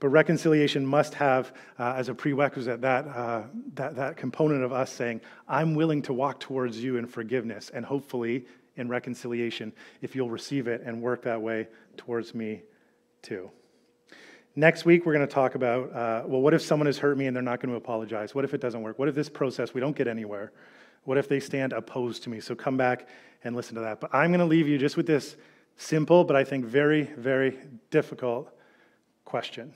But 0.00 0.10
reconciliation 0.10 0.86
must 0.86 1.14
have, 1.14 1.52
uh, 1.78 1.94
as 1.96 2.08
a 2.08 2.14
prerequisite, 2.14 2.80
that, 2.82 3.06
uh, 3.08 3.42
that, 3.74 3.96
that 3.96 4.16
component 4.16 4.62
of 4.62 4.72
us 4.72 4.92
saying, 4.92 5.20
I'm 5.48 5.74
willing 5.74 6.02
to 6.02 6.12
walk 6.12 6.38
towards 6.38 6.82
you 6.82 6.98
in 6.98 7.06
forgiveness 7.06 7.70
and 7.70 7.84
hopefully 7.84 8.46
in 8.76 8.88
reconciliation 8.88 9.72
if 10.00 10.14
you'll 10.14 10.30
receive 10.30 10.68
it 10.68 10.82
and 10.84 11.02
work 11.02 11.22
that 11.22 11.40
way 11.42 11.66
towards 11.96 12.32
me 12.32 12.62
too. 13.22 13.50
Next 14.56 14.84
week, 14.84 15.06
we're 15.06 15.14
going 15.14 15.26
to 15.26 15.32
talk 15.32 15.54
about 15.54 15.92
uh, 15.94 16.22
well, 16.26 16.40
what 16.40 16.54
if 16.54 16.62
someone 16.62 16.86
has 16.86 16.98
hurt 16.98 17.16
me 17.16 17.26
and 17.26 17.36
they're 17.36 17.42
not 17.42 17.60
going 17.60 17.70
to 17.70 17.76
apologize? 17.76 18.34
What 18.34 18.44
if 18.44 18.54
it 18.54 18.60
doesn't 18.60 18.82
work? 18.82 18.98
What 18.98 19.08
if 19.08 19.14
this 19.14 19.28
process, 19.28 19.74
we 19.74 19.80
don't 19.80 19.96
get 19.96 20.08
anywhere? 20.08 20.52
What 21.04 21.16
if 21.16 21.28
they 21.28 21.40
stand 21.40 21.72
opposed 21.72 22.24
to 22.24 22.30
me? 22.30 22.40
So 22.40 22.54
come 22.54 22.76
back 22.76 23.08
and 23.44 23.54
listen 23.54 23.74
to 23.76 23.80
that. 23.82 24.00
But 24.00 24.14
I'm 24.14 24.30
going 24.30 24.40
to 24.40 24.46
leave 24.46 24.68
you 24.68 24.78
just 24.78 24.96
with 24.96 25.06
this 25.06 25.36
simple, 25.76 26.24
but 26.24 26.36
I 26.36 26.44
think 26.44 26.64
very, 26.64 27.02
very 27.02 27.56
difficult 27.90 28.52
question. 29.24 29.72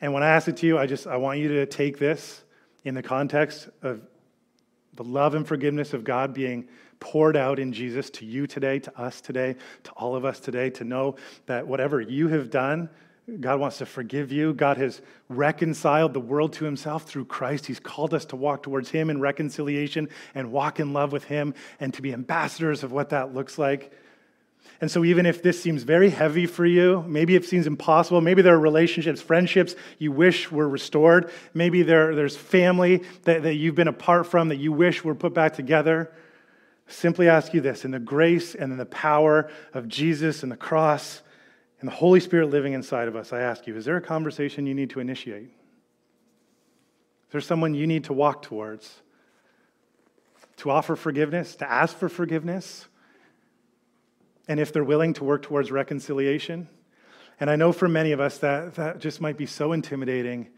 And 0.00 0.12
when 0.12 0.24
I 0.24 0.28
ask 0.28 0.48
it 0.48 0.56
to 0.58 0.66
you, 0.66 0.76
I 0.76 0.86
just 0.86 1.06
I 1.06 1.16
want 1.16 1.38
you 1.38 1.48
to 1.48 1.66
take 1.66 1.98
this 1.98 2.42
in 2.84 2.94
the 2.94 3.02
context 3.02 3.68
of 3.82 4.02
the 4.94 5.04
love 5.04 5.34
and 5.34 5.46
forgiveness 5.46 5.94
of 5.94 6.04
God 6.04 6.34
being 6.34 6.68
poured 7.02 7.36
out 7.36 7.58
in 7.58 7.72
Jesus 7.72 8.08
to 8.10 8.24
you 8.24 8.46
today, 8.46 8.78
to 8.78 8.98
us 8.98 9.20
today, 9.20 9.56
to 9.82 9.90
all 9.96 10.14
of 10.14 10.24
us 10.24 10.38
today, 10.38 10.70
to 10.70 10.84
know 10.84 11.16
that 11.46 11.66
whatever 11.66 12.00
you 12.00 12.28
have 12.28 12.48
done, 12.48 12.88
God 13.40 13.58
wants 13.58 13.78
to 13.78 13.86
forgive 13.86 14.30
you. 14.30 14.54
God 14.54 14.76
has 14.76 15.02
reconciled 15.28 16.14
the 16.14 16.20
world 16.20 16.52
to 16.54 16.64
himself 16.64 17.02
through 17.02 17.24
Christ. 17.24 17.66
He's 17.66 17.80
called 17.80 18.14
us 18.14 18.24
to 18.26 18.36
walk 18.36 18.62
towards 18.62 18.90
him 18.90 19.10
in 19.10 19.20
reconciliation 19.20 20.08
and 20.34 20.52
walk 20.52 20.78
in 20.78 20.92
love 20.92 21.12
with 21.12 21.24
him 21.24 21.54
and 21.80 21.92
to 21.94 22.02
be 22.02 22.12
ambassadors 22.12 22.84
of 22.84 22.92
what 22.92 23.10
that 23.10 23.34
looks 23.34 23.58
like. 23.58 23.92
And 24.80 24.88
so, 24.88 25.04
even 25.04 25.26
if 25.26 25.42
this 25.42 25.60
seems 25.60 25.82
very 25.82 26.10
heavy 26.10 26.46
for 26.46 26.64
you, 26.64 27.04
maybe 27.08 27.34
it 27.34 27.44
seems 27.44 27.66
impossible, 27.66 28.20
maybe 28.20 28.42
there 28.42 28.54
are 28.54 28.60
relationships, 28.60 29.20
friendships 29.20 29.74
you 29.98 30.12
wish 30.12 30.52
were 30.52 30.68
restored, 30.68 31.32
maybe 31.52 31.82
there, 31.82 32.14
there's 32.14 32.36
family 32.36 33.02
that, 33.22 33.42
that 33.42 33.54
you've 33.54 33.74
been 33.74 33.88
apart 33.88 34.28
from 34.28 34.48
that 34.48 34.56
you 34.56 34.72
wish 34.72 35.02
were 35.02 35.16
put 35.16 35.34
back 35.34 35.54
together 35.54 36.12
simply 36.92 37.28
ask 37.28 37.54
you 37.54 37.60
this 37.60 37.84
in 37.84 37.90
the 37.90 37.98
grace 37.98 38.54
and 38.54 38.72
in 38.72 38.78
the 38.78 38.86
power 38.86 39.50
of 39.72 39.88
Jesus 39.88 40.42
and 40.42 40.52
the 40.52 40.56
cross 40.56 41.22
and 41.80 41.88
the 41.88 41.94
Holy 41.94 42.20
Spirit 42.20 42.50
living 42.50 42.74
inside 42.74 43.08
of 43.08 43.16
us, 43.16 43.32
I 43.32 43.40
ask 43.40 43.66
you, 43.66 43.76
is 43.76 43.84
there 43.84 43.96
a 43.96 44.02
conversation 44.02 44.66
you 44.66 44.74
need 44.74 44.90
to 44.90 45.00
initiate? 45.00 45.48
Is 45.48 47.32
there 47.32 47.40
someone 47.40 47.74
you 47.74 47.86
need 47.86 48.04
to 48.04 48.12
walk 48.12 48.42
towards? 48.42 49.02
To 50.58 50.70
offer 50.70 50.94
forgiveness, 50.94 51.56
to 51.56 51.70
ask 51.70 51.96
for 51.96 52.08
forgiveness? 52.08 52.86
And 54.46 54.60
if 54.60 54.72
they're 54.72 54.84
willing 54.84 55.14
to 55.14 55.24
work 55.24 55.42
towards 55.42 55.72
reconciliation? 55.72 56.68
And 57.40 57.50
I 57.50 57.56
know 57.56 57.72
for 57.72 57.88
many 57.88 58.12
of 58.12 58.20
us 58.20 58.38
that 58.38 58.76
that 58.76 59.00
just 59.00 59.20
might 59.20 59.36
be 59.36 59.46
so 59.46 59.72
intimidating 59.72 60.48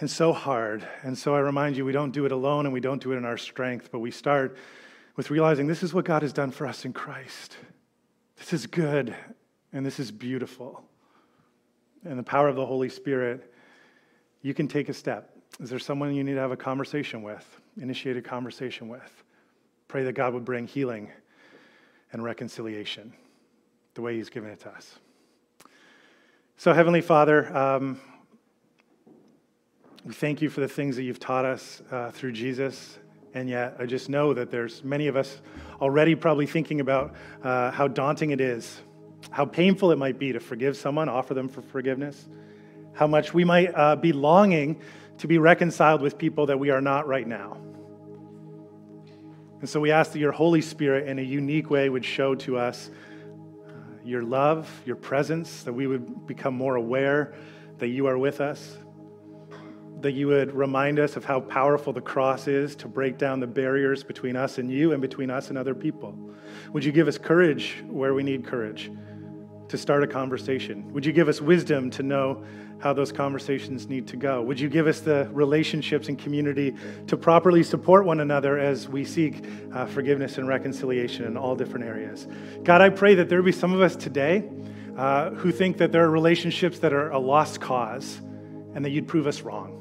and 0.00 0.10
so 0.10 0.32
hard. 0.32 0.86
And 1.02 1.16
so 1.16 1.34
I 1.34 1.38
remind 1.38 1.76
you, 1.76 1.84
we 1.84 1.92
don't 1.92 2.10
do 2.10 2.26
it 2.26 2.32
alone 2.32 2.66
and 2.66 2.72
we 2.72 2.80
don't 2.80 3.02
do 3.02 3.12
it 3.12 3.16
in 3.16 3.24
our 3.24 3.38
strength, 3.38 3.90
but 3.92 4.00
we 4.00 4.10
start 4.10 4.56
with 5.16 5.30
realizing 5.30 5.66
this 5.66 5.82
is 5.82 5.94
what 5.94 6.04
God 6.04 6.22
has 6.22 6.32
done 6.32 6.50
for 6.50 6.66
us 6.66 6.84
in 6.84 6.92
Christ. 6.92 7.56
This 8.36 8.52
is 8.52 8.66
good 8.66 9.14
and 9.72 9.84
this 9.84 9.98
is 9.98 10.10
beautiful. 10.10 10.82
And 12.04 12.18
the 12.18 12.24
power 12.24 12.48
of 12.48 12.56
the 12.56 12.66
Holy 12.66 12.88
Spirit, 12.88 13.52
you 14.42 14.54
can 14.54 14.68
take 14.68 14.88
a 14.88 14.94
step. 14.94 15.30
Is 15.60 15.70
there 15.70 15.78
someone 15.78 16.14
you 16.14 16.24
need 16.24 16.34
to 16.34 16.40
have 16.40 16.52
a 16.52 16.56
conversation 16.56 17.22
with, 17.22 17.60
initiate 17.80 18.16
a 18.16 18.22
conversation 18.22 18.88
with? 18.88 19.24
Pray 19.88 20.02
that 20.04 20.12
God 20.14 20.34
would 20.34 20.44
bring 20.44 20.66
healing 20.66 21.10
and 22.12 22.22
reconciliation 22.22 23.12
the 23.94 24.02
way 24.02 24.16
He's 24.16 24.28
given 24.28 24.50
it 24.50 24.60
to 24.60 24.70
us. 24.70 24.98
So, 26.56 26.72
Heavenly 26.72 27.00
Father, 27.00 27.56
um, 27.56 28.00
we 30.04 30.12
thank 30.12 30.42
you 30.42 30.50
for 30.50 30.60
the 30.60 30.68
things 30.68 30.96
that 30.96 31.04
you've 31.04 31.20
taught 31.20 31.44
us 31.44 31.82
uh, 31.90 32.10
through 32.10 32.32
Jesus. 32.32 32.98
And 33.34 33.48
yet, 33.48 33.76
I 33.80 33.86
just 33.86 34.08
know 34.08 34.32
that 34.32 34.52
there's 34.52 34.84
many 34.84 35.08
of 35.08 35.16
us 35.16 35.40
already 35.80 36.14
probably 36.14 36.46
thinking 36.46 36.80
about 36.80 37.14
uh, 37.42 37.72
how 37.72 37.88
daunting 37.88 38.30
it 38.30 38.40
is, 38.40 38.80
how 39.30 39.44
painful 39.44 39.90
it 39.90 39.98
might 39.98 40.20
be 40.20 40.32
to 40.32 40.38
forgive 40.38 40.76
someone, 40.76 41.08
offer 41.08 41.34
them 41.34 41.48
for 41.48 41.60
forgiveness, 41.60 42.28
how 42.92 43.08
much 43.08 43.34
we 43.34 43.42
might 43.42 43.74
uh, 43.74 43.96
be 43.96 44.12
longing 44.12 44.80
to 45.18 45.26
be 45.26 45.38
reconciled 45.38 46.00
with 46.00 46.16
people 46.16 46.46
that 46.46 46.58
we 46.58 46.70
are 46.70 46.80
not 46.80 47.08
right 47.08 47.26
now. 47.26 47.56
And 49.58 49.68
so 49.68 49.80
we 49.80 49.90
ask 49.90 50.12
that 50.12 50.20
your 50.20 50.32
Holy 50.32 50.60
Spirit, 50.60 51.08
in 51.08 51.18
a 51.18 51.22
unique 51.22 51.70
way, 51.70 51.88
would 51.88 52.04
show 52.04 52.36
to 52.36 52.56
us 52.56 52.90
uh, 53.66 53.72
your 54.04 54.22
love, 54.22 54.70
your 54.86 54.96
presence, 54.96 55.64
that 55.64 55.72
we 55.72 55.88
would 55.88 56.26
become 56.26 56.54
more 56.54 56.76
aware 56.76 57.34
that 57.78 57.88
you 57.88 58.06
are 58.06 58.18
with 58.18 58.40
us, 58.40 58.76
that 60.04 60.12
you 60.12 60.26
would 60.26 60.54
remind 60.54 60.98
us 60.98 61.16
of 61.16 61.24
how 61.24 61.40
powerful 61.40 61.90
the 61.90 62.00
cross 62.00 62.46
is 62.46 62.76
to 62.76 62.86
break 62.86 63.16
down 63.16 63.40
the 63.40 63.46
barriers 63.46 64.04
between 64.04 64.36
us 64.36 64.58
and 64.58 64.70
you 64.70 64.92
and 64.92 65.00
between 65.00 65.30
us 65.30 65.48
and 65.48 65.56
other 65.56 65.74
people. 65.74 66.14
Would 66.74 66.84
you 66.84 66.92
give 66.92 67.08
us 67.08 67.16
courage 67.16 67.82
where 67.88 68.12
we 68.12 68.22
need 68.22 68.44
courage 68.44 68.92
to 69.68 69.78
start 69.78 70.02
a 70.02 70.06
conversation? 70.06 70.92
Would 70.92 71.06
you 71.06 71.12
give 71.12 71.26
us 71.26 71.40
wisdom 71.40 71.88
to 71.92 72.02
know 72.02 72.44
how 72.80 72.92
those 72.92 73.12
conversations 73.12 73.88
need 73.88 74.06
to 74.08 74.18
go? 74.18 74.42
Would 74.42 74.60
you 74.60 74.68
give 74.68 74.86
us 74.86 75.00
the 75.00 75.26
relationships 75.32 76.10
and 76.10 76.18
community 76.18 76.74
to 77.06 77.16
properly 77.16 77.62
support 77.62 78.04
one 78.04 78.20
another 78.20 78.58
as 78.58 78.86
we 78.86 79.06
seek 79.06 79.42
uh, 79.72 79.86
forgiveness 79.86 80.36
and 80.36 80.46
reconciliation 80.46 81.24
in 81.24 81.38
all 81.38 81.56
different 81.56 81.86
areas? 81.86 82.28
God, 82.62 82.82
I 82.82 82.90
pray 82.90 83.14
that 83.14 83.30
there 83.30 83.42
be 83.42 83.52
some 83.52 83.72
of 83.72 83.80
us 83.80 83.96
today 83.96 84.46
uh, 84.98 85.30
who 85.30 85.50
think 85.50 85.78
that 85.78 85.92
there 85.92 86.04
are 86.04 86.10
relationships 86.10 86.78
that 86.80 86.92
are 86.92 87.10
a 87.10 87.18
lost 87.18 87.62
cause 87.62 88.20
and 88.74 88.84
that 88.84 88.90
you'd 88.90 89.08
prove 89.08 89.26
us 89.26 89.40
wrong. 89.40 89.80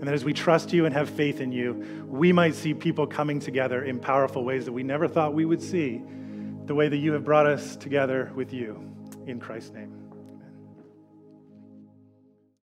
And 0.00 0.08
that 0.08 0.14
as 0.14 0.24
we 0.24 0.32
trust 0.32 0.72
you 0.72 0.86
and 0.86 0.94
have 0.94 1.10
faith 1.10 1.40
in 1.40 1.52
you, 1.52 2.06
we 2.08 2.32
might 2.32 2.54
see 2.54 2.72
people 2.72 3.06
coming 3.06 3.38
together 3.38 3.84
in 3.84 4.00
powerful 4.00 4.44
ways 4.44 4.64
that 4.64 4.72
we 4.72 4.82
never 4.82 5.06
thought 5.06 5.34
we 5.34 5.44
would 5.44 5.62
see, 5.62 6.02
the 6.64 6.74
way 6.74 6.88
that 6.88 6.96
you 6.96 7.12
have 7.12 7.24
brought 7.24 7.46
us 7.46 7.76
together 7.76 8.32
with 8.34 8.52
you. 8.52 8.82
In 9.26 9.38
Christ's 9.38 9.72
name. 9.72 9.99